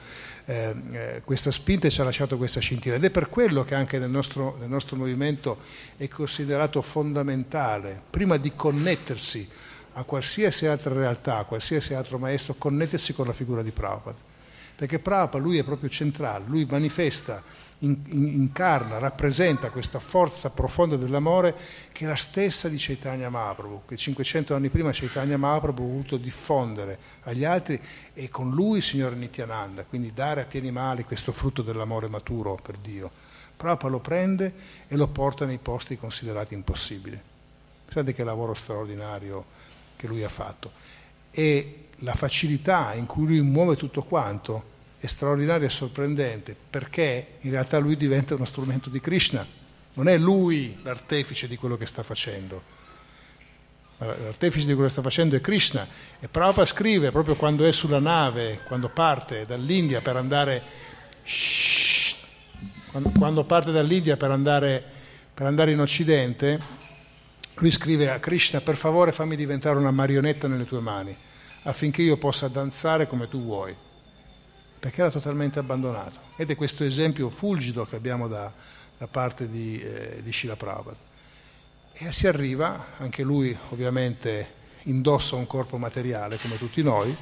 eh, 0.46 0.76
eh, 0.92 1.22
questa 1.24 1.52
spinta 1.52 1.88
e 1.88 1.90
ci 1.90 2.02
ha 2.02 2.04
lasciato 2.04 2.38
questa 2.38 2.60
scintilla 2.60 2.96
ed 2.96 3.04
è 3.04 3.10
per 3.10 3.30
quello 3.30 3.64
che 3.64 3.76
anche 3.76 3.98
nel 3.98 4.10
nostro, 4.10 4.56
nel 4.60 4.70
nostro 4.70 4.98
movimento 4.98 5.58
è 5.98 6.08
considerato 6.08 6.82
fondamentale, 6.82 8.02
prima 8.10 8.38
di 8.38 8.54
connettersi 8.56 9.48
a 9.94 10.04
qualsiasi 10.04 10.68
altra 10.68 10.94
realtà, 10.94 11.38
a 11.38 11.44
qualsiasi 11.46 11.94
altro 11.94 12.18
maestro, 12.18 12.56
connettersi 12.56 13.14
con 13.14 13.26
la 13.26 13.34
figura 13.34 13.62
di 13.62 13.72
Prabhupada. 13.72 14.34
Perché 14.76 15.00
Prabhupada 15.00 15.44
lui 15.44 15.58
è 15.58 15.64
proprio 15.64 15.90
centrale, 15.90 16.44
lui 16.48 16.66
manifesta 16.66 17.42
incarna, 17.80 18.98
rappresenta 18.98 19.70
questa 19.70 20.00
forza 20.00 20.50
profonda 20.50 20.96
dell'amore 20.96 21.56
che 21.92 22.06
è 22.06 22.08
la 22.08 22.16
stessa 22.16 22.70
di 22.70 22.78
Chaitanya 22.78 23.30
Mahaprabhu, 23.30 23.84
che 23.88 23.98
500 23.98 24.56
anni 24.56 24.70
prima 24.70 24.92
Chaitanya 24.92 25.38
Mahaprabhu 25.38 25.84
ha 25.84 25.88
voluto 25.88 26.18
diffondere 26.18 26.98
agli 27.24 27.44
altri 27.44 27.80
e 28.14 28.30
con 28.30 28.52
lui 28.52 28.78
il 28.78 28.84
Signore 28.84 29.16
Nityananda, 29.16 29.84
quindi 29.84 30.14
dare 30.14 30.42
a 30.42 30.46
pieni 30.46 30.72
mali 30.72 31.04
questo 31.04 31.32
frutto 31.32 31.62
dell'amore 31.62 32.08
maturo 32.08 32.58
per 32.62 32.78
Dio. 32.78 33.12
Prabhupada 33.56 33.90
lo 33.90 34.00
prende 34.00 34.54
e 34.88 34.96
lo 34.96 35.08
porta 35.08 35.46
nei 35.46 35.60
posti 35.60 35.98
considerati 35.98 36.54
impossibili. 36.54 37.20
Pensate 37.86 38.14
che 38.14 38.24
lavoro 38.24 38.54
straordinario 38.54 39.46
che 39.96 40.08
lui 40.08 40.24
ha 40.24 40.30
fatto. 40.30 40.72
E 41.32 41.88
la 42.00 42.14
facilità 42.16 42.94
in 42.94 43.06
cui 43.06 43.26
lui 43.26 43.42
muove 43.42 43.76
tutto 43.76 44.04
quanto 44.04 44.74
è 44.98 45.06
straordinaria 45.08 45.68
e 45.68 45.72
sorprendente 45.72 46.56
perché 46.70 47.28
in 47.42 47.52
realtà 47.52 47.78
lui 47.78 47.96
diventa 47.98 48.36
uno 48.36 48.46
strumento 48.46 48.90
di 48.90 49.00
Krishna, 49.00 49.46
non 49.94 50.08
è 50.08 50.18
lui 50.18 50.78
l'artefice 50.84 51.48
di 51.48 51.58
quello 51.58 51.78
che 51.78 51.86
sta 51.86 52.04
facendo. 52.04 52.74
L'artefice 53.98 54.66
di 54.66 54.74
quello 54.74 54.88
che 54.88 54.92
sta 54.92 55.02
facendo 55.02 55.36
è 55.38 55.42
Krishna. 55.42 55.88
E 56.20 56.28
Prabhupada 56.28 56.66
scrive 56.66 57.12
proprio 57.12 57.36
quando 57.36 57.66
è 57.66 57.72
sulla 57.72 58.00
nave, 58.00 58.60
quando 58.68 58.90
parte 58.90 59.46
dall'India 59.46 60.02
per 60.02 60.18
andare, 60.18 60.62
shh, 61.24 62.16
quando, 62.92 63.12
quando, 63.18 63.44
parte 63.46 63.72
dall'India 63.72 64.18
per 64.18 64.32
andare, 64.32 64.84
per 65.34 65.46
andare 65.46 65.72
in 65.72 65.80
Occidente, 65.80 66.60
lui 67.56 67.72
scrive 67.72 68.10
a 68.10 68.20
Krishna 68.20 68.60
per 68.60 68.76
favore 68.76 69.14
fammi 69.14 69.38
diventare 69.38 69.78
una 69.78 69.92
marionetta 69.92 70.50
nelle 70.50 70.66
tue 70.66 70.82
mani 70.82 71.16
affinché 71.64 72.02
io 72.02 72.18
possa 72.18 72.50
danzare 72.50 73.08
come 73.08 73.30
tu 73.30 73.42
vuoi 73.42 73.74
perché 74.86 75.02
era 75.02 75.10
totalmente 75.10 75.58
abbandonato. 75.58 76.20
Ed 76.36 76.52
è 76.52 76.56
questo 76.56 76.84
esempio 76.84 77.32
fulgido 77.32 77.86
che 77.86 77.96
abbiamo 77.96 78.28
da, 78.28 78.54
da 79.00 79.08
parte 79.08 79.50
di, 79.50 79.82
eh, 79.82 80.22
di 80.22 80.32
Shila 80.32 80.56
Prabhupada. 80.56 80.96
E 81.92 82.14
si 82.14 82.28
arriva, 82.28 82.90
anche 82.98 83.24
lui 83.24 83.58
ovviamente 83.70 84.54
indossa 84.84 85.38
un 85.38 85.48
corpo 85.48 85.78
materiale 85.78 86.38
come 86.38 86.60
tutti 86.60 86.84
noi, 86.84 87.18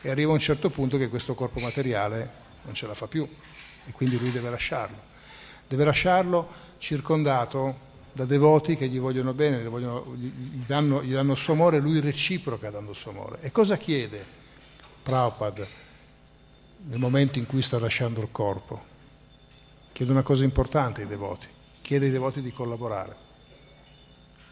e 0.00 0.10
arriva 0.10 0.32
a 0.32 0.34
un 0.34 0.40
certo 0.40 0.70
punto 0.70 0.98
che 0.98 1.08
questo 1.08 1.34
corpo 1.34 1.60
materiale 1.60 2.28
non 2.62 2.74
ce 2.74 2.88
la 2.88 2.94
fa 2.94 3.06
più 3.06 3.22
e 3.86 3.92
quindi 3.92 4.18
lui 4.18 4.32
deve 4.32 4.50
lasciarlo. 4.50 4.98
Deve 5.68 5.84
lasciarlo 5.84 6.48
circondato 6.78 7.78
da 8.12 8.24
devoti 8.24 8.76
che 8.76 8.88
gli 8.88 8.98
vogliono 8.98 9.34
bene, 9.34 9.60
gli, 9.60 9.68
vogliono, 9.68 10.16
gli, 10.16 10.32
danno, 10.66 11.00
il 11.00 11.36
suo 11.36 11.52
amore, 11.52 11.78
lui 11.78 12.00
reciproca 12.00 12.70
dando 12.70 12.90
il 12.90 12.96
suo 12.96 13.12
amore. 13.12 13.38
E 13.40 13.52
cosa 13.52 13.76
chiede 13.76 14.20
Prabhupada? 15.00 15.83
Nel 16.86 16.98
momento 16.98 17.38
in 17.38 17.46
cui 17.46 17.62
sta 17.62 17.78
lasciando 17.78 18.20
il 18.20 18.28
corpo. 18.30 18.92
Chiede 19.92 20.10
una 20.10 20.22
cosa 20.22 20.44
importante 20.44 21.02
ai 21.02 21.06
devoti, 21.06 21.46
chiede 21.80 22.06
ai 22.06 22.12
devoti 22.12 22.42
di 22.42 22.52
collaborare. 22.52 23.22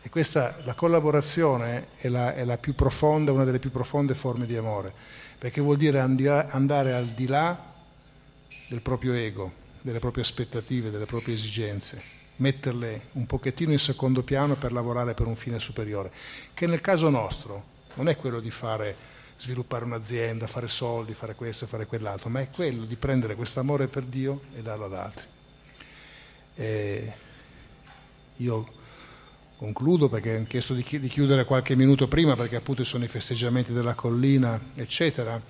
E 0.03 0.09
questa, 0.09 0.57
la 0.65 0.75
collaborazione 0.75 1.89
è, 1.97 2.09
la, 2.09 2.35
è 2.35 2.45
la 2.45 2.59
profonda, 2.59 3.33
una 3.33 3.45
delle 3.45 3.59
più 3.59 3.71
profonde 3.71 4.15
forme 4.15 4.47
di 4.47 4.57
amore, 4.57 4.93
perché 5.39 5.61
vuol 5.61 5.77
dire 5.77 6.01
andare 6.01 6.93
al 6.93 7.07
di 7.07 7.27
là 7.27 7.71
del 8.69 8.81
proprio 8.81 9.13
ego, 9.13 9.53
delle 9.81 10.01
proprie 10.01 10.25
aspettative, 10.25 10.91
delle 10.91 11.07
proprie 11.07 11.35
esigenze, 11.35 12.03
metterle 12.37 13.09
un 13.13 13.27
pochettino 13.27 13.73
in 13.73 13.79
secondo 13.79 14.23
piano 14.23 14.55
per 14.57 14.73
lavorare 14.73 15.15
per 15.15 15.27
un 15.27 15.37
fine 15.37 15.59
superiore, 15.59 16.11
che 16.55 16.67
nel 16.67 16.81
caso 16.81 17.09
nostro 17.09 17.71
non 17.95 18.09
è 18.09 18.17
quello 18.17 18.41
di 18.41 18.51
fare 18.51 18.97
sviluppare 19.43 19.85
un'azienda, 19.85 20.47
fare 20.47 20.69
soldi, 20.69 21.15
fare 21.15 21.35
questo 21.35 21.65
e 21.65 21.67
fare 21.67 21.87
quell'altro, 21.87 22.31
ma 22.31 22.39
è 22.39 22.49
quello 22.49 22.85
di 22.85 22.95
prendere 22.95 23.35
questo 23.35 23.59
amore 23.59 23.89
per 23.89 24.05
Dio 24.05 24.43
e 24.55 24.63
darlo 24.63 24.85
ad 24.85 24.95
altri. 24.95 25.25
E 26.55 27.13
io 28.37 28.73
concludo 29.57 30.09
perché 30.09 30.37
ho 30.37 30.45
chiesto 30.45 30.75
di 30.75 30.85
chiudere 30.85 31.45
qualche 31.45 31.75
minuto 31.75 32.07
prima 32.07 32.37
perché 32.37 32.55
appunto 32.55 32.85
sono 32.85 33.03
i 33.03 33.09
festeggiamenti 33.09 33.73
della 33.73 33.95
collina, 33.95 34.61
eccetera. 34.77 35.41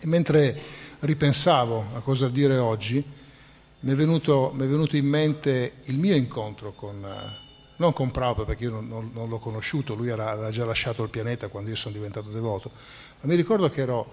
E 0.00 0.06
mentre 0.08 0.60
ripensavo 0.98 1.94
a 1.94 2.00
cosa 2.00 2.28
dire 2.28 2.56
oggi, 2.56 3.04
mi 3.78 3.92
è 3.92 3.94
venuto, 3.94 4.50
mi 4.54 4.64
è 4.64 4.68
venuto 4.68 4.96
in 4.96 5.06
mente 5.06 5.74
il 5.84 5.98
mio 5.98 6.16
incontro 6.16 6.72
con 6.72 7.06
non 7.82 7.92
con 7.92 8.12
Prabhupada 8.12 8.46
perché 8.46 8.64
io 8.64 8.70
non, 8.70 8.86
non, 8.86 9.10
non 9.12 9.28
l'ho 9.28 9.38
conosciuto, 9.38 9.94
lui 9.94 10.08
era, 10.08 10.30
aveva 10.30 10.50
già 10.50 10.64
lasciato 10.64 11.02
il 11.02 11.10
pianeta 11.10 11.48
quando 11.48 11.70
io 11.70 11.76
sono 11.76 11.92
diventato 11.92 12.30
devoto, 12.30 12.70
ma 13.20 13.28
mi 13.28 13.34
ricordo 13.34 13.68
che 13.68 13.80
ero, 13.80 14.12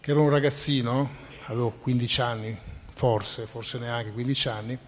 che 0.00 0.12
ero 0.12 0.22
un 0.22 0.30
ragazzino, 0.30 1.10
avevo 1.46 1.72
15 1.72 2.20
anni, 2.22 2.58
forse, 2.92 3.46
forse 3.46 3.78
neanche 3.78 4.12
15 4.12 4.48
anni, 4.48 4.78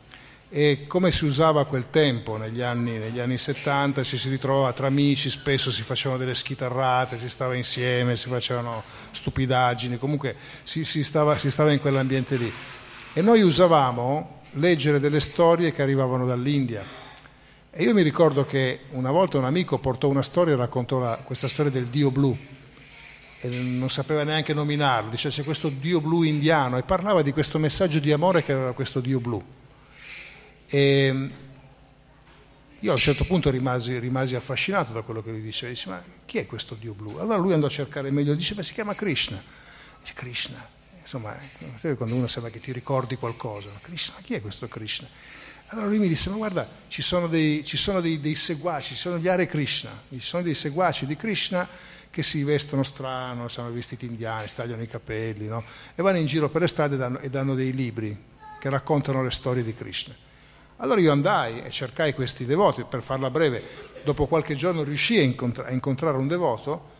e 0.48 0.86
come 0.86 1.10
si 1.10 1.26
usava 1.26 1.66
quel 1.66 1.90
tempo, 1.90 2.38
negli 2.38 2.62
anni, 2.62 2.98
negli 2.98 3.18
anni 3.18 3.36
70, 3.36 4.02
ci 4.04 4.16
si 4.16 4.30
ritrovava 4.30 4.72
tra 4.72 4.86
amici, 4.86 5.28
spesso 5.28 5.70
si 5.70 5.82
facevano 5.82 6.18
delle 6.18 6.34
schitarrate, 6.34 7.18
si 7.18 7.28
stava 7.28 7.54
insieme, 7.54 8.16
si 8.16 8.28
facevano 8.28 8.82
stupidaggini, 9.10 9.98
comunque 9.98 10.34
si, 10.62 10.84
si, 10.84 11.04
stava, 11.04 11.36
si 11.36 11.50
stava 11.50 11.72
in 11.72 11.80
quell'ambiente 11.80 12.36
lì. 12.36 12.52
E 13.14 13.20
noi 13.20 13.42
usavamo 13.42 14.40
leggere 14.52 15.00
delle 15.00 15.20
storie 15.20 15.72
che 15.72 15.80
arrivavano 15.80 16.26
dall'India 16.26 17.00
e 17.74 17.84
io 17.84 17.94
mi 17.94 18.02
ricordo 18.02 18.44
che 18.44 18.80
una 18.90 19.10
volta 19.10 19.38
un 19.38 19.46
amico 19.46 19.78
portò 19.78 20.06
una 20.08 20.22
storia 20.22 20.52
e 20.52 20.56
raccontò 20.56 20.98
la, 20.98 21.16
questa 21.24 21.48
storia 21.48 21.72
del 21.72 21.86
Dio 21.86 22.10
blu 22.10 22.36
e 23.40 23.48
non 23.48 23.88
sapeva 23.88 24.24
neanche 24.24 24.52
nominarlo, 24.52 25.08
diceva 25.08 25.34
c'è 25.34 25.42
questo 25.42 25.70
Dio 25.70 25.98
blu 26.02 26.22
indiano 26.22 26.76
e 26.76 26.82
parlava 26.82 27.22
di 27.22 27.32
questo 27.32 27.58
messaggio 27.58 27.98
di 27.98 28.12
amore 28.12 28.44
che 28.44 28.52
aveva 28.52 28.74
questo 28.74 29.00
Dio 29.00 29.20
blu. 29.20 29.42
E 30.66 31.30
io 32.78 32.90
a 32.90 32.92
un 32.92 33.00
certo 33.00 33.24
punto 33.24 33.48
rimasi, 33.48 33.98
rimasi 33.98 34.34
affascinato 34.34 34.92
da 34.92 35.00
quello 35.00 35.22
che 35.22 35.30
lui 35.30 35.40
diceva, 35.40 35.72
dice 35.72 35.88
ma 35.88 36.02
chi 36.26 36.36
è 36.36 36.44
questo 36.44 36.74
Dio 36.74 36.92
blu? 36.92 37.16
Allora 37.16 37.38
lui 37.38 37.54
andò 37.54 37.68
a 37.68 37.70
cercare 37.70 38.10
meglio, 38.10 38.34
dice 38.34 38.54
ma 38.54 38.62
si 38.62 38.74
chiama 38.74 38.94
Krishna. 38.94 39.42
Dice 39.98 40.12
Krishna, 40.12 40.68
insomma, 41.00 41.34
quando 41.96 42.14
uno 42.14 42.26
sembra 42.26 42.50
che 42.50 42.60
ti 42.60 42.70
ricordi 42.70 43.16
qualcosa, 43.16 43.70
Krishna, 43.80 44.16
chi 44.22 44.34
è 44.34 44.42
questo 44.42 44.68
Krishna? 44.68 45.08
Allora 45.72 45.86
lui 45.86 46.00
mi 46.00 46.08
disse, 46.08 46.28
ma 46.28 46.36
guarda, 46.36 46.68
ci 46.88 47.00
sono 47.00 47.28
dei, 47.28 47.64
ci 47.64 47.78
sono 47.78 48.02
dei, 48.02 48.20
dei 48.20 48.34
seguaci, 48.34 48.88
ci 48.88 49.00
sono 49.00 49.16
gli 49.16 49.26
Hare 49.26 49.46
Krishna, 49.46 49.90
ci 50.10 50.20
sono 50.20 50.42
dei 50.42 50.54
seguaci 50.54 51.06
di 51.06 51.16
Krishna 51.16 51.66
che 52.10 52.22
si 52.22 52.44
vestono 52.44 52.82
strano, 52.82 53.48
sono 53.48 53.72
vestiti 53.72 54.04
indiani, 54.04 54.48
stagliano 54.48 54.82
i 54.82 54.86
capelli, 54.86 55.46
no? 55.46 55.64
e 55.94 56.02
vanno 56.02 56.18
in 56.18 56.26
giro 56.26 56.50
per 56.50 56.60
le 56.60 56.68
strade 56.68 56.96
e 56.96 56.98
danno, 56.98 57.18
e 57.20 57.30
danno 57.30 57.54
dei 57.54 57.72
libri 57.72 58.14
che 58.60 58.68
raccontano 58.68 59.22
le 59.22 59.30
storie 59.30 59.64
di 59.64 59.74
Krishna. 59.74 60.14
Allora 60.76 61.00
io 61.00 61.10
andai 61.10 61.62
e 61.62 61.70
cercai 61.70 62.12
questi 62.12 62.44
devoti, 62.44 62.84
per 62.84 63.00
farla 63.00 63.30
breve, 63.30 63.62
dopo 64.04 64.26
qualche 64.26 64.54
giorno 64.54 64.82
riuscii 64.82 65.20
a, 65.20 65.22
incontra- 65.22 65.64
a 65.64 65.70
incontrare 65.70 66.18
un 66.18 66.28
devoto, 66.28 66.90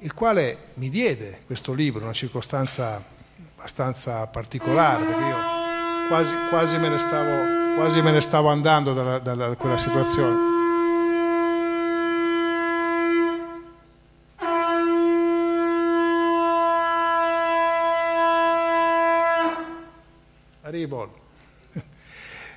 il 0.00 0.12
quale 0.12 0.58
mi 0.74 0.90
diede 0.90 1.44
questo 1.46 1.72
libro, 1.72 2.04
una 2.04 2.12
circostanza 2.12 3.02
abbastanza 3.56 4.26
particolare, 4.26 5.02
perché 5.02 5.24
io 5.24 6.08
quasi, 6.08 6.34
quasi 6.50 6.76
me 6.76 6.88
ne 6.90 6.98
stavo 6.98 7.61
quasi 7.74 8.00
me 8.02 8.12
ne 8.12 8.20
stavo 8.20 8.48
andando 8.48 8.92
da, 8.92 9.18
da, 9.18 9.34
da 9.34 9.56
quella 9.56 9.78
situazione. 9.78 10.50
Haribol. 20.62 21.10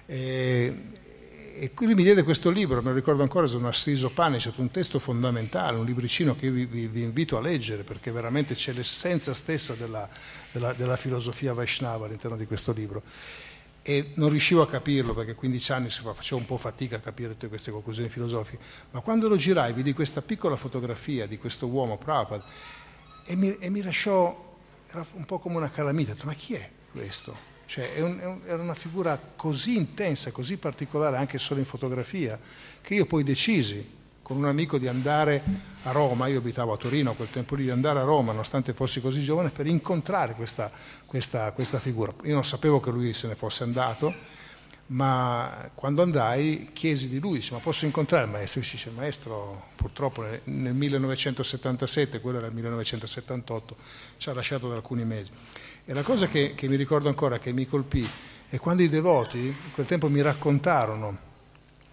e, 0.05 0.75
e 1.57 1.73
quindi 1.73 1.95
mi 1.95 2.03
diede 2.03 2.23
questo 2.23 2.49
libro, 2.49 2.81
me 2.81 2.89
lo 2.89 2.95
ricordo 2.95 3.21
ancora, 3.21 3.47
sono 3.47 3.67
Assiso 3.67 4.09
Panicet, 4.09 4.57
un 4.57 4.71
testo 4.71 4.99
fondamentale, 4.99 5.77
un 5.77 5.85
libricino 5.85 6.35
che 6.35 6.51
vi, 6.51 6.65
vi, 6.65 6.87
vi, 6.87 7.01
invito 7.01 7.37
a 7.37 7.41
leggere 7.41 7.83
perché 7.83 8.11
veramente 8.11 8.55
c'è 8.55 8.73
l'essenza 8.73 9.33
stessa 9.33 9.73
della, 9.73 10.07
della, 10.51 10.73
della 10.73 10.97
filosofia 10.97 11.53
Vaishnava 11.53 12.05
all'interno 12.05 12.37
di 12.37 12.45
questo 12.45 12.71
libro 12.71 13.01
e 13.87 14.13
non 14.15 14.29
riuscivo 14.29 14.63
a 14.63 14.67
capirlo 14.67 15.13
perché 15.13 15.31
a 15.31 15.35
15 15.35 15.71
anni 15.71 15.89
facevo 15.91 16.41
un 16.41 16.47
po' 16.47 16.57
fatica 16.57 16.95
a 16.95 16.99
capire 16.99 17.33
tutte 17.33 17.49
queste 17.49 17.69
conclusioni 17.69 18.09
filosofiche, 18.09 18.57
ma 18.89 19.01
quando 19.01 19.27
lo 19.27 19.35
girai 19.35 19.73
vidi 19.73 19.93
questa 19.93 20.23
piccola 20.23 20.55
fotografia 20.55 21.27
di 21.27 21.37
questo 21.37 21.67
uomo, 21.67 21.95
Prabhupada, 21.95 22.43
e 23.23 23.35
mi, 23.35 23.55
e 23.59 23.69
mi 23.69 23.83
lasciò, 23.83 24.57
era 24.87 25.05
un 25.13 25.25
po' 25.25 25.37
come 25.37 25.57
una 25.57 25.69
calamita, 25.69 26.11
ho 26.11 26.13
detto 26.15 26.25
ma 26.25 26.33
chi 26.33 26.55
è 26.55 26.67
questo? 26.91 27.37
Cioè, 27.67 27.93
è 27.93 28.01
un, 28.01 28.19
è 28.19 28.25
un, 28.25 28.41
era 28.47 28.63
una 28.63 28.73
figura 28.73 29.21
così 29.35 29.77
intensa, 29.77 30.31
così 30.31 30.57
particolare, 30.57 31.17
anche 31.17 31.37
solo 31.37 31.59
in 31.59 31.67
fotografia, 31.67 32.39
che 32.81 32.95
io 32.95 33.05
poi 33.05 33.23
decisi 33.23 33.87
con 34.25 34.37
un 34.37 34.47
amico 34.47 34.79
di 34.79 34.87
andare 34.87 35.43
a 35.83 35.91
Roma, 35.91 36.25
io 36.25 36.39
abitavo 36.39 36.73
a 36.73 36.77
Torino 36.77 37.11
a 37.11 37.13
quel 37.13 37.29
tempo 37.29 37.53
lì, 37.53 37.65
di 37.65 37.69
andare 37.69 37.99
a 37.99 38.03
Roma, 38.03 38.31
nonostante 38.31 38.73
fossi 38.73 38.99
così 38.99 39.21
giovane, 39.21 39.51
per 39.51 39.67
incontrare 39.67 40.33
questa, 40.33 40.71
questa, 41.15 41.53
questa 41.53 41.79
figura. 41.79 42.13
Io 42.23 42.33
non 42.33 42.43
sapevo 42.43 42.81
che 42.81 42.91
lui 42.91 43.13
se 43.13 43.27
ne 43.27 43.35
fosse 43.35 43.63
andato, 43.63 44.13
ma 44.87 45.71
quando 45.73 46.01
andai 46.01 46.71
chiesi 46.73 47.07
di 47.07 47.19
lui, 47.19 47.41
ma 47.51 47.59
posso 47.59 47.85
incontrare 47.85 48.25
il 48.25 48.31
maestro? 48.31 48.59
Dice, 48.59 48.89
il 48.89 48.95
maestro 48.95 49.67
purtroppo 49.77 50.25
nel 50.43 50.73
1977, 50.73 52.19
quello 52.19 52.39
era 52.39 52.47
il 52.47 52.53
1978, 52.53 53.77
ci 54.17 54.29
ha 54.29 54.33
lasciato 54.33 54.67
da 54.67 54.75
alcuni 54.75 55.05
mesi. 55.05 55.31
E 55.85 55.93
la 55.93 56.03
cosa 56.03 56.27
che, 56.27 56.53
che 56.53 56.67
mi 56.67 56.75
ricordo 56.75 57.07
ancora, 57.07 57.39
che 57.39 57.53
mi 57.53 57.65
colpì, 57.65 58.05
è 58.49 58.57
quando 58.57 58.83
i 58.83 58.89
devoti 58.89 59.37
in 59.37 59.73
quel 59.73 59.85
tempo 59.85 60.09
mi 60.09 60.21
raccontarono 60.21 61.17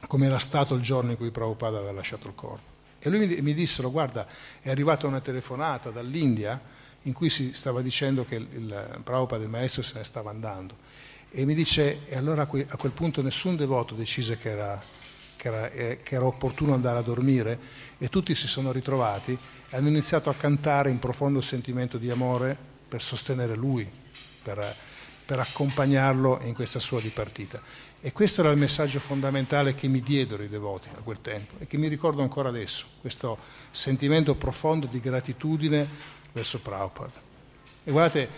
come 0.09 0.27
era 0.27 0.41
stato 0.41 0.75
il 0.75 0.81
giorno 0.83 1.12
in 1.12 1.16
cui 1.16 1.31
Prabhupada 1.31 1.77
aveva 1.77 1.93
lasciato 1.93 2.27
il 2.27 2.35
corpo. 2.35 2.70
E 2.99 3.09
lui 3.09 3.25
mi, 3.25 3.41
mi 3.41 3.55
dissero, 3.55 3.89
guarda, 3.89 4.27
è 4.61 4.68
arrivata 4.68 5.07
una 5.07 5.20
telefonata 5.20 5.91
dall'India 5.91 6.61
in 7.03 7.13
cui 7.13 7.31
si 7.31 7.53
stava 7.55 7.83
dicendo 7.83 8.25
che 8.25 8.37
il, 8.37 9.01
Prabhupada, 9.03 9.43
il 9.43 9.49
maestro, 9.49 9.83
se 9.83 9.95
ne 9.97 10.05
stava 10.05 10.31
andando 10.31 10.91
e 11.35 11.47
mi 11.47 11.55
dice, 11.55 12.01
e 12.09 12.17
allora 12.17 12.43
a 12.43 12.47
quel 12.47 12.93
punto 12.93 13.23
nessun 13.23 13.57
devoto 13.57 13.95
decise 13.95 14.37
che 14.37 14.51
era, 14.51 14.83
che, 15.35 15.49
era, 15.49 15.71
eh, 15.71 16.01
che 16.03 16.17
era, 16.17 16.27
opportuno 16.27 16.75
andare 16.75 16.99
a 16.99 17.03
dormire 17.03 17.59
e 17.97 18.11
tutti 18.11 18.35
si 18.35 18.47
sono 18.47 18.71
ritrovati 18.71 19.33
e 19.33 19.77
hanno 19.77 19.89
iniziato 19.89 20.29
a 20.29 20.35
cantare 20.35 20.91
in 20.91 20.99
profondo 20.99 21.41
sentimento 21.41 21.97
di 21.97 22.11
amore 22.11 22.55
per 22.87 23.01
sostenere 23.01 23.55
lui, 23.55 23.91
per, 24.43 24.77
per 25.25 25.39
accompagnarlo 25.39 26.41
in 26.43 26.53
questa 26.53 26.81
sua 26.81 27.01
dipartita. 27.01 27.59
E 28.03 28.13
questo 28.13 28.43
era 28.43 28.51
il 28.51 28.59
messaggio 28.59 29.01
fondamentale 29.01 29.75
che 29.75 29.89
mi 29.89 30.03
diedero 30.03 30.43
i 30.43 30.49
devoti 30.49 30.91
a 30.95 31.01
quel 31.01 31.23
tempo 31.23 31.55
e 31.61 31.67
che 31.67 31.79
mi 31.79 31.89
ricordo 31.89 32.21
ancora 32.21 32.51
adesso, 32.51 32.85
questo 33.01 33.39
sentimento 33.71 34.35
profondo 34.35 34.85
di 34.85 35.01
gratitudine 35.01 36.21
verso 36.33 36.59
Prabhupada. 36.61 37.30
E 37.85 37.91
guardate, 37.91 38.28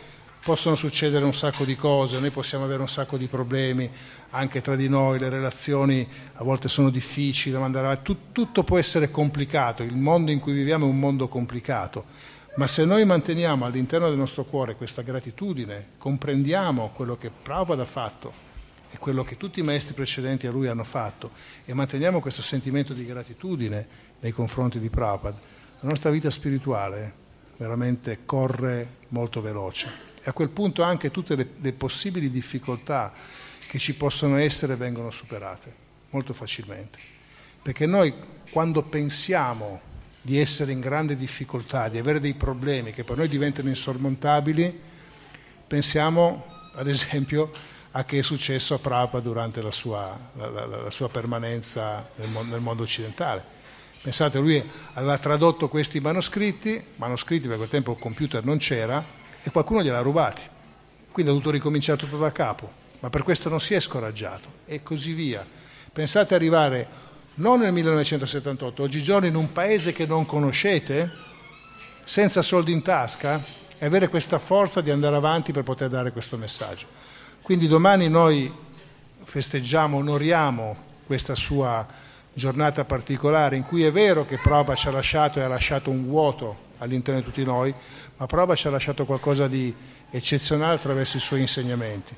possono 0.44 0.74
succedere 0.74 1.24
un 1.24 1.32
sacco 1.32 1.64
di 1.64 1.74
cose, 1.74 2.18
noi 2.18 2.28
possiamo 2.28 2.64
avere 2.64 2.82
un 2.82 2.88
sacco 2.88 3.16
di 3.16 3.26
problemi 3.28 3.90
anche 4.30 4.60
tra 4.60 4.76
di 4.76 4.88
noi, 4.88 5.18
le 5.18 5.30
relazioni 5.30 6.06
a 6.34 6.44
volte 6.44 6.68
sono 6.68 6.90
difficili, 6.90 7.56
Tut, 8.02 8.18
tutto 8.32 8.62
può 8.62 8.78
essere 8.78 9.10
complicato, 9.10 9.82
il 9.82 9.96
mondo 9.96 10.30
in 10.30 10.40
cui 10.40 10.52
viviamo 10.52 10.84
è 10.84 10.88
un 10.90 10.98
mondo 10.98 11.28
complicato, 11.28 12.04
ma 12.56 12.66
se 12.66 12.84
noi 12.84 13.06
manteniamo 13.06 13.64
all'interno 13.64 14.08
del 14.08 14.18
nostro 14.18 14.44
cuore 14.44 14.76
questa 14.76 15.00
gratitudine, 15.00 15.88
comprendiamo 15.96 16.90
quello 16.94 17.16
che 17.16 17.30
Prabhupada 17.30 17.82
ha 17.82 17.86
fatto 17.86 18.32
e 18.90 18.98
quello 18.98 19.24
che 19.24 19.38
tutti 19.38 19.60
i 19.60 19.64
maestri 19.64 19.94
precedenti 19.94 20.46
a 20.46 20.50
lui 20.50 20.66
hanno 20.66 20.84
fatto 20.84 21.30
e 21.64 21.72
manteniamo 21.72 22.20
questo 22.20 22.42
sentimento 22.42 22.92
di 22.92 23.06
gratitudine 23.06 23.86
nei 24.20 24.32
confronti 24.32 24.78
di 24.78 24.90
Prabhupada, 24.90 25.40
la 25.80 25.88
nostra 25.88 26.10
vita 26.10 26.30
spirituale 26.30 27.22
veramente 27.56 28.20
corre 28.24 28.96
molto 29.08 29.40
veloce 29.40 30.12
e 30.22 30.30
a 30.30 30.32
quel 30.32 30.48
punto 30.48 30.82
anche 30.82 31.10
tutte 31.10 31.36
le, 31.36 31.48
le 31.60 31.72
possibili 31.72 32.30
difficoltà 32.30 33.12
che 33.68 33.78
ci 33.78 33.94
possono 33.94 34.36
essere 34.38 34.74
vengono 34.74 35.10
superate 35.10 35.82
molto 36.10 36.32
facilmente. 36.32 36.98
Perché 37.60 37.86
noi 37.86 38.14
quando 38.50 38.82
pensiamo 38.82 39.80
di 40.22 40.38
essere 40.38 40.72
in 40.72 40.80
grande 40.80 41.16
difficoltà, 41.16 41.88
di 41.88 41.98
avere 41.98 42.20
dei 42.20 42.34
problemi 42.34 42.92
che 42.92 43.04
per 43.04 43.18
noi 43.18 43.28
diventano 43.28 43.68
insormontabili, 43.68 44.80
pensiamo 45.66 46.46
ad 46.72 46.88
esempio 46.88 47.50
a 47.90 48.04
che 48.04 48.20
è 48.20 48.22
successo 48.22 48.74
a 48.74 48.78
Prabhupada 48.78 49.22
durante 49.22 49.60
la 49.60 49.70
sua, 49.70 50.18
la, 50.34 50.48
la, 50.48 50.66
la 50.66 50.90
sua 50.90 51.10
permanenza 51.10 52.08
nel 52.16 52.28
mondo, 52.28 52.52
nel 52.52 52.62
mondo, 52.62 52.82
occidentale. 52.82 53.53
Pensate, 54.04 54.38
lui 54.38 54.62
aveva 54.92 55.16
tradotto 55.16 55.70
questi 55.70 55.98
manoscritti, 55.98 56.78
manoscritti 56.96 57.48
per 57.48 57.56
quel 57.56 57.70
tempo 57.70 57.92
il 57.92 57.98
computer 57.98 58.44
non 58.44 58.58
c'era, 58.58 59.02
e 59.42 59.50
qualcuno 59.50 59.82
gliel'ha 59.82 60.00
rubati. 60.00 60.42
Quindi 61.10 61.30
ha 61.30 61.34
dovuto 61.34 61.50
ricominciare 61.50 61.98
tutto 61.98 62.18
da 62.18 62.30
capo, 62.30 62.70
ma 63.00 63.08
per 63.08 63.22
questo 63.22 63.48
non 63.48 63.62
si 63.62 63.72
è 63.72 63.80
scoraggiato 63.80 64.46
e 64.66 64.82
così 64.82 65.14
via. 65.14 65.42
Pensate 65.90 66.34
arrivare 66.34 66.86
non 67.36 67.60
nel 67.60 67.72
1978, 67.72 68.82
oggigiorno 68.82 69.26
in 69.26 69.36
un 69.36 69.52
paese 69.52 69.94
che 69.94 70.04
non 70.04 70.26
conoscete, 70.26 71.10
senza 72.04 72.42
soldi 72.42 72.72
in 72.72 72.82
tasca, 72.82 73.42
e 73.78 73.86
avere 73.86 74.08
questa 74.08 74.38
forza 74.38 74.82
di 74.82 74.90
andare 74.90 75.16
avanti 75.16 75.50
per 75.50 75.62
poter 75.62 75.88
dare 75.88 76.12
questo 76.12 76.36
messaggio. 76.36 76.84
Quindi 77.40 77.66
domani 77.66 78.10
noi 78.10 78.52
festeggiamo, 79.22 79.96
onoriamo 79.96 80.76
questa 81.06 81.34
sua 81.34 82.03
giornata 82.34 82.84
particolare 82.84 83.56
in 83.56 83.62
cui 83.62 83.84
è 83.84 83.92
vero 83.92 84.26
che 84.26 84.38
Prabhupada 84.42 84.76
ci 84.76 84.88
ha 84.88 84.90
lasciato 84.90 85.38
e 85.38 85.42
ha 85.42 85.48
lasciato 85.48 85.90
un 85.90 86.04
vuoto 86.04 86.72
all'interno 86.78 87.20
di 87.20 87.26
tutti 87.26 87.44
noi, 87.44 87.72
ma 88.16 88.26
Prabhupada 88.26 88.56
ci 88.56 88.66
ha 88.66 88.70
lasciato 88.70 89.06
qualcosa 89.06 89.46
di 89.46 89.72
eccezionale 90.10 90.74
attraverso 90.74 91.16
i 91.16 91.20
suoi 91.20 91.40
insegnamenti. 91.40 92.14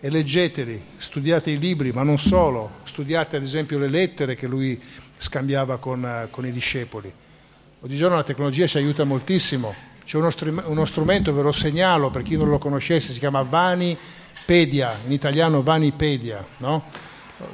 E 0.00 0.10
leggeteli, 0.10 0.82
studiate 0.98 1.50
i 1.50 1.58
libri, 1.58 1.90
ma 1.90 2.02
non 2.02 2.18
solo, 2.18 2.70
studiate 2.84 3.36
ad 3.36 3.42
esempio 3.42 3.78
le 3.78 3.88
lettere 3.88 4.36
che 4.36 4.46
lui 4.46 4.80
scambiava 5.16 5.78
con, 5.78 6.28
con 6.30 6.46
i 6.46 6.52
discepoli. 6.52 7.10
Oggigiorno 7.80 8.16
la 8.16 8.24
tecnologia 8.24 8.66
ci 8.66 8.76
aiuta 8.76 9.04
moltissimo, 9.04 9.74
c'è 10.04 10.18
uno, 10.18 10.30
uno, 10.66 10.84
strumento, 10.84 11.32
ve 11.32 11.42
lo 11.42 11.52
segnalo 11.52 12.10
per 12.10 12.22
chi 12.22 12.36
non 12.36 12.50
lo 12.50 12.58
conoscesse, 12.58 13.12
si 13.12 13.18
chiama 13.18 13.42
Vanipedia, 13.42 14.94
in 15.06 15.12
italiano 15.12 15.62
Vanipedia, 15.62 16.46
no? 16.58 16.84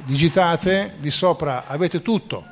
Digitate, 0.05 0.95
di 0.99 1.09
sopra 1.09 1.65
avete 1.67 2.01
tutto, 2.01 2.45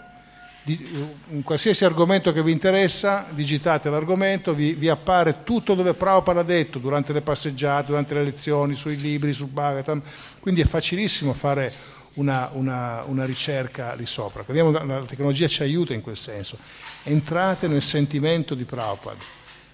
in 1.30 1.42
qualsiasi 1.44 1.84
argomento 1.86 2.32
che 2.32 2.44
vi 2.44 2.52
interessa, 2.52 3.26
digitate 3.30 3.90
l'argomento, 3.90 4.54
vi, 4.54 4.74
vi 4.74 4.90
appare 4.90 5.44
tutto 5.44 5.74
dove 5.74 5.94
Prabhupada 5.94 6.42
ha 6.42 6.44
detto 6.44 6.80
durante 6.80 7.14
le 7.14 7.22
passeggiate, 7.22 7.88
durante 7.88 8.14
le 8.14 8.24
lezioni, 8.24 8.76
sui 8.76 8.98
libri, 8.98 9.34
sul 9.34 9.48
Bhagavatam, 9.48 10.02
quindi 10.40 10.62
è 10.62 10.66
facilissimo 10.66 11.34
fare 11.34 11.74
una, 12.14 12.50
una, 12.54 13.04
una 13.06 13.26
ricerca 13.26 13.94
lì 13.94 14.06
sopra. 14.06 14.44
La 14.48 15.04
tecnologia 15.06 15.48
ci 15.48 15.64
aiuta 15.64 15.94
in 15.94 16.02
quel 16.02 16.18
senso. 16.18 16.58
Entrate 17.04 17.68
nel 17.68 17.82
sentimento 17.82 18.54
di 18.54 18.66
Prabhupada, 18.66 19.18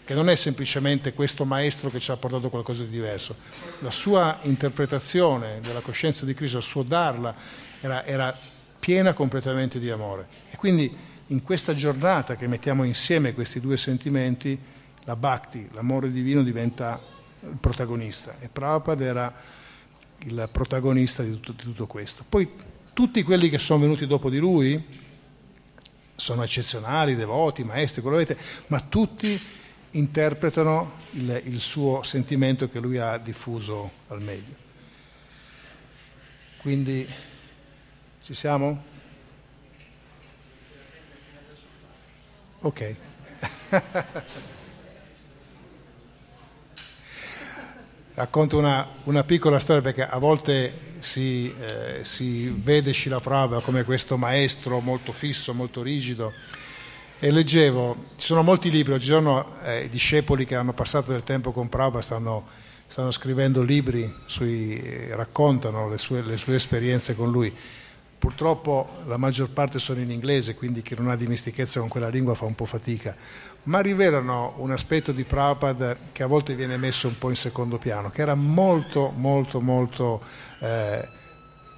che 0.05 0.13
non 0.13 0.29
è 0.29 0.35
semplicemente 0.35 1.13
questo 1.13 1.45
maestro 1.45 1.89
che 1.89 1.99
ci 1.99 2.11
ha 2.11 2.17
portato 2.17 2.49
qualcosa 2.49 2.83
di 2.83 2.91
diverso. 2.91 3.35
La 3.79 3.89
sua 3.89 4.37
interpretazione 4.43 5.59
della 5.61 5.81
coscienza 5.81 6.25
di 6.25 6.35
Cristo, 6.35 6.57
il 6.57 6.63
suo 6.63 6.83
darla, 6.83 7.35
era, 7.81 8.05
era 8.05 8.37
piena 8.79 9.13
completamente 9.13 9.79
di 9.79 9.89
amore. 9.89 10.27
E 10.51 10.57
quindi 10.57 10.95
in 11.27 11.41
questa 11.41 11.73
giornata 11.73 12.35
che 12.35 12.47
mettiamo 12.47 12.83
insieme 12.83 13.33
questi 13.33 13.59
due 13.59 13.77
sentimenti, 13.77 14.57
la 15.05 15.15
bhakti, 15.15 15.67
l'amore 15.73 16.11
divino 16.11 16.43
diventa 16.43 17.01
il 17.41 17.57
protagonista 17.59 18.37
e 18.39 18.47
Prabhupada 18.47 19.03
era 19.03 19.33
il 20.19 20.47
protagonista 20.51 21.23
di 21.23 21.31
tutto, 21.31 21.51
di 21.53 21.63
tutto 21.63 21.87
questo. 21.87 22.23
Poi 22.29 22.47
tutti 22.93 23.23
quelli 23.23 23.49
che 23.49 23.57
sono 23.57 23.79
venuti 23.79 24.05
dopo 24.05 24.29
di 24.29 24.37
lui 24.37 24.83
sono 26.15 26.43
eccezionali, 26.43 27.15
devoti, 27.15 27.63
maestri, 27.63 28.03
quello 28.03 28.17
che 28.17 28.23
avete, 28.23 28.41
ma 28.67 28.79
tutti 28.79 29.63
interpretano 29.95 30.93
il, 31.11 31.41
il 31.45 31.59
suo 31.59 32.03
sentimento 32.03 32.69
che 32.69 32.79
lui 32.79 32.97
ha 32.97 33.17
diffuso 33.17 33.91
al 34.07 34.21
meglio. 34.21 34.63
Quindi 36.57 37.07
ci 38.21 38.33
siamo? 38.33 38.83
Ok. 42.59 42.95
Racconto 48.15 48.57
una, 48.57 48.87
una, 49.03 49.23
piccola 49.23 49.59
storia 49.59 49.81
perché 49.81 50.01
a 50.07 50.17
volte 50.17 50.73
si, 50.99 51.53
eh, 51.59 51.99
si 52.03 52.49
vede 52.49 52.93
Prabhupada 52.93 53.59
come 53.59 53.83
questo 53.83 54.17
maestro 54.17 54.79
molto 54.79 55.11
fisso, 55.11 55.53
molto 55.53 55.83
rigido 55.83 56.33
e 57.25 57.31
leggevo, 57.31 57.95
ci 58.17 58.27
sono 58.27 58.43
molti 58.43 58.69
libri, 58.69 58.93
oggigiorno 58.93 59.55
eh, 59.63 59.85
i 59.85 59.89
discepoli 59.89 60.45
che 60.45 60.53
hanno 60.53 60.73
passato 60.73 61.09
del 61.09 61.23
tempo 61.23 61.51
con 61.51 61.69
Prabhupada 61.69 62.03
stanno, 62.03 62.45
stanno 62.85 63.09
scrivendo 63.09 63.63
libri, 63.63 64.13
sui, 64.27 64.79
eh, 64.79 65.15
raccontano 65.15 65.89
le 65.89 65.97
sue, 65.97 66.21
le 66.21 66.37
sue 66.37 66.53
esperienze 66.53 67.15
con 67.15 67.31
lui. 67.31 67.51
Purtroppo 68.19 68.89
la 69.07 69.17
maggior 69.17 69.49
parte 69.49 69.79
sono 69.79 70.01
in 70.01 70.11
inglese, 70.11 70.53
quindi 70.53 70.83
chi 70.83 70.93
non 70.95 71.09
ha 71.09 71.15
dimestichezza 71.15 71.79
con 71.79 71.89
quella 71.89 72.09
lingua 72.09 72.35
fa 72.35 72.45
un 72.45 72.53
po' 72.53 72.65
fatica, 72.65 73.15
ma 73.63 73.79
rivelano 73.79 74.53
un 74.57 74.69
aspetto 74.69 75.11
di 75.11 75.23
Prabhupada 75.23 75.97
che 76.11 76.21
a 76.21 76.27
volte 76.27 76.53
viene 76.53 76.77
messo 76.77 77.07
un 77.07 77.17
po' 77.17 77.31
in 77.31 77.37
secondo 77.37 77.79
piano, 77.79 78.11
che 78.11 78.21
era 78.21 78.35
molto, 78.35 79.11
molto, 79.15 79.59
molto 79.61 80.21
eh, 80.59 81.09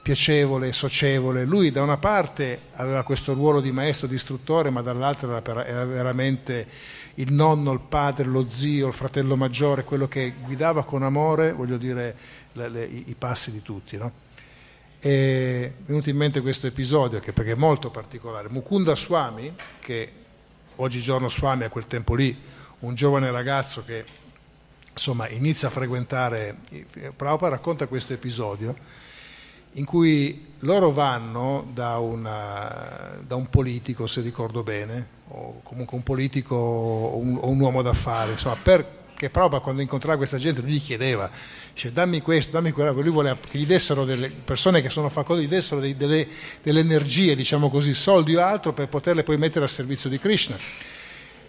piacevole, 0.07 0.71
socievole. 0.71 1.43
Lui 1.43 1.69
da 1.69 1.81
una 1.81 1.97
parte 1.97 2.61
aveva 2.75 3.03
questo 3.03 3.33
ruolo 3.33 3.59
di 3.59 3.73
maestro, 3.73 4.07
di 4.07 4.15
istruttore, 4.15 4.69
ma 4.69 4.81
dall'altra 4.81 5.43
era 5.65 5.83
veramente 5.83 6.65
il 7.15 7.33
nonno, 7.33 7.73
il 7.73 7.81
padre, 7.81 8.23
lo 8.23 8.47
zio, 8.49 8.87
il 8.87 8.93
fratello 8.93 9.35
maggiore, 9.35 9.83
quello 9.83 10.07
che 10.07 10.35
guidava 10.45 10.85
con 10.85 11.03
amore, 11.03 11.51
voglio 11.51 11.75
dire, 11.75 12.15
le, 12.53 12.69
le, 12.69 12.85
i, 12.85 13.15
passi 13.19 13.51
di 13.51 13.61
tutti. 13.61 13.97
No? 13.97 14.09
È 14.97 15.73
venuto 15.85 16.09
in 16.09 16.15
mente 16.15 16.39
questo 16.39 16.67
episodio 16.67 17.19
che 17.19 17.33
perché 17.33 17.51
è 17.51 17.55
molto 17.55 17.89
particolare. 17.89 18.47
Mukunda 18.47 18.95
Swami, 18.95 19.53
che 19.79 20.09
oggigiorno 20.77 21.27
Swami 21.27 21.65
a 21.65 21.69
quel 21.69 21.85
tempo 21.85 22.15
lì, 22.15 22.33
un 22.79 22.95
giovane 22.95 23.29
ragazzo 23.29 23.83
che 23.83 24.05
insomma 24.93 25.27
inizia 25.27 25.67
a 25.67 25.71
frequentare, 25.71 26.59
Prabhupada 27.13 27.55
racconta 27.55 27.87
questo 27.87 28.13
episodio 28.13 29.05
in 29.77 29.85
cui 29.85 30.45
loro 30.59 30.91
vanno 30.91 31.67
da, 31.71 31.97
una, 31.99 33.19
da, 33.25 33.35
un 33.35 33.47
politico, 33.47 34.07
se 34.07 34.21
ricordo 34.21 34.63
bene, 34.63 35.07
o 35.29 35.61
comunque 35.63 35.97
un 35.97 36.03
politico 36.03 36.55
o 36.55 37.17
un, 37.17 37.37
un 37.41 37.59
uomo 37.59 37.83
d'affari, 37.83 38.31
insomma, 38.31 38.57
perché 38.61 39.29
proprio 39.29 39.61
quando 39.61 39.83
incontrava 39.83 40.17
questa 40.17 40.37
gente 40.37 40.61
lui 40.61 40.71
gli 40.71 40.81
chiedeva, 40.81 41.29
dice 41.73 41.91
dammi 41.91 42.21
questo, 42.21 42.53
dammi 42.53 42.71
quello, 42.71 42.91
lui 42.91 43.11
voleva 43.11 43.37
che 43.39 43.59
gli 43.59 43.67
dessero 43.67 44.03
delle 44.03 44.29
persone 44.29 44.81
che 44.81 44.89
sono 44.89 45.09
facoltose, 45.09 45.47
gli 45.47 45.49
dessero 45.49 45.79
dei, 45.79 45.95
delle, 45.95 46.27
delle 46.63 46.79
energie, 46.79 47.35
diciamo 47.35 47.69
così, 47.69 47.93
soldi 47.93 48.35
o 48.35 48.41
altro 48.41 48.73
per 48.73 48.87
poterle 48.87 49.21
poi 49.21 49.37
mettere 49.37 49.65
al 49.65 49.71
servizio 49.71 50.09
di 50.09 50.19
Krishna. 50.19 50.57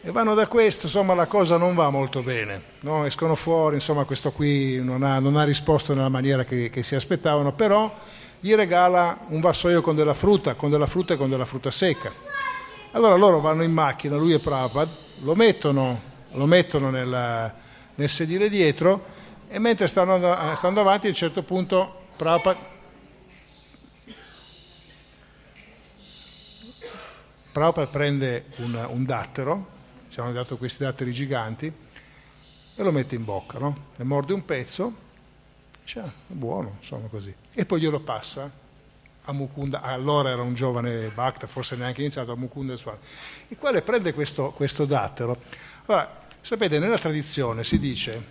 E 0.00 0.12
vanno 0.12 0.34
da 0.34 0.46
questo, 0.46 0.86
insomma 0.86 1.14
la 1.14 1.26
cosa 1.26 1.56
non 1.56 1.74
va 1.74 1.90
molto 1.90 2.22
bene, 2.22 2.62
no? 2.80 3.04
escono 3.04 3.34
fuori, 3.34 3.76
insomma 3.76 4.04
questo 4.04 4.30
qui 4.30 4.80
non 4.82 5.02
ha, 5.02 5.18
non 5.18 5.36
ha 5.36 5.44
risposto 5.44 5.92
nella 5.92 6.08
maniera 6.08 6.44
che, 6.44 6.70
che 6.70 6.82
si 6.82 6.94
aspettavano, 6.94 7.52
però 7.52 7.92
gli 8.40 8.54
regala 8.54 9.24
un 9.28 9.40
vassoio 9.40 9.80
con 9.80 9.96
della 9.96 10.14
frutta, 10.14 10.54
con 10.54 10.70
della 10.70 10.86
frutta 10.86 11.14
e 11.14 11.16
con 11.16 11.28
della 11.28 11.44
frutta 11.44 11.70
secca. 11.70 12.12
Allora 12.92 13.16
loro 13.16 13.40
vanno 13.40 13.62
in 13.62 13.72
macchina, 13.72 14.16
lui 14.16 14.32
e 14.32 14.38
Prabhupada, 14.38 14.90
lo 15.20 15.34
mettono, 15.34 16.00
lo 16.32 16.46
mettono 16.46 16.90
nel, 16.90 17.54
nel, 17.94 18.08
sedile 18.08 18.48
dietro 18.48 19.16
e 19.48 19.58
mentre 19.58 19.86
stanno, 19.86 20.54
stanno 20.54 20.80
avanti 20.80 21.06
a 21.06 21.10
un 21.10 21.14
certo 21.14 21.42
punto 21.42 22.06
Prabhupada, 22.16 22.76
Prabhupada 27.52 27.86
prende 27.88 28.46
un, 28.58 28.86
un 28.90 29.04
dattero, 29.04 29.66
ci 30.10 30.20
hanno 30.20 30.32
dato 30.32 30.56
questi 30.56 30.84
datteri 30.84 31.12
giganti, 31.12 31.72
e 32.74 32.82
lo 32.82 32.92
mette 32.92 33.16
in 33.16 33.24
bocca, 33.24 33.58
no? 33.58 33.76
ne 33.96 34.04
morde 34.04 34.32
un 34.32 34.44
pezzo 34.44 35.06
Dice, 35.88 36.00
ah, 36.00 36.04
è 36.04 36.34
buono, 36.34 36.76
insomma 36.82 37.08
così. 37.08 37.34
E 37.54 37.64
poi 37.64 37.80
glielo 37.80 38.00
passa 38.00 38.50
a 39.22 39.32
Mukunda, 39.32 39.80
allora 39.80 40.28
era 40.28 40.42
un 40.42 40.52
giovane 40.52 41.08
Bhakta, 41.08 41.46
forse 41.46 41.76
neanche 41.76 42.02
iniziato, 42.02 42.30
a 42.30 42.36
Mukunda 42.36 42.76
Swami, 42.76 42.98
il 43.48 43.56
quale 43.56 43.80
prende 43.80 44.12
questo, 44.12 44.50
questo 44.50 44.84
dattero. 44.84 45.38
Allora, 45.86 46.26
sapete, 46.42 46.78
nella 46.78 46.98
tradizione 46.98 47.64
si 47.64 47.78
dice, 47.78 48.22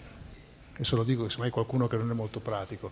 adesso 0.76 0.96
lo 0.96 1.04
dico 1.04 1.30
se 1.30 1.40
mai 1.40 1.50
qualcuno 1.50 1.88
che 1.88 1.98
non 1.98 2.12
è 2.12 2.14
molto 2.14 2.42
pratico, 2.42 2.92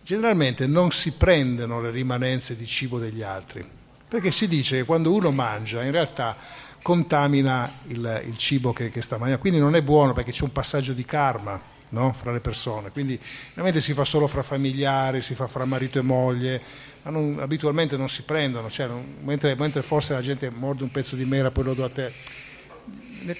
generalmente 0.00 0.68
non 0.68 0.92
si 0.92 1.14
prendono 1.14 1.80
le 1.80 1.90
rimanenze 1.90 2.54
di 2.54 2.66
cibo 2.66 3.00
degli 3.00 3.22
altri, 3.22 3.68
perché 4.08 4.30
si 4.30 4.46
dice 4.46 4.76
che 4.76 4.84
quando 4.84 5.12
uno 5.12 5.32
mangia 5.32 5.82
in 5.82 5.90
realtà 5.90 6.36
contamina 6.82 7.68
il, 7.88 8.22
il 8.26 8.36
cibo 8.36 8.72
che, 8.72 8.90
che 8.90 9.02
sta 9.02 9.16
mangiando, 9.16 9.40
quindi 9.40 9.58
non 9.58 9.74
è 9.74 9.82
buono 9.82 10.12
perché 10.12 10.30
c'è 10.30 10.44
un 10.44 10.52
passaggio 10.52 10.92
di 10.92 11.04
karma 11.04 11.76
no? 11.90 12.12
fra 12.12 12.32
le 12.32 12.40
persone. 12.40 12.90
Quindi 12.90 13.18
ovviamente 13.50 13.80
si 13.80 13.92
fa 13.92 14.04
solo 14.04 14.26
fra 14.26 14.42
familiari, 14.42 15.22
si 15.22 15.34
fa 15.34 15.46
fra 15.46 15.64
marito 15.64 15.98
e 15.98 16.02
moglie, 16.02 16.62
ma 17.02 17.10
non, 17.10 17.38
abitualmente 17.40 17.96
non 17.96 18.08
si 18.08 18.22
prendono, 18.22 18.70
cioè, 18.70 18.86
non, 18.86 19.16
mentre, 19.22 19.54
mentre, 19.54 19.82
forse 19.82 20.14
la 20.14 20.22
gente 20.22 20.50
morde 20.50 20.82
un 20.82 20.90
pezzo 20.90 21.16
di 21.16 21.24
mela 21.24 21.50
poi 21.50 21.64
lo 21.64 21.74
do 21.74 21.84
a 21.84 21.90
te. 21.90 22.12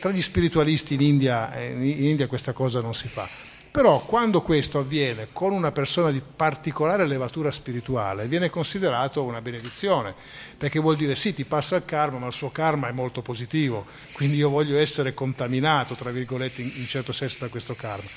Tra 0.01 0.11
gli 0.11 0.20
spiritualisti 0.20 0.94
in 0.94 1.01
India, 1.01 1.55
eh, 1.55 1.70
in 1.70 2.05
India 2.05 2.26
questa 2.26 2.53
cosa 2.53 2.80
non 2.80 2.94
si 2.94 3.09
fa. 3.09 3.28
Però 3.70 4.01
quando 4.01 4.40
questo 4.40 4.78
avviene 4.78 5.28
con 5.30 5.53
una 5.53 5.70
persona 5.70 6.11
di 6.11 6.20
particolare 6.20 7.07
levatura 7.07 7.53
spirituale 7.53 8.26
viene 8.26 8.49
considerato 8.49 9.22
una 9.22 9.42
benedizione, 9.42 10.14
perché 10.57 10.80
vuol 10.80 10.96
dire 10.96 11.14
sì, 11.14 11.34
ti 11.34 11.44
passa 11.44 11.76
il 11.76 11.84
karma, 11.84 12.18
ma 12.18 12.26
il 12.26 12.32
suo 12.32 12.51
karma 12.51 12.88
è 12.88 12.92
molto 12.92 13.20
positivo, 13.20 13.86
quindi 14.12 14.38
io 14.38 14.49
voglio 14.49 14.78
essere 14.78 15.12
contaminato, 15.12 15.94
tra 15.94 16.11
virgolette, 16.11 16.62
in 16.62 16.86
certo 16.88 17.12
senso 17.12 17.36
da 17.40 17.49
questo 17.49 17.74
karma. 17.74 18.09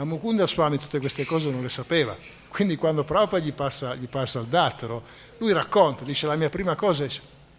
Ma 0.00 0.06
Mukunda 0.06 0.46
Swami 0.46 0.78
tutte 0.78 0.98
queste 0.98 1.26
cose 1.26 1.50
non 1.50 1.60
le 1.60 1.68
sapeva, 1.68 2.16
quindi 2.48 2.76
quando 2.76 3.04
Prabhupada 3.04 3.44
gli 3.44 3.52
passa, 3.52 3.94
gli 3.94 4.08
passa 4.08 4.38
il 4.38 4.46
dattero, 4.46 5.02
lui 5.36 5.52
racconta, 5.52 6.04
dice 6.04 6.26
la 6.26 6.36
mia 6.36 6.48
prima 6.48 6.74
cosa 6.74 7.04
è, 7.04 7.08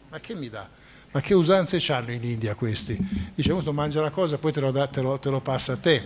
ma 0.10 0.20
che 0.20 0.34
mi 0.34 0.50
dà? 0.50 0.68
Ma 1.12 1.22
che 1.22 1.36
usanze 1.36 1.78
hanno 1.94 2.12
in 2.12 2.24
India 2.24 2.56
questi? 2.56 2.98
Dice, 3.36 3.52
uno 3.54 3.72
mangia 3.74 4.02
la 4.02 4.10
cosa, 4.10 4.40
poi 4.40 4.52
te 4.52 4.60
lo, 4.60 4.72
da, 4.72 4.88
te, 4.88 5.02
lo, 5.02 5.20
te 5.20 5.30
lo, 5.30 5.40
passa 5.40 5.74
a 5.74 5.78
te. 5.78 6.04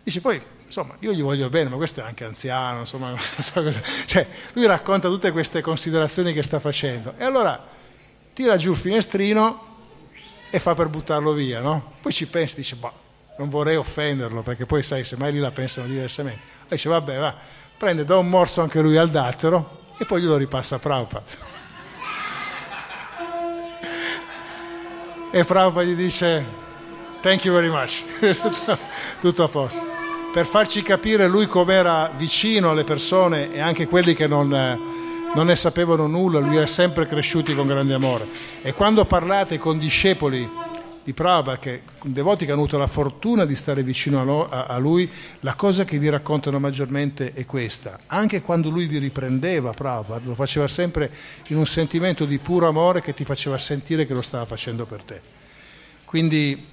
Dice, 0.00 0.20
poi, 0.20 0.40
insomma, 0.64 0.94
io 1.00 1.12
gli 1.12 1.22
voglio 1.22 1.48
bene, 1.48 1.70
ma 1.70 1.74
questo 1.74 2.02
è 2.02 2.04
anche 2.04 2.22
anziano, 2.22 2.78
insomma, 2.78 3.08
non 3.10 3.18
so 3.18 3.60
cosa. 3.60 3.82
Cioè, 4.06 4.28
lui 4.52 4.64
racconta 4.64 5.08
tutte 5.08 5.32
queste 5.32 5.60
considerazioni 5.60 6.32
che 6.32 6.44
sta 6.44 6.60
facendo. 6.60 7.14
E 7.18 7.24
allora 7.24 7.66
tira 8.32 8.56
giù 8.56 8.70
il 8.70 8.76
finestrino 8.76 9.76
e 10.50 10.60
fa 10.60 10.74
per 10.74 10.86
buttarlo 10.86 11.32
via, 11.32 11.58
no? 11.58 11.94
Poi 12.00 12.12
ci 12.12 12.28
pensa, 12.28 12.54
dice, 12.54 12.76
boh, 12.76 13.06
non 13.38 13.48
vorrei 13.48 13.76
offenderlo 13.76 14.42
perché 14.42 14.66
poi 14.66 14.82
sai, 14.82 15.04
se 15.04 15.16
mai 15.16 15.32
lì 15.32 15.38
la 15.38 15.52
pensano 15.52 15.86
diversamente. 15.86 16.40
E 16.64 16.74
dice, 16.74 16.88
vabbè, 16.88 17.18
va, 17.18 17.34
prende, 17.76 18.04
da 18.04 18.16
un 18.16 18.28
morso 18.28 18.60
anche 18.60 18.80
lui 18.80 18.96
al 18.96 19.10
dattero 19.10 19.86
e 19.96 20.04
poi 20.04 20.20
glielo 20.20 20.36
ripassa 20.36 20.76
a 20.76 20.78
Prabhupada. 20.78 21.24
e 25.30 25.44
Prabhupada 25.44 25.86
gli 25.86 25.94
dice, 25.94 26.44
thank 27.20 27.44
you 27.44 27.54
very 27.54 27.68
much, 27.68 28.02
tutto 29.20 29.44
a 29.44 29.48
posto. 29.48 29.96
Per 30.32 30.44
farci 30.44 30.82
capire 30.82 31.26
lui 31.28 31.46
com'era 31.46 32.10
vicino 32.16 32.70
alle 32.70 32.84
persone 32.84 33.52
e 33.52 33.60
anche 33.60 33.86
quelli 33.86 34.14
che 34.14 34.26
non, 34.26 34.48
non 34.48 35.46
ne 35.46 35.56
sapevano 35.56 36.08
nulla, 36.08 36.40
lui 36.40 36.56
è 36.56 36.66
sempre 36.66 37.06
cresciuti 37.06 37.54
con 37.54 37.68
grande 37.68 37.94
amore. 37.94 38.26
E 38.62 38.74
quando 38.74 39.04
parlate 39.04 39.58
con 39.58 39.78
discepoli 39.78 40.66
di 41.08 41.14
Prabhupada, 41.14 41.58
che 41.58 41.82
devoti 42.02 42.44
che 42.44 42.52
hanno 42.52 42.60
avuto 42.60 42.76
la 42.76 42.86
fortuna 42.86 43.46
di 43.46 43.54
stare 43.54 43.82
vicino 43.82 44.46
a, 44.46 44.76
lui, 44.76 45.10
la 45.40 45.54
cosa 45.54 45.86
che 45.86 45.98
vi 45.98 46.10
raccontano 46.10 46.58
maggiormente 46.58 47.32
è 47.32 47.46
questa. 47.46 48.00
Anche 48.08 48.42
quando 48.42 48.68
lui 48.68 48.84
vi 48.84 48.98
riprendeva, 48.98 49.72
Prabhupada, 49.72 50.26
lo 50.26 50.34
faceva 50.34 50.68
sempre 50.68 51.10
in 51.46 51.56
un 51.56 51.64
sentimento 51.64 52.26
di 52.26 52.36
puro 52.36 52.68
amore 52.68 53.00
che 53.00 53.14
ti 53.14 53.24
faceva 53.24 53.56
sentire 53.56 54.04
che 54.04 54.12
lo 54.12 54.20
stava 54.20 54.44
facendo 54.44 54.84
per 54.84 55.02
te. 55.02 55.20
Quindi 56.04 56.66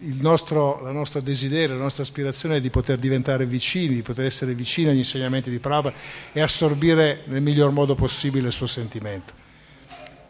il 0.00 0.18
nostro, 0.20 0.82
la 0.82 0.90
nostra 0.90 1.20
desiderio, 1.20 1.76
la 1.76 1.82
nostra 1.82 2.02
aspirazione 2.02 2.56
è 2.56 2.60
di 2.60 2.70
poter 2.70 2.98
diventare 2.98 3.46
vicini, 3.46 3.94
di 3.94 4.02
poter 4.02 4.24
essere 4.24 4.54
vicini 4.54 4.88
agli 4.88 4.96
insegnamenti 4.96 5.50
di 5.50 5.60
Prabhupada 5.60 5.94
e 6.32 6.40
assorbire 6.40 7.20
nel 7.26 7.42
miglior 7.42 7.70
modo 7.70 7.94
possibile 7.94 8.48
il 8.48 8.52
suo 8.52 8.66
sentimento. 8.66 9.46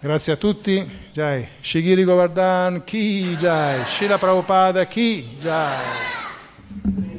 Grazie 0.00 0.34
a 0.34 0.36
tutti. 0.36 0.88
Jai. 1.12 1.48
Shigiri 1.58 2.04
Govardhan, 2.04 2.84
Ki 2.84 3.36
Jai. 3.36 3.84
Shila 3.84 4.16
Prabhupada, 4.16 4.86
Ki 4.86 5.36
Jai. 5.40 7.17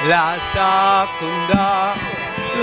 La 0.10 0.28
sakunda 0.54 1.72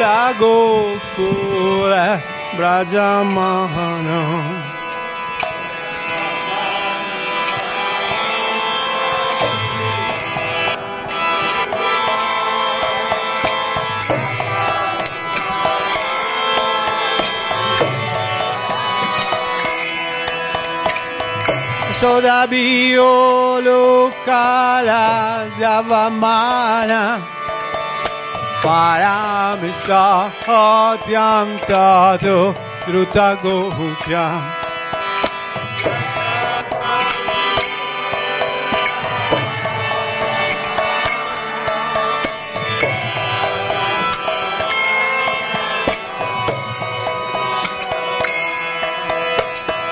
la 0.01 0.23
gokule 0.41 2.09
brajamanam 2.57 4.60
todavía 22.01 22.97
lo 23.61 24.11
cala 24.25 25.47
dava 25.59 26.09
mana 26.09 27.21
para 28.63 29.59
mi 29.61 29.71
sa 29.85 30.33
atiam 30.49 31.49
tato 31.69 32.55
druta 32.87 33.37
gohutya 33.43 34.27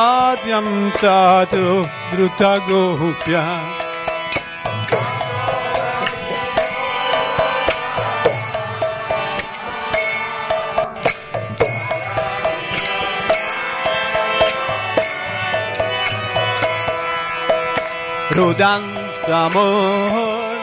आद्यं 0.00 0.68
तातु 1.02 1.64
द्रुतगोप्य 2.12 3.34
रुदन्तमो 18.36 19.66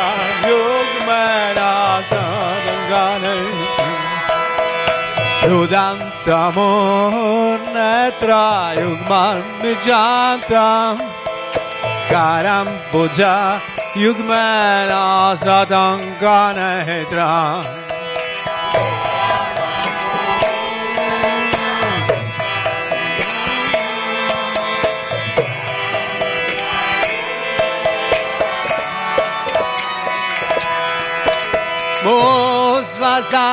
युग्मेना 0.51 1.71
सतङ्क 2.13 2.42
Nudantamur 5.49 7.15
netrayugman 7.75 9.43
mijantam 9.63 10.97
Karam 12.11 12.69
buja 12.93 13.37
yugmena 14.03 15.35
satanga 15.45 16.41
netram 16.57 17.65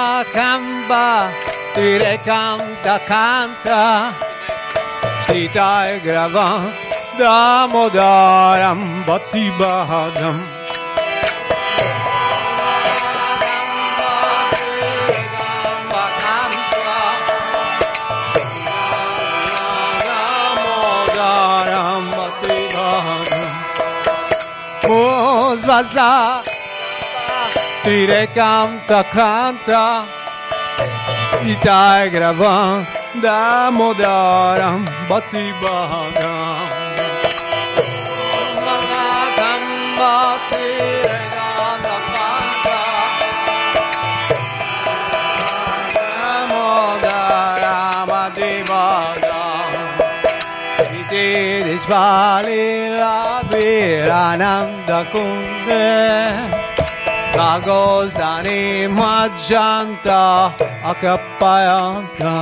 Mosvazakamba 0.10 1.49
Tu 1.74 1.98
le 1.98 2.18
canta, 2.26 3.00
canta, 3.08 4.14
Sita 5.22 5.98
grava, 6.04 6.74
damodaram, 7.18 9.04
batibadam. 9.06 10.60
Zvaza, 25.70 26.42
Trire 27.84 28.28
canta, 28.34 29.04
canta, 29.04 30.06
Itai 31.48 32.10
gravam 32.12 32.86
Damodaram 33.24 34.84
Bhatti 35.08 35.46
Bahagam 35.62 36.68
Mahagam 38.66 39.64
Bhatti 39.98 41.00
Ragozani 57.40 58.92
Majanta 59.00 60.52
Akapayanta 60.92 62.36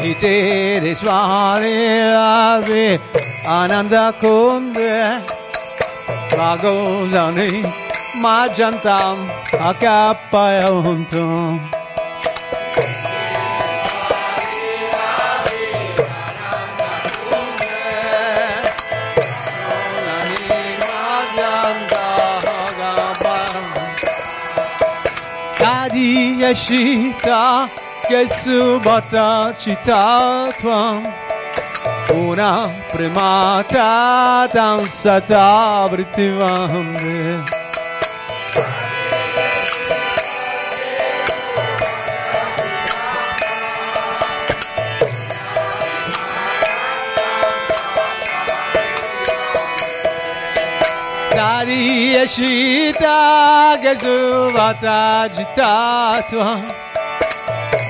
Jitiri 0.00 0.94
Swami 0.96 1.76
Ravi 2.16 2.98
Ananda 3.46 4.12
Kunde 4.18 5.20
Ragozani 6.32 7.83
Akapayanta 9.70 11.24
Iti 12.76 13.10
Swami 13.90 14.74
Avi 14.94 15.66
Ananda 16.54 16.90
Kunde 17.28 17.88
Gagosani 19.74 20.52
Majantam 20.84 22.42
Akapayantam 22.54 23.66
Kadi 25.58 26.12
Yashita 26.42 27.42
Gesubata 28.08 29.28
Chitatvam 29.58 31.02
Una 32.14 32.70
primata 32.92 34.46
dansata 34.52 35.88
vrittivande 35.90 37.63
Yeshita 52.24 53.76
Gezuvata 53.82 55.28
Jitatua 55.28 56.56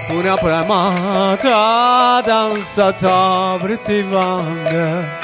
Puna 0.08 0.36
Pramata 0.36 2.20
Dansa 2.26 2.92
Tabritivanga 2.98 5.23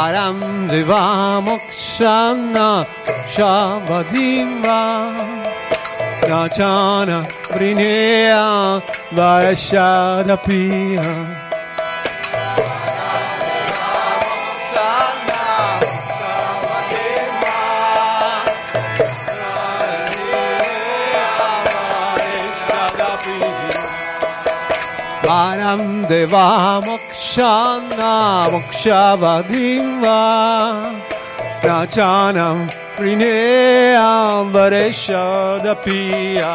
Param 0.00 0.66
Deva 0.66 1.42
Mokshana 1.44 2.86
Shavadima 3.32 4.80
Nachana 6.24 7.18
Prinea 7.52 8.80
Varashadapia 9.12 11.08
Param 25.26 25.82
Deva 26.08 26.80
Mokshana 26.86 27.09
Shanna 27.30 28.48
Rachanam 31.62 32.58
Rinea 32.98 34.42
Varesha 34.50 35.60
Dapia 35.62 36.54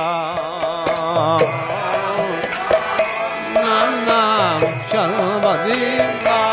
Nana 3.56 4.60
Shalvadiva 4.90 6.44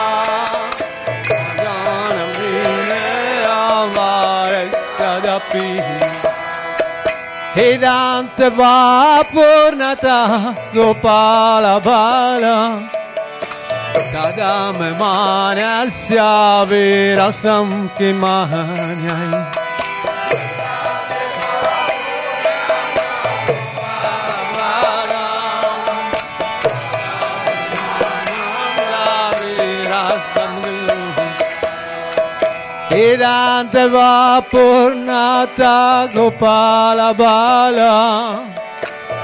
Rachanam 1.27 2.31
Rinea 2.39 3.61
Varesha 3.97 5.11
Dapia 5.27 5.99
Hedanta 7.57 8.49
Vapurnata 8.59 10.18
Gopala 10.73 11.75
Bala 11.83 12.57
Gopala 12.62 12.87
Bala 12.89 13.02
Manasya 15.01 16.67
Virasam 16.69 17.89
Kimanyai 17.97 19.63
Vedanta 32.91 33.89
Vapurnata 33.89 35.77
Gopala 36.13 37.15
Bala 37.17 38.62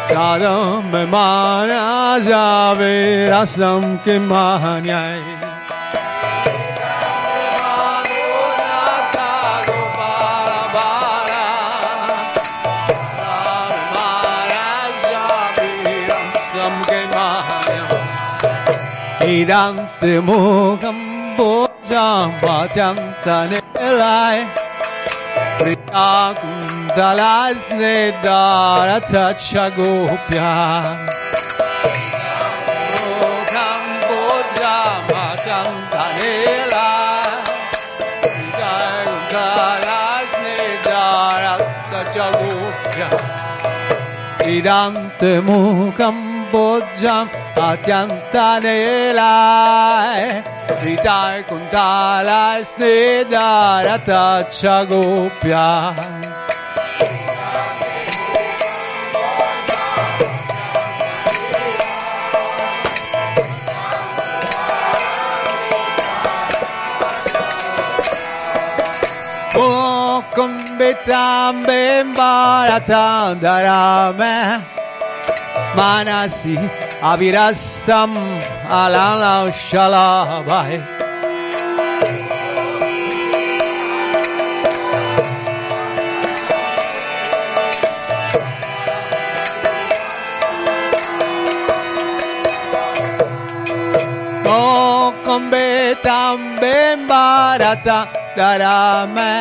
प्रारंभ 0.08 0.94
माना 1.12 1.84
जावे 2.28 2.96
रसम 3.32 3.96
के 4.04 4.18
महान्याय 4.30 5.20
Idante 19.28 20.12
mogam 20.28 20.96
bojam 21.36 22.32
bajam 22.42 22.96
tanelai 23.24 24.38
Priyakum 25.58 26.57
دلز 26.98 27.62
ندارت 27.72 29.38
چگو 29.38 30.08
پیان 30.28 31.08
Idam 44.56 44.94
te 45.20 45.32
mukam 45.46 46.16
bodjam 46.52 47.26
atyantanelai 47.68 50.24
Vitai 50.82 51.38
kuntalas 51.48 52.68
nidarata 52.80 54.24
chagopyai 54.58 56.28
kumbitam 70.38 71.66
bimbaratam 71.66 73.42
darame 73.42 74.62
manasi 75.76 76.54
avirastam 77.10 78.14
alala 78.82 79.50
shalabai 79.68 80.78
Oh, 94.46 95.12
kumbitam 95.26 96.38
bim 96.62 96.98
baratam 97.10 98.06
darame 98.38 99.34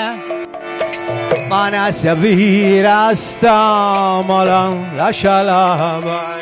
Manasya 1.50 2.14
Virastamalam 2.22 4.74
Lashalabhaya 5.00 6.36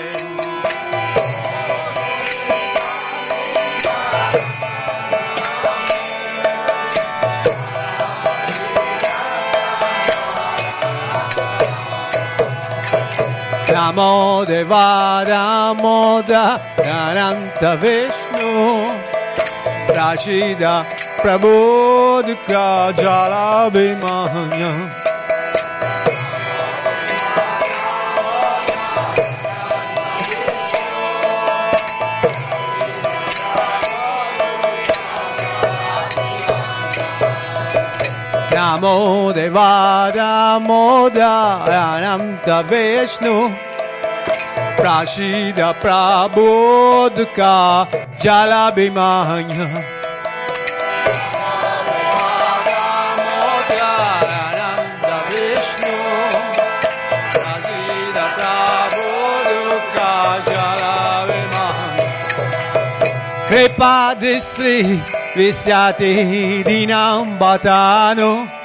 Namo 13.72 14.46
Deva 14.46 15.24
Damoda 15.28 16.62
Naranta 16.78 17.76
Vishnu. 17.82 18.52
Rashida 19.96 20.86
Prabodhika 21.22 22.92
Jalabhimanya 22.94 24.72
Namo 38.76 39.32
Devada 39.34 40.60
Moda 40.60 41.64
Ananta 41.64 42.62
Vishnu 42.64 43.50
Prashida 44.76 45.74
Prabodhika 45.80 47.56
Jalabhimanya 48.20 49.68
Kripa 63.48 64.16
distri 64.20 65.00
dinam 66.66 67.40
batano 67.40 68.65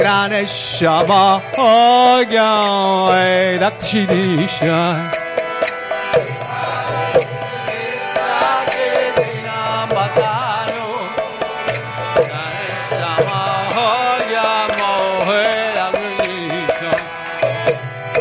Grane 0.00 0.46
Shama 0.46 1.42
Ogya 1.58 3.12
ed 3.12 3.60
Akshidisha 3.60 5.12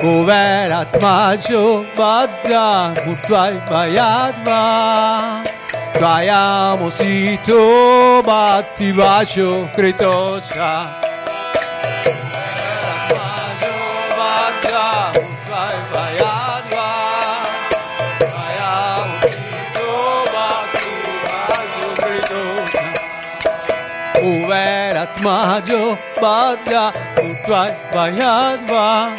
Uveratmajo 0.04 1.86
Badra 1.96 2.94
Mutvai 3.06 3.56
Bayadva 3.70 5.44
Tvayamosito 5.94 7.62
Bhatti 8.24 8.92
Vacho 8.92 9.68
Kritocha 9.76 10.72
Uveratmajo 10.94 11.09
Uverat 24.20 25.16
magyo 25.24 25.96
badra 26.22 26.92
utvaj 27.16 27.72
banyadva 27.94 29.16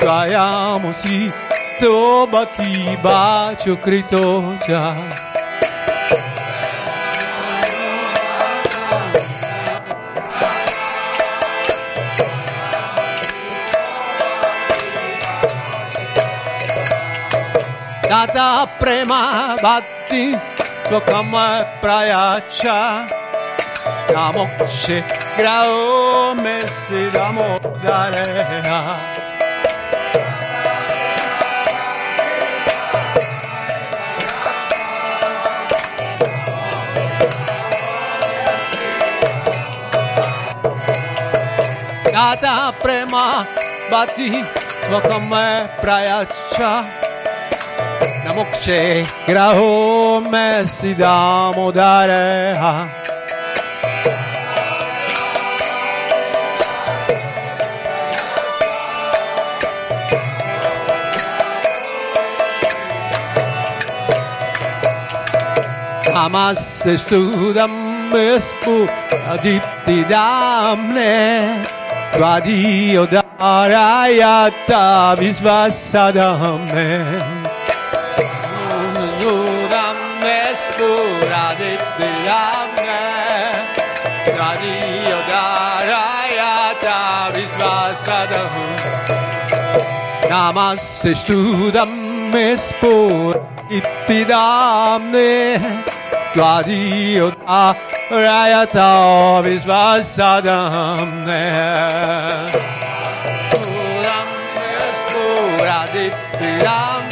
Tvajamo 0.00 0.92
bacio 0.92 1.30
tobati 1.80 2.98
bačo 3.02 3.76
kritoča 3.76 4.94
Tata 18.08 18.66
prema 18.80 19.56
bhatti, 19.62 20.36
svokama 20.88 21.64
praja 21.80 22.40
praja 22.50 23.21
namo 24.14 24.44
shi 24.68 25.02
grao 25.36 26.34
me 26.34 26.60
si 26.62 27.00
namo 27.16 27.48
dareha 27.84 28.80
Nata 42.12 42.72
prema 42.82 43.46
bati 43.90 44.44
svakame 44.86 45.68
prayacha 45.80 46.84
Namokše 48.24 49.04
graho 49.26 50.20
me 50.20 50.66
si 50.66 50.94
dámo 50.94 51.72
dareha 51.72 53.01
समास्य 66.12 66.96
शूरं 67.06 67.74
स्पु 68.46 68.74
अदीप्तिदाम्ने 69.34 71.14
त्वादीयोदारायता 72.16 73.22
विश्वासदहं 75.20 76.58
मे 76.72 76.88
शूरं 79.22 80.00
स्पु 80.62 80.90
रादिप्तिदाम् 81.32 82.72
नामास्य 90.32 91.14
शूरं 91.14 91.90
मे 92.32 92.44
स्फोर 92.56 93.34
इति 93.76 94.20
Gladiota 96.34 97.76
Rayata 98.10 99.42
Visvasadam 99.44 101.28
Puram 103.52 104.28
Vesturadit 104.56 106.16
Ram 106.64 107.04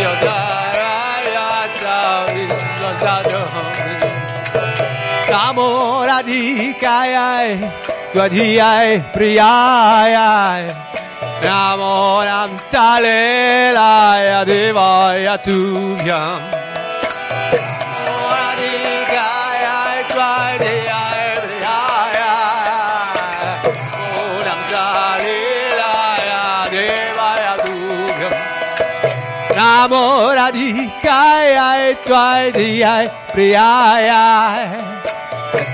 Yota 0.00 0.40
Rayata 0.80 2.24
Visvasadam 2.32 3.52
Namoradikayai 5.28 7.60
Tvadhiyai 8.12 8.90
Priyayai 9.12 10.64
Namoram 11.44 12.50
Talelaya 12.72 14.40
Devaya 14.48 15.36
Tubhyam 15.36 16.40
Namoradicae 29.78 31.94
tuaediae 32.02 33.06
priae 33.30 34.10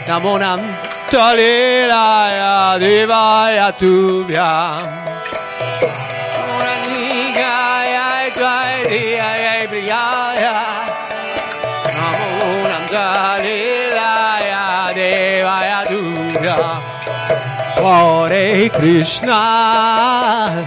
Namonam 0.09 0.60
tolirae 1.09 2.44
divae 2.82 3.64
tubiam 3.81 4.85
Namoradicae 6.36 8.28
tuaediae 8.36 9.56
priae 9.72 10.52
Namonam 11.97 12.85
tolirae 12.93 14.52
divae 14.98 15.72
tubiam 15.89 16.82
Hare 17.85 18.48
Krishna, 18.68 19.40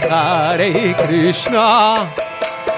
Hare 0.10 0.72
Krishna. 1.06 1.68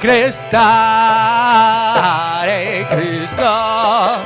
Cristo, 0.00 0.56
Hare 1.96 2.86
Cristo, 2.90 4.24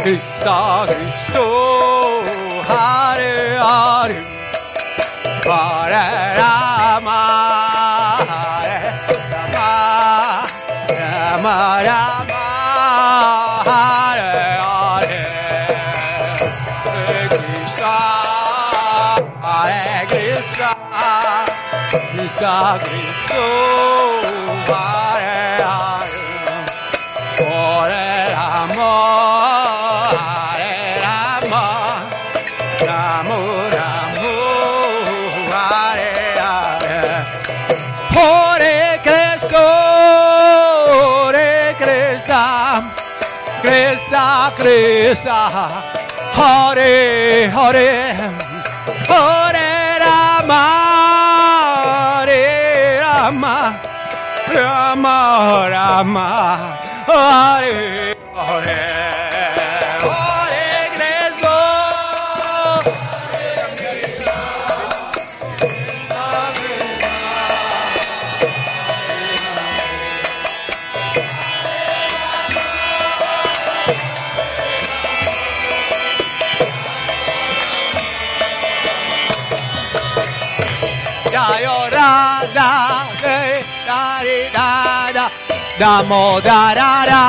Cristo, 0.00 0.86
Krishna, 0.86 1.40
Hare 2.66 3.56
Hare, 3.58 4.24
Hare 5.44 6.34
Rama, 6.36 7.20
Hare 8.26 8.78
Rama, 9.52 10.46
Rama 10.88 11.82
Rama. 11.82 12.10
Cristo, 20.08 20.66
Cristo, 22.12 22.78
Cristo. 22.80 23.59
Krishna, 45.10 45.50
Hare 46.38 47.50
Hare, 47.50 48.14
Hare 49.08 49.98
Rama, 49.98 50.62
Hare 51.82 53.00
Rama, 53.00 53.80
Rama 54.54 55.68
Rama, 55.68 56.78
Hare, 57.08 58.19
Damodarara, 85.80 87.22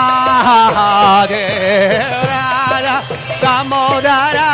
Damodarara. 3.41 4.50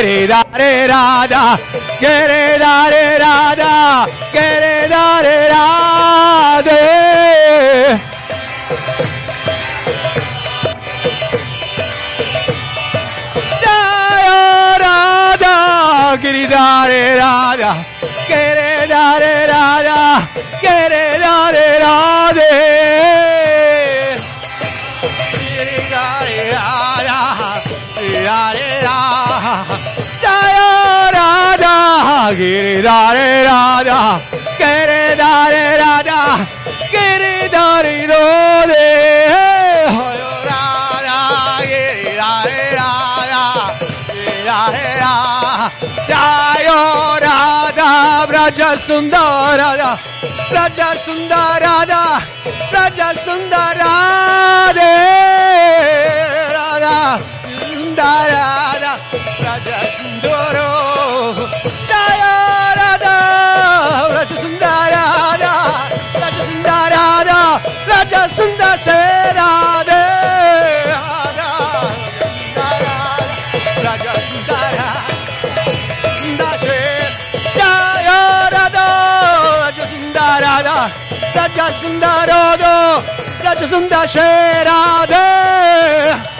Gere 0.00 0.26
dare 0.26 0.86
rada, 0.86 1.58
gere 1.98 2.56
dare 2.56 3.18
rada, 3.18 4.08
gere 4.32 4.88
dare 4.88 5.48
rade. 5.48 6.78
Rada, 13.60 14.96
gere 16.18 16.46
dare 16.48 17.16
rada, 17.18 17.84
gere 18.26 18.86
dare 18.86 19.46
rada, 19.46 20.26
gere 20.62 21.18
dare 21.18 21.78
rade. 21.78 23.29
Giridhare 32.34 33.44
Radha, 33.44 34.20
Giridhare 34.56 35.76
Radha, 35.78 36.58
Braja 48.50 48.76
Sundarada, 48.76 49.96
Braja 50.50 50.94
Sundarada, 50.96 52.20
Braja 52.70 53.14
Sundarade, 53.14 54.90
Radha, 56.52 57.18
Sundarada, 57.72 58.59
Eu 82.28 83.02
raczej 83.44 83.68
zunda 83.68 84.06
się 84.06 84.20
rady. 84.64 86.39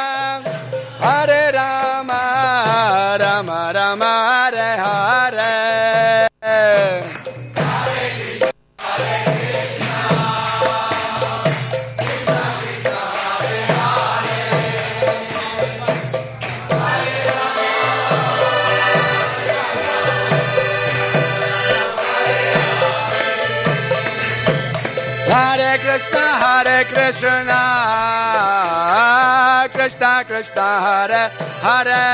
Krishna, 27.11 27.59
Krishna 29.73 30.23
Krishna 30.25 30.61
Hare 30.61 31.29
Hare 31.61 32.07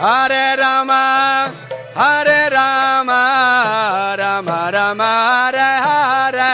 Hare 0.00 0.56
Rama 0.56 1.52
Hare 1.94 2.48
Rama 2.48 4.14
Rama 4.16 4.70
Rama 4.70 5.04
Hare 5.04 5.68
Hare 5.84 6.50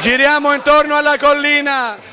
Giriamo 0.00 0.54
intorno 0.54 0.96
alla 0.96 1.18
collina. 1.18 2.12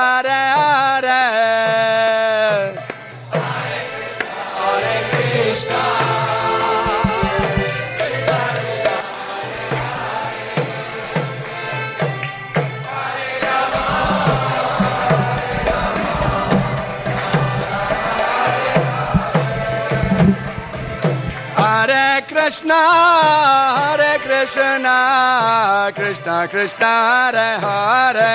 कृष्ण 22.51 22.71
हरे 22.75 24.17
कृष्ण 24.23 24.89
कृष्ण 25.97 26.31
कृष्ण 26.51 26.87
रे 27.35 27.51
हरे। 27.63 28.25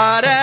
अरे 0.00 0.42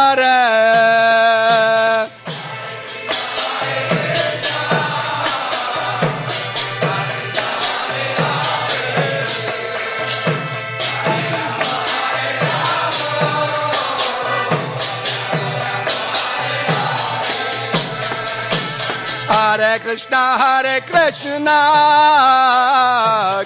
Hare 20.41 20.81
Krishna, 20.81 21.59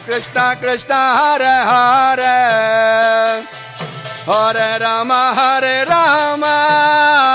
Krishna, 0.05 0.55
Krishna 0.61 0.99
Hare 1.19 1.55
Hare, 1.71 2.37
Hare 4.25 4.79
Rama, 4.79 5.33
Hare 5.35 5.85
Rama 5.85 7.34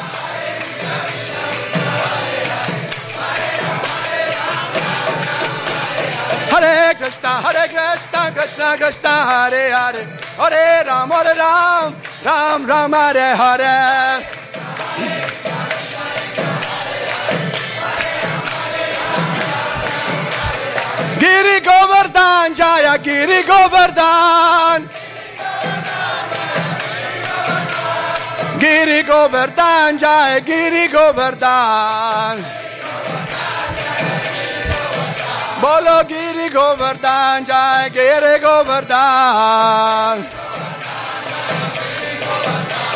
हरे 6.51 6.93
कृष्णा 6.93 7.31
हरे 7.45 7.65
कृष्णा 7.67 8.29
कृष्णा 8.29 8.75
कृष्णा, 8.75 9.11
हरे 9.23 9.63
हरे। 9.71 10.01
हरे 10.39 10.65
राम 10.83 11.13
हरे 11.13 11.33
राम 11.33 11.93
राम 12.25 12.65
राम, 12.67 12.95
हरे 12.95 13.27
हरे। 13.41 13.75
गिरी 21.19 21.59
गोवर्धन, 21.59 22.53
जाया 22.53 22.95
गिरी 23.07 23.41
गोवर्धन। 23.43 24.89
गिरी 28.57 29.01
गोवर्धन, 29.03 29.97
जाय 29.97 30.39
गिरी 30.39 30.87
Govardhan. 30.87 32.43
Bolo 35.61 36.03
Giri 36.07 36.49
Govardhan, 36.49 37.45
Jai 37.45 37.89
Giri 37.91 38.39
Govardhan. 38.39 40.25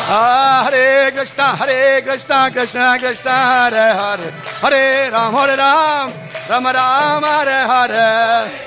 Ah, 0.08 0.64
Hare 0.64 1.12
Krishna, 1.12 1.54
Hare 1.54 2.02
Krishna, 2.02 2.50
Krishna 2.50 2.98
Krishna, 2.98 3.30
Hare 3.30 3.94
Hare, 4.00 4.30
Hare 4.62 5.10
Ram, 5.12 5.32
Hare 5.34 5.56
Ram, 5.56 6.12
Ram 6.48 6.64
Ram, 6.64 7.22
Hare 7.22 8.66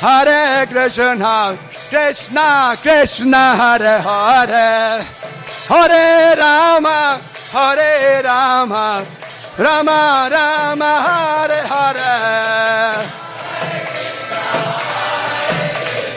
Hare 0.00 0.66
Krishna, 0.66 1.56
Krishna 1.88 2.76
Krishna, 2.82 3.56
Hare 3.56 4.00
Hare, 4.00 5.02
Hare 5.68 6.36
Rama, 6.36 7.20
Hare 7.52 8.22
Rama, 8.22 9.06
Rama 9.58 10.28
Rama, 10.30 11.02
Hare 11.06 11.62
Hare. 11.72 12.94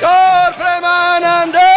Gaur 0.02 0.52
Premanande. 0.54 1.77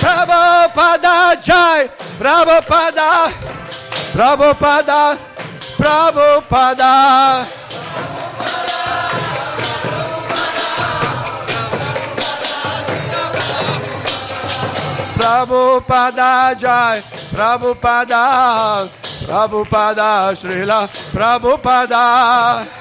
Prabhupada 0.00 1.36
Jai, 1.42 1.88
Prabhupada, 2.18 3.32
Prabhupada, 4.14 5.18
Prabhupada. 5.76 7.46
Prabhupada 15.18 16.54
Jai, 16.58 17.02
Prabhupada, 17.34 18.88
Prabhupada, 19.26 20.34
Srila. 20.34 20.88
Prabhupada. 21.12 22.64
Prabhupada, 22.64 22.78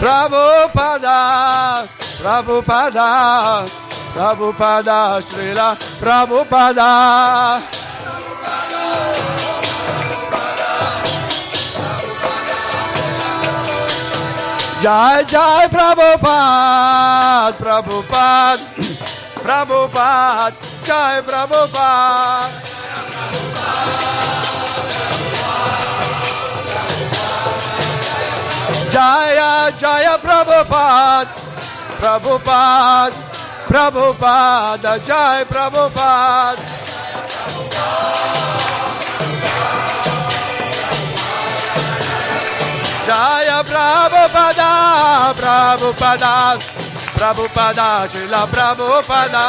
Prabhupada, 0.00 1.20
Prabhupada, 4.16 5.20
Srila 5.20 5.76
Prabhupada. 6.00 7.60
Jai 14.80 15.20
Jai 15.28 15.68
Prabhupada, 15.68 17.52
Prabhupada, 17.60 18.56
Prabhupada, 19.44 20.56
Jai 20.82 21.20
Prabhupada. 21.20 22.69
Jaya 29.00 29.72
Jaya 29.80 30.20
Prabhupada, 30.20 31.32
Prabhupada, 31.96 33.16
Prabhupada, 33.64 34.92
Jai 35.08 35.40
Prabhupada. 35.48 36.60
Jaya 43.08 43.64
Prabhupada, 43.64 44.70
Prabhupada, 45.32 46.60
Prabhupada, 47.16 48.04
Srila 48.04 48.44
Prabhupada. 48.52 49.48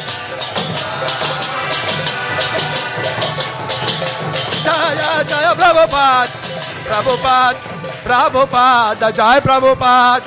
जय 4.63 5.53
प्रभुपाद। 5.59 6.27
प्रभुपाद 6.87 7.55
प्रभुपाद 8.03 9.03
जय 9.17 9.39
प्रभुपाद। 9.39 10.21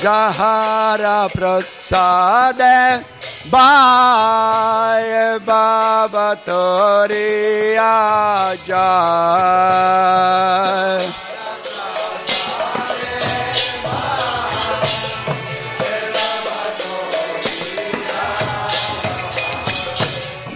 Jahara 0.02 1.28
Prasade 1.28 3.11
बाय 3.53 5.11
बाबा 5.49 6.29
तोरे 6.49 7.29
आजा 7.87 8.87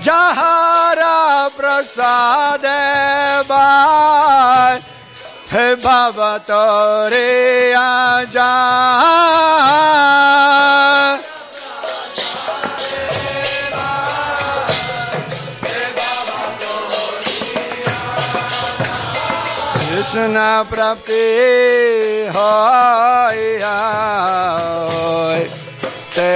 जहारा 0.06 1.16
प्रसाद 1.56 2.64
बाय 3.50 4.78
बाबा 5.84 6.30
तोरे 6.50 7.28
आजा 7.80 8.50
Krishna 20.36 20.66
Prapti 20.68 22.28
Hoy 22.28 23.40
Hoy 23.64 25.40
Te 26.12 26.30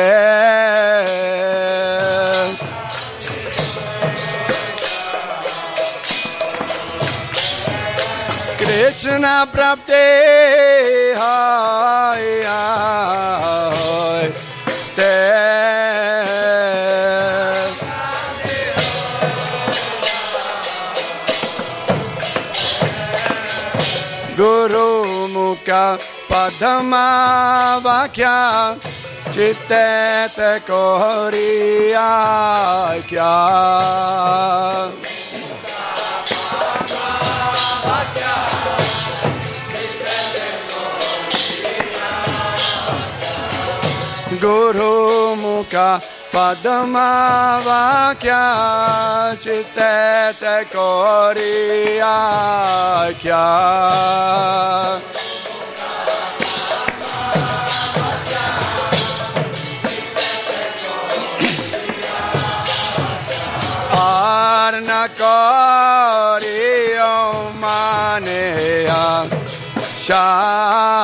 Krishna 8.56 9.46
Prapti 9.52 10.08
पदमावाख्या 26.30 28.36
चित्त 29.34 29.72
को 30.70 30.82
क्या 33.08 33.34
गुरु 44.42 45.34
मुखा 45.34 45.88
पदमावाख्या 46.34 48.42
चित्त 49.44 49.78
को 50.74 50.90
क्या 53.22 53.46
कारी 65.22 66.60
माने 67.60 68.44
शाह 70.06 70.99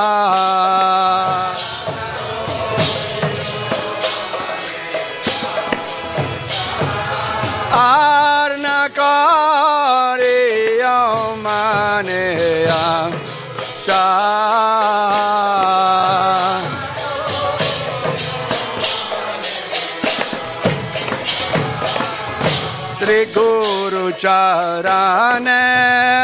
चरण 24.19 25.49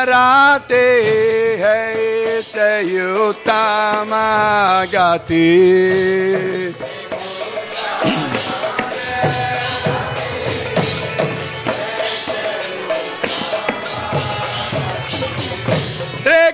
राते 0.09 0.87
है 1.63 1.81
तयुतम 2.53 4.11
गति 4.95 5.51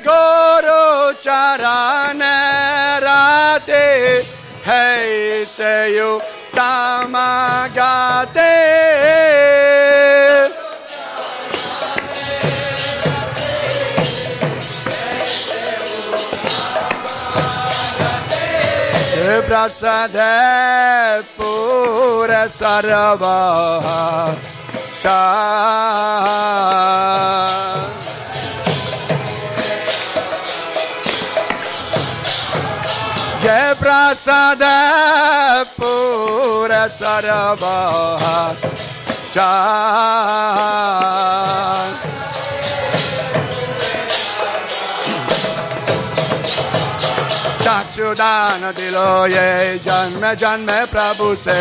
गोरो 0.07 1.13
चरण 1.23 2.21
राते 3.05 3.85
है 4.67 5.45
सयो 5.45 6.19
तामा 6.55 7.31
गाते 7.77 8.88
Prasade 19.49 21.25
Pura 21.35 22.45
Sarva 22.51 24.37
Shah 25.01 26.29
Jai 33.43 33.75
Prasada 33.81 35.65
Pura 35.77 36.85
चक्षुदान 47.99 48.63
दिलो 48.79 49.11
ये 49.27 49.83
जन्म 49.83 50.23
जन्म 50.39 50.71
प्रभु 50.87 51.35
से 51.35 51.59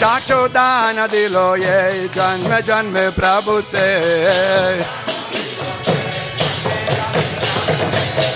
चाचो 0.00 0.40
दान 0.50 0.96
दिलो 1.14 1.46
ये 1.62 2.08
जन्म 2.10 2.58
जन्म 2.66 2.98
प्रभु 3.14 3.60
से 3.70 3.86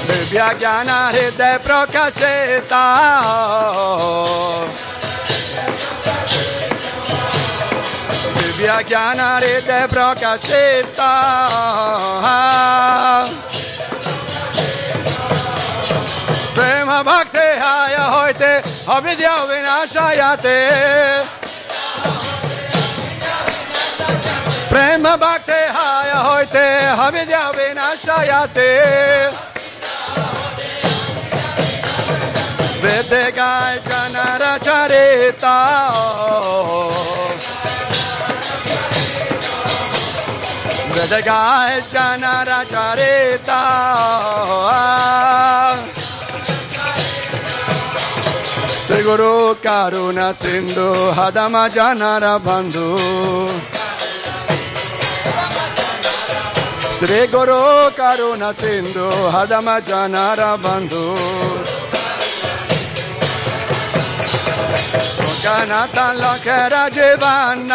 दिव्य 0.06 0.48
ज्ञान 0.60 0.90
हृदय 1.10 1.58
प्रकाशिता 1.66 2.84
दिव्य 8.63 8.83
ज्ञान 8.89 9.19
हृदय 9.19 9.85
प्रकाशिता 9.93 11.09
प्रेम 16.55 16.89
भक्ति 17.09 17.47
हाय 17.61 17.95
होते 18.13 18.53
अविद्या 18.95 19.35
विनाशायते 19.49 20.57
प्रेम 24.71 25.03
भक्ति 25.23 25.61
हाय 25.77 26.11
होते 26.25 26.65
अविद्या 27.05 27.43
विनाशायते 27.57 28.69
वेद 32.83 33.13
गाय 33.37 33.77
जनर 33.87 34.43
ಜಗಾಯ 41.10 41.72
ಜನರ 41.92 42.50
ಚರಿತ 42.70 43.50
ಶ್ರೀ 48.86 49.00
ಗುರು 49.02 49.32
ಕಾರುಣ 49.62 50.18
ಸಿಂಧು 50.40 50.88
ಹದಮ 51.18 51.56
ಜನರ 51.74 52.26
ಬಂಧು 52.46 52.88
ಶ್ರೀ 56.98 57.20
ಗುರು 57.26 57.60
ಕರುಣ 57.96 58.44
ಸಿಂಧು 58.58 59.08
ಹದಮ 59.34 59.70
ಜನರ 59.88 60.42
ಬಂಧು 60.62 61.04
ಕನತ 65.44 65.98
ಲಖರ 66.20 66.74
ಜೀವನ 66.94 67.72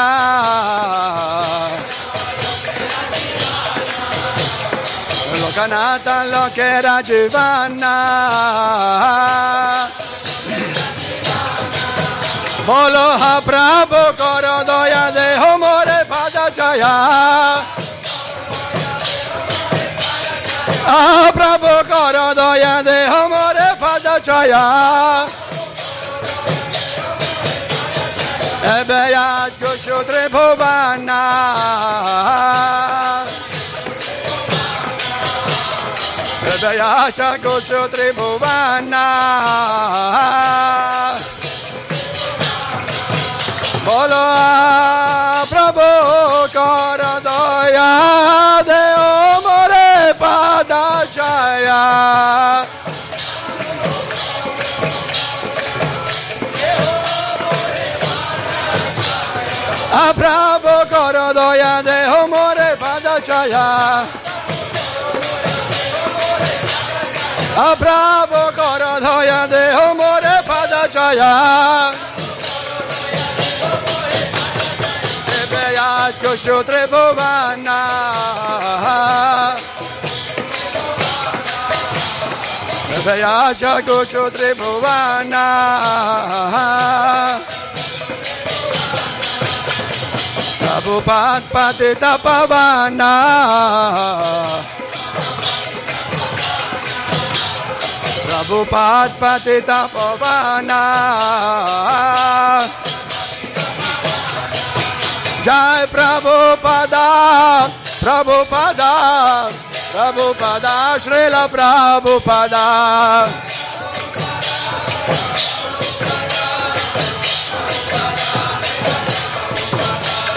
Conata 5.55 6.23
lo 6.25 6.51
que 6.53 6.61
era 6.61 7.01
Giovanna. 7.01 7.95
Bolo 12.65 13.17
ha 13.19 13.41
bravo 13.43 14.13
coro 14.15 14.63
doya 14.63 15.11
de 15.11 15.37
homore 15.39 16.05
pada 16.07 16.51
chaya. 16.51 17.63
Ah, 20.85 21.31
bravo 21.33 21.83
coro 21.89 22.33
doya 22.35 22.83
de 22.83 23.07
homore 23.07 23.75
pada 23.79 24.19
chaya. 24.21 25.25
Ebeyat 28.77 29.51
gushu 29.59 30.03
tribhuvana. 30.05 31.23
tribhuvanna 36.38 36.54
Ebe 36.54 36.76
yasha 36.78 37.38
kushu 37.38 37.88
tribhuvanna 37.92 39.04
बोलो 43.84 44.24
प्रभु 45.50 45.88
कर 46.56 47.00
दया 47.24 47.90
दे 48.68 48.80
ओ 48.96 49.40
मोरे 49.44 49.88
पादा 50.22 50.84
छाया 51.14 51.82
आ 59.92 60.04
प्रभु 60.20 60.76
कर 60.94 61.18
दया 61.38 61.74
दे 61.88 61.98
ओ 62.08 62.26
मोरे 67.58 67.58
पादा 67.58 67.62
छाया 67.62 67.62
आ 67.64 67.74
प्रभु 67.80 68.42
कर 68.58 68.82
दया 69.04 69.40
दे 69.52 69.64
ओ 69.74 69.94
मोरे 70.00 70.36
पादा 70.48 70.82
छाया 70.94 71.32
Kushu 76.20 76.62
Tribhuvana 76.62 77.78
Vayasha 83.04 83.80
Kushu 83.86 84.24
Tribhuvana 84.30 85.44
Prabhupada 90.60 91.46
Patita 91.52 92.12
Pavana 92.18 93.12
Prabhupada 98.49 99.13
Patita 99.21 99.85
Pavana 99.93 100.83
Jai 105.45 105.87
Prabhupada, 105.87 107.69
Prabhupada, 108.01 109.47
Prabhupada, 109.93 110.99
Srila 110.99 111.47
Prabhupada. 111.47 112.67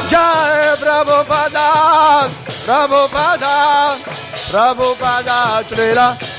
Jai 0.09 0.77
Prabhupada, 0.79 1.69
Prabhupada, 4.53 5.65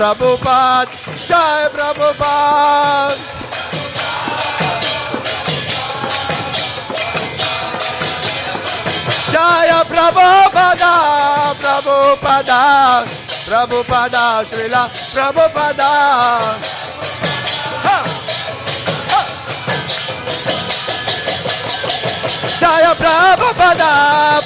Prabhupada, 0.00 0.88
Jaya 1.28 1.68
Prabhupada. 1.68 3.12
Jaya 9.28 9.84
Prabhupada, 9.84 10.94
Prabhupada, 11.60 12.60
Prabhupada, 13.44 14.24
Srila 14.48 14.88
Prabhupada. 15.12 15.92
Jaya 22.56 22.92
Prabhupada, 22.96 23.92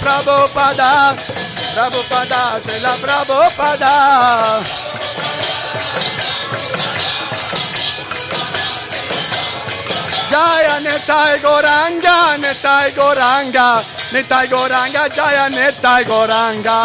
Prabhupada, 0.03 1.15
Prabhupada, 1.79 2.43
Srila 2.59 2.93
Prabhupada. 2.99 4.84
Jaya 10.35 10.77
Nitai 10.83 11.39
Goranga, 11.39 12.35
Nitai 12.43 12.91
Goranga, 12.97 13.69
Nitai 14.13 14.47
Goranga, 14.51 15.03
Jaya 15.17 15.47
Nitai 15.49 16.03
Goranga. 16.11 16.79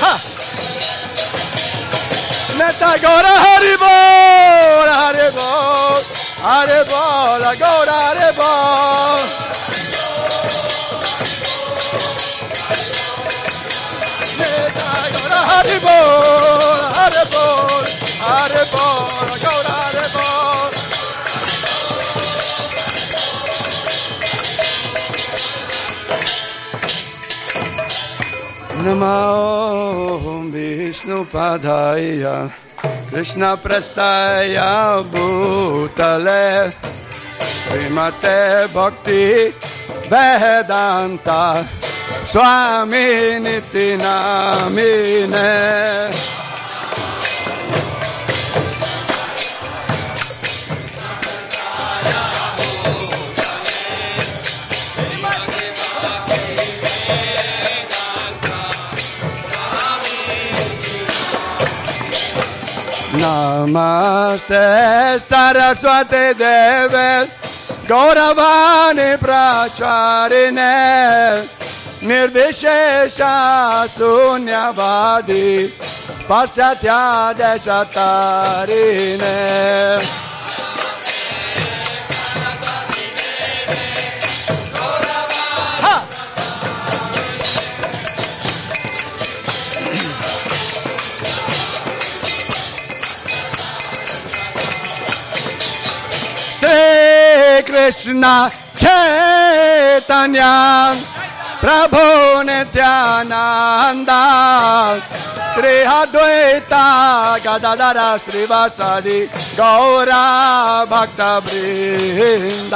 Ha! 0.00 0.14
Nitai 2.56 2.96
Gora 3.04 3.34
Haribol, 3.44 4.88
Haribol, 5.00 6.02
Haribol, 6.40 7.42
Gora 7.60 7.96
Haribol. 8.06 9.20
Nitai 14.40 15.08
Gora 15.14 15.40
Haribol, 15.50 16.80
Haribol, 16.96 17.84
Haribol, 18.24 19.38
Gora 19.44 19.68
Haribol. 19.68 19.83
Vishnu 28.84 30.50
विष्णुपादाय 30.52 32.22
कृष्णप्रस्थाय 33.10 34.56
भूतले 35.12 36.44
श्रीमते 36.70 38.40
भक्ति 38.74 39.24
वेदान्ता 40.12 41.40
स्वामी 42.32 43.08
निति 43.44 43.88
Namaste 63.24 65.18
Saraswati 65.18 66.34
Deve 66.36 67.26
Gauravani 67.88 69.16
Pracharine 69.16 70.74
Nirvishesha 72.02 73.34
Krishna 97.74 98.24
चेतन्या। 98.78 100.50
प्रभु 101.60 102.02
ने 102.46 102.58
ध्यानन्द 102.72 104.10
श्रीहाद्वैता 105.54 106.84
गदा 107.46 107.74
दरा 107.80 108.06
श्रीवासी 108.24 109.18
गौरा 109.58 110.24
भक्ता 110.92 111.30
वृन्द 111.46 112.74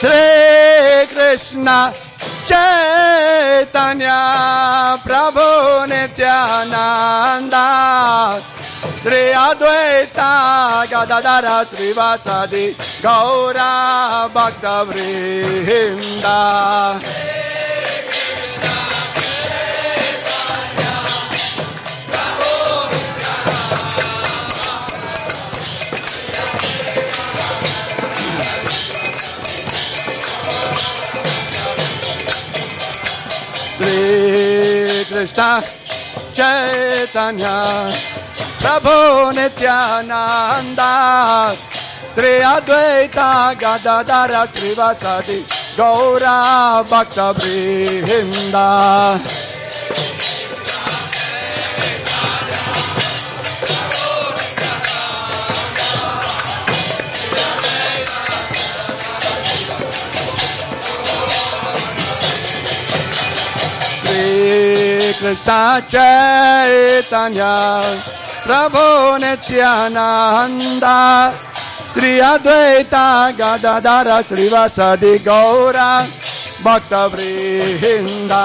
श्रीकृष्ण 0.00 1.68
चेतन्या 2.48 4.18
प्रभु 5.06 5.46
नित्यानन्द 5.92 7.54
श्री 9.02 9.20
अद्वैता 9.40 10.30
गदा 10.92 11.18
दरा 11.26 11.56
श्रीवासादि 11.70 12.66
गौरा 13.04 13.72
भगवृहि 14.36 15.82
श्रीकृष्ण 33.98 35.42
चेतन 36.38 37.38
प्रभो 38.62 38.98
नित्यानन्द 39.38 40.80
श्री 42.14 42.32
अद्वैता 42.52 43.28
गदा 43.62 43.96
दात्रिवासदि 44.10 45.38
गौरा 45.78 46.38
वक्तवि 46.92 47.58
कृष्णा 65.28 65.80
त 65.80 65.90
प्रभो 68.46 69.16
नित्यानन्दा। 69.16 71.28
नित्यनाहन्दाियाद्वैता 71.28 73.30
गदा 73.30 74.22
श्रीवसदि 74.22 75.18
गौरा। 75.18 76.06
भक्तवृन्दा। 76.64 78.44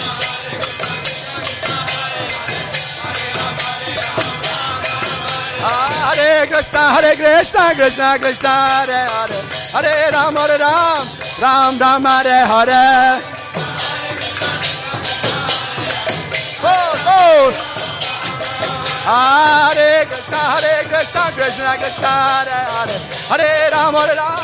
Hare 5.61 6.47
Krishna, 6.47 6.93
Hare 6.95 7.15
Krishna, 7.15 7.75
Krishna 7.75 8.17
Krishna, 8.19 8.49
Hare 8.49 9.07
Hare, 9.09 9.39
Hare 9.73 10.11
Ram, 10.11 10.35
Hare 10.35 10.57
Ram, 10.57 11.07
Ram 11.39 11.77
Ram, 11.77 12.05
Hare 12.05 12.45
Hare. 12.45 13.21
Oh, 16.63 16.93
oh. 17.05 17.53
Hare 19.05 20.05
Krishna, 20.07 20.37
Hare 20.37 20.83
Krishna, 20.89 21.31
Krishna 21.35 21.77
Krishna, 21.77 22.07
Hare 22.07 22.59
Hare, 22.73 22.97
Hare 23.29 23.71
Ram, 23.71 23.93
Hare 23.93 24.15
Ram, 24.15 24.39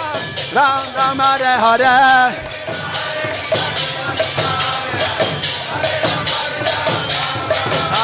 Ram 0.53 0.84
Ram, 0.95 1.19
Hare 1.19 1.52
Hare. 1.57 2.86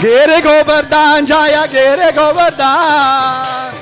Giri 0.00 0.40
Govardhan, 0.40 1.26
Jaya 1.26 1.66
Giri 1.66 2.12
Govardhan. 2.14 3.74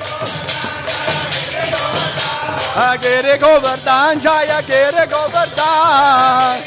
Ah, 2.79 2.97
Giri 2.99 3.37
Govardhan, 3.37 4.19
Jaya 4.19 4.59
Giri 4.69 5.05
Govardhan. 5.13 6.57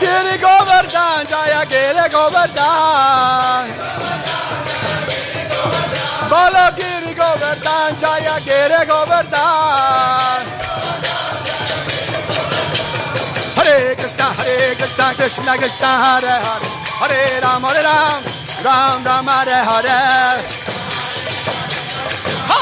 Giri 0.00 0.36
Govardhan, 0.44 1.26
Jaya 1.32 1.64
Giri 1.72 2.08
Govardhan. 2.12 3.66
Bolo 6.28 6.66
Giri 6.76 7.14
Govardhan, 7.14 7.90
Jaya 8.00 8.36
Giri 8.44 8.84
Krishna, 14.24 14.42
Hare 14.42 14.74
Krishna, 14.74 15.14
Krishna 15.14 15.58
Krishna, 15.58 15.86
Hare 16.04 16.40
Hare, 16.44 16.64
Hare 17.00 17.40
Ram, 17.42 17.62
Hare 17.62 17.82
Ram, 17.82 18.22
Ram 18.64 19.04
Ram, 19.04 19.26
Hare 19.26 19.58
Hare. 19.68 20.44
Ha! 22.48 22.60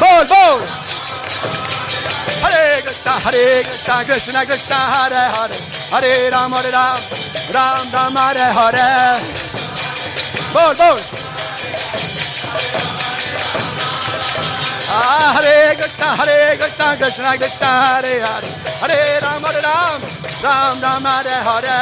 Bol, 0.00 0.24
bol. 0.28 0.60
Hare 2.42 2.82
Krishna, 2.82 3.12
Hare 3.12 3.62
Krishna, 3.62 4.04
Krishna 4.04 4.44
Krishna, 4.44 4.76
Hare 4.76 5.24
Hare, 5.32 5.56
Hare 5.90 6.30
Ram, 6.30 6.52
Hare 6.52 6.70
Ram, 6.70 7.00
Ram 7.54 7.90
Ram, 7.90 8.16
Hare 8.16 8.52
Hare. 8.52 9.20
Bol, 10.52 10.74
bol. 10.74 11.29
Hare 14.92 15.76
Krishna, 15.76 16.16
Hare 16.16 16.56
Krishna, 16.58 16.96
Krishna 16.96 17.36
Krishna, 17.38 17.66
Hare 17.66 18.20
Hare, 18.20 18.48
Hare 18.80 19.20
Ram, 19.20 19.42
Hare 19.44 19.62
Ram, 19.62 20.00
Ram 20.42 20.80
Ram, 20.80 21.04
Hare 21.04 21.36
Hare. 21.46 21.78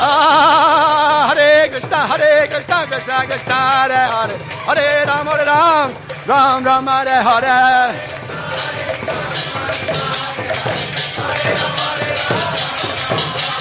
Ah, 0.00 1.32
Hare 1.32 1.68
Krishna, 1.70 1.96
Hare 2.08 2.48
Krishna, 2.48 2.86
Krishna 2.88 3.24
Krishna, 3.26 3.54
Hare 3.54 4.02
Hare, 4.10 4.36
Hare 4.66 5.04
Ram, 5.06 5.26
Hare 5.26 5.44
Ram, 5.46 5.92
Ram 6.26 6.64
Ram, 6.64 6.86
Hare 6.88 7.22
Hare. 7.22 8.16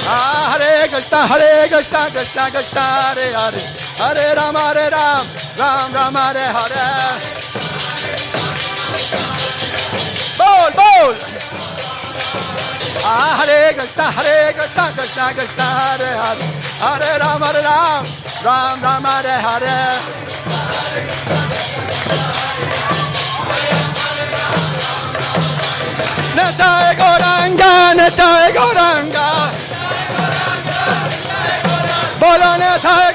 Ah, 0.08 0.58
Hare 0.58 0.88
Krishna, 0.90 1.28
Hare 1.28 1.68
Krishna, 1.68 2.10
Krishna 2.10 2.50
Krishna, 2.50 2.82
Hare 2.82 3.34
Hare, 3.34 3.85
Hare 3.98 4.36
Ram, 4.36 4.56
Hare 4.56 4.90
Ram, 4.90 5.26
Ram 5.58 5.94
Ram, 5.94 6.16
Hare 6.16 6.46
Hare. 6.56 6.86
Bol, 10.38 10.72
bol. 10.76 11.16
Ah, 13.06 13.40
Hare 13.40 13.74
Krishna, 13.74 14.12
Hare 14.12 14.54
Krishna, 14.54 14.92
Krishna 14.92 15.34
Krishna, 15.34 15.64
Hare 15.64 16.12
Hare, 16.22 16.44
Hare 16.84 17.20
Ram, 17.20 17.42
Hare 17.42 17.62
Ram, 17.64 18.06
Ram 18.44 18.82
Ram, 18.82 19.04
Hare 19.06 19.36
Hare. 19.46 19.76
Netae 26.36 26.96
Goranga, 27.00 27.72
Netae 27.96 28.52
Goranga. 28.58 29.28
Bolo 32.20 32.58
Netae 32.58 33.15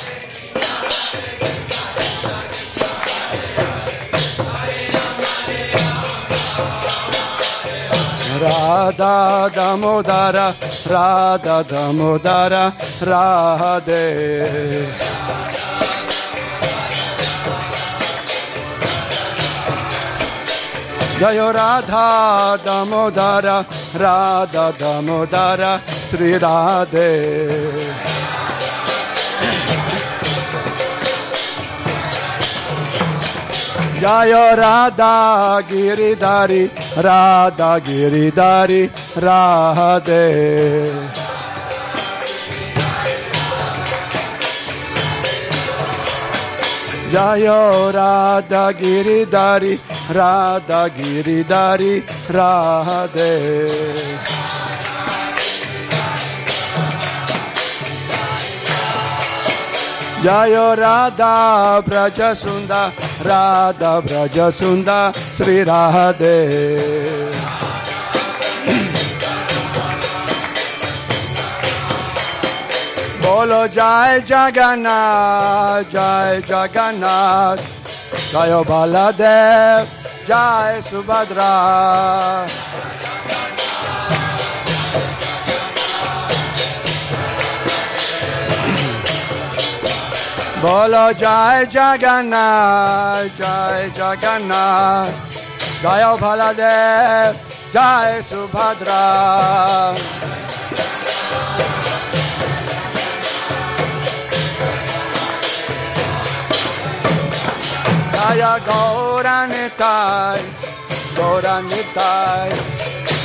Radha 8.41 9.51
Damodara 9.53 10.47
Radha 10.89 11.63
Damodara 11.63 12.73
Radhe. 12.99 14.41
Jayo 21.19 21.53
Radha 21.53 22.57
Damodara 22.65 23.63
Radha 23.93 24.73
Damodara 24.73 25.79
Sri 26.09 26.31
Radhe 26.39 28.10
जय 34.01 34.33
राधा 34.57 35.15
गिरिधारी 35.71 36.63
राधा 37.05 37.77
गिरिधारी 37.87 38.83
राधे 39.25 40.21
जय 47.13 47.47
राधा 47.95 48.69
गिरिधारी 48.81 49.73
राधा 50.17 50.85
गिरिधारी 50.97 51.97
राधे 52.35 53.31
जय 60.23 60.55
राधा 60.77 61.35
ब्रज 61.87 62.21
सुंदा 62.37 62.81
राधा 63.27 63.99
ब्रज 63.99 64.39
सुंदा 64.57 64.99
श्री 65.17 65.61
राधे 65.69 66.37
बोलो 73.23 73.61
जय 73.77 74.19
जगन्नाथ 74.27 75.83
जय 75.93 76.41
जगन्नाथ 76.49 77.57
जय 78.33 78.53
बलदेव 78.69 79.87
जय 80.27 80.81
सुभद्रा 80.89 81.51
বলো 90.63 91.05
জয় 91.23 91.61
জগন্নাথ 91.75 93.25
জয় 93.39 93.83
জগন্নাথ। 93.99 95.11
জয় 95.83 96.05
ভোলাদেব, 96.21 97.31
জয় 97.75 98.13
সুভদ্রা। 98.29 99.03
জয় 108.13 108.45
গৌরানিতায় 108.67 110.43
গৌরানিতায় 111.17 112.51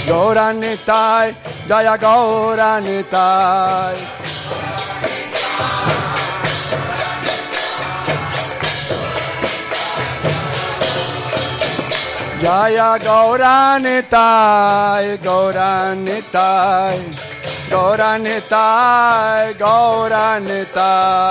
গৌরানিতায় 0.09 1.31
জয় 1.69 1.91
গৌরানিতায় 2.05 3.99
Jaya 12.41 12.99
Gauranitai, 13.01 14.13
Gauranitai, 15.25 17.01
Gauranitai, 17.71 19.55
Gauranitai. 19.57 21.27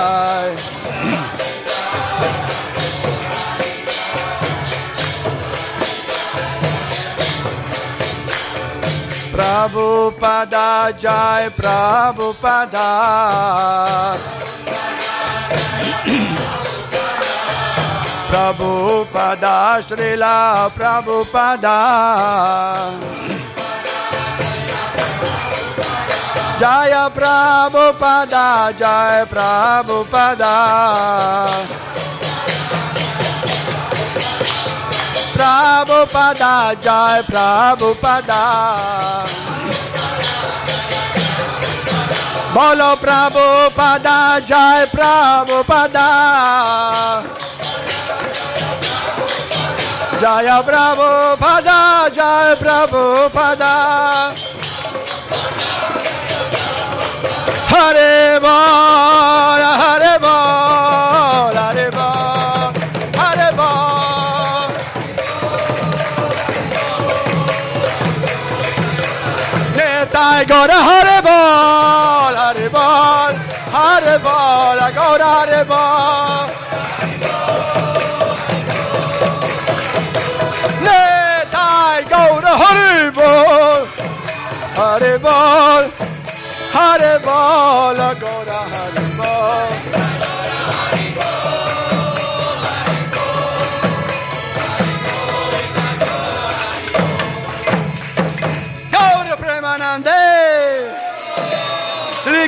Prabhupada 9.36 10.90
Jai 10.98 11.50
Prabhupada 11.50 12.90
Prabhupada 18.36 19.80
Srila 19.80 20.68
Prabhupada 20.68 21.80
Jaya 26.60 27.08
Prabhupada 27.16 28.76
Jai 28.76 29.24
Prabhupada 29.24 30.52
Prabhupada 35.32 36.76
Jai 36.76 37.24
Prabhupada 37.24 38.44
Bolo 42.52 43.00
Prabhupada 43.00 44.44
Jai 44.44 44.84
Prabhupada 44.92 46.12
Jaya 50.20 50.62
Prabhupada 50.64 52.08
Jai 52.10 52.56
Prabhupada 52.56 54.32
Hare 57.68 58.40
Bol 58.40 59.62
Hare 59.82 60.14
Bol 60.24 61.56
Hare 61.60 61.88
Bol 61.96 62.72
Hare 63.20 63.48
Bol 63.58 64.72
Nitai 69.76 70.40
Gora 70.48 70.78
Hare 70.88 71.18
Bol 71.28 72.34
Hare 72.40 72.68
Bol 72.70 73.32
Hare 73.76 74.18
Bol 74.24 74.78
Gora 74.96 75.28
Hare 75.36 75.64
Bol 75.66 76.05
Hare 84.76 85.18
Bol 85.18 85.90
Hare 86.72 87.18
Bol 87.20 87.96
Gora 88.20 88.60
Hare 88.72 89.04
Bol. 89.16 89.96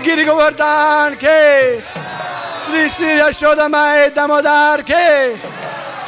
Giri 0.05 0.25
Govardhan 0.25 1.17
Ke 1.17 1.83
Sri 2.65 2.89
Sri 2.89 3.19
Yashoda 3.19 3.69
Mai 3.69 4.11
Damodar 4.11 4.83
Ke 4.83 5.37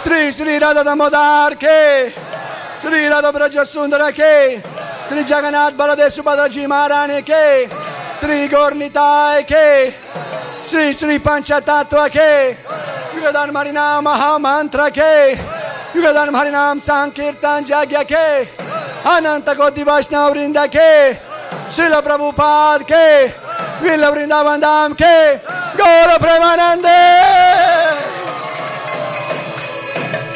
Sri 0.03 0.33
Sri 0.33 0.59
Radha 0.59 0.85
Damodar 0.85 1.57
Ke 1.57 2.13
Sri 2.81 3.09
Radha 3.09 3.33
Braja 3.33 3.65
Sundara 3.65 4.13
Sri 5.11 5.24
Jagannath 5.24 5.74
Baladev 5.77 6.09
Subhadraji 6.16 6.69
Maharani 6.69 7.23
Ke 7.23 7.66
Sri 8.20 8.47
Gornitai 8.47 9.45
Ke 9.45 9.93
Sri 10.69 10.93
Sri 10.93 11.19
Panchatattva 11.19 12.09
Ke 12.09 12.55
Yugadan 13.16 13.51
Marinam 13.51 14.05
Mahamantra 14.05 14.89
Ke 14.99 15.35
Yugadan 15.95 16.31
Harinam 16.31 16.78
Sankirtan 16.78 17.65
Jagya 17.65 18.05
Ke 18.07 18.47
Ananta 19.05 19.57
Vaishnav 19.57 20.32
Vrinda 20.32 20.69
Ke 20.70 21.19
Srila 21.74 22.03
Prabhupada 22.03 22.87
Ke 22.87 23.35
Villa 23.82 24.12
Vrindavan 24.12 24.61
Dham 24.61 24.95
Ke 24.95 25.41
Gora 25.77 26.19
Premanande. 26.20 27.01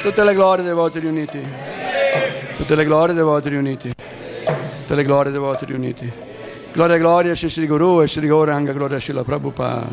Tutte 0.03 0.25
le 0.25 0.35
glorie 0.35 0.65
dei 0.65 0.73
voti 0.73 0.99
riuniti. 0.99 1.49
Tutte 2.57 2.75
le 2.75 2.85
glorie 2.85 3.15
dei 3.15 3.23
voti 3.23 3.49
riuniti 3.51 3.95
Tutte 4.85 4.97
le 4.97 5.05
glorie 5.05 5.33
dei 5.33 5.41
voti 5.41 5.65
riuniti. 5.65 6.13
Gloria 6.75 6.99
gloria 6.99 7.33
a 7.33 7.35
Sri 7.35 7.67
Guru 7.67 8.03
e 8.03 8.07
Sri 8.07 8.27
Gauranga 8.27 8.73
Gloria 8.73 8.99
a 8.99 9.01
Srila 9.01 9.25
Prabhupada 9.25 9.89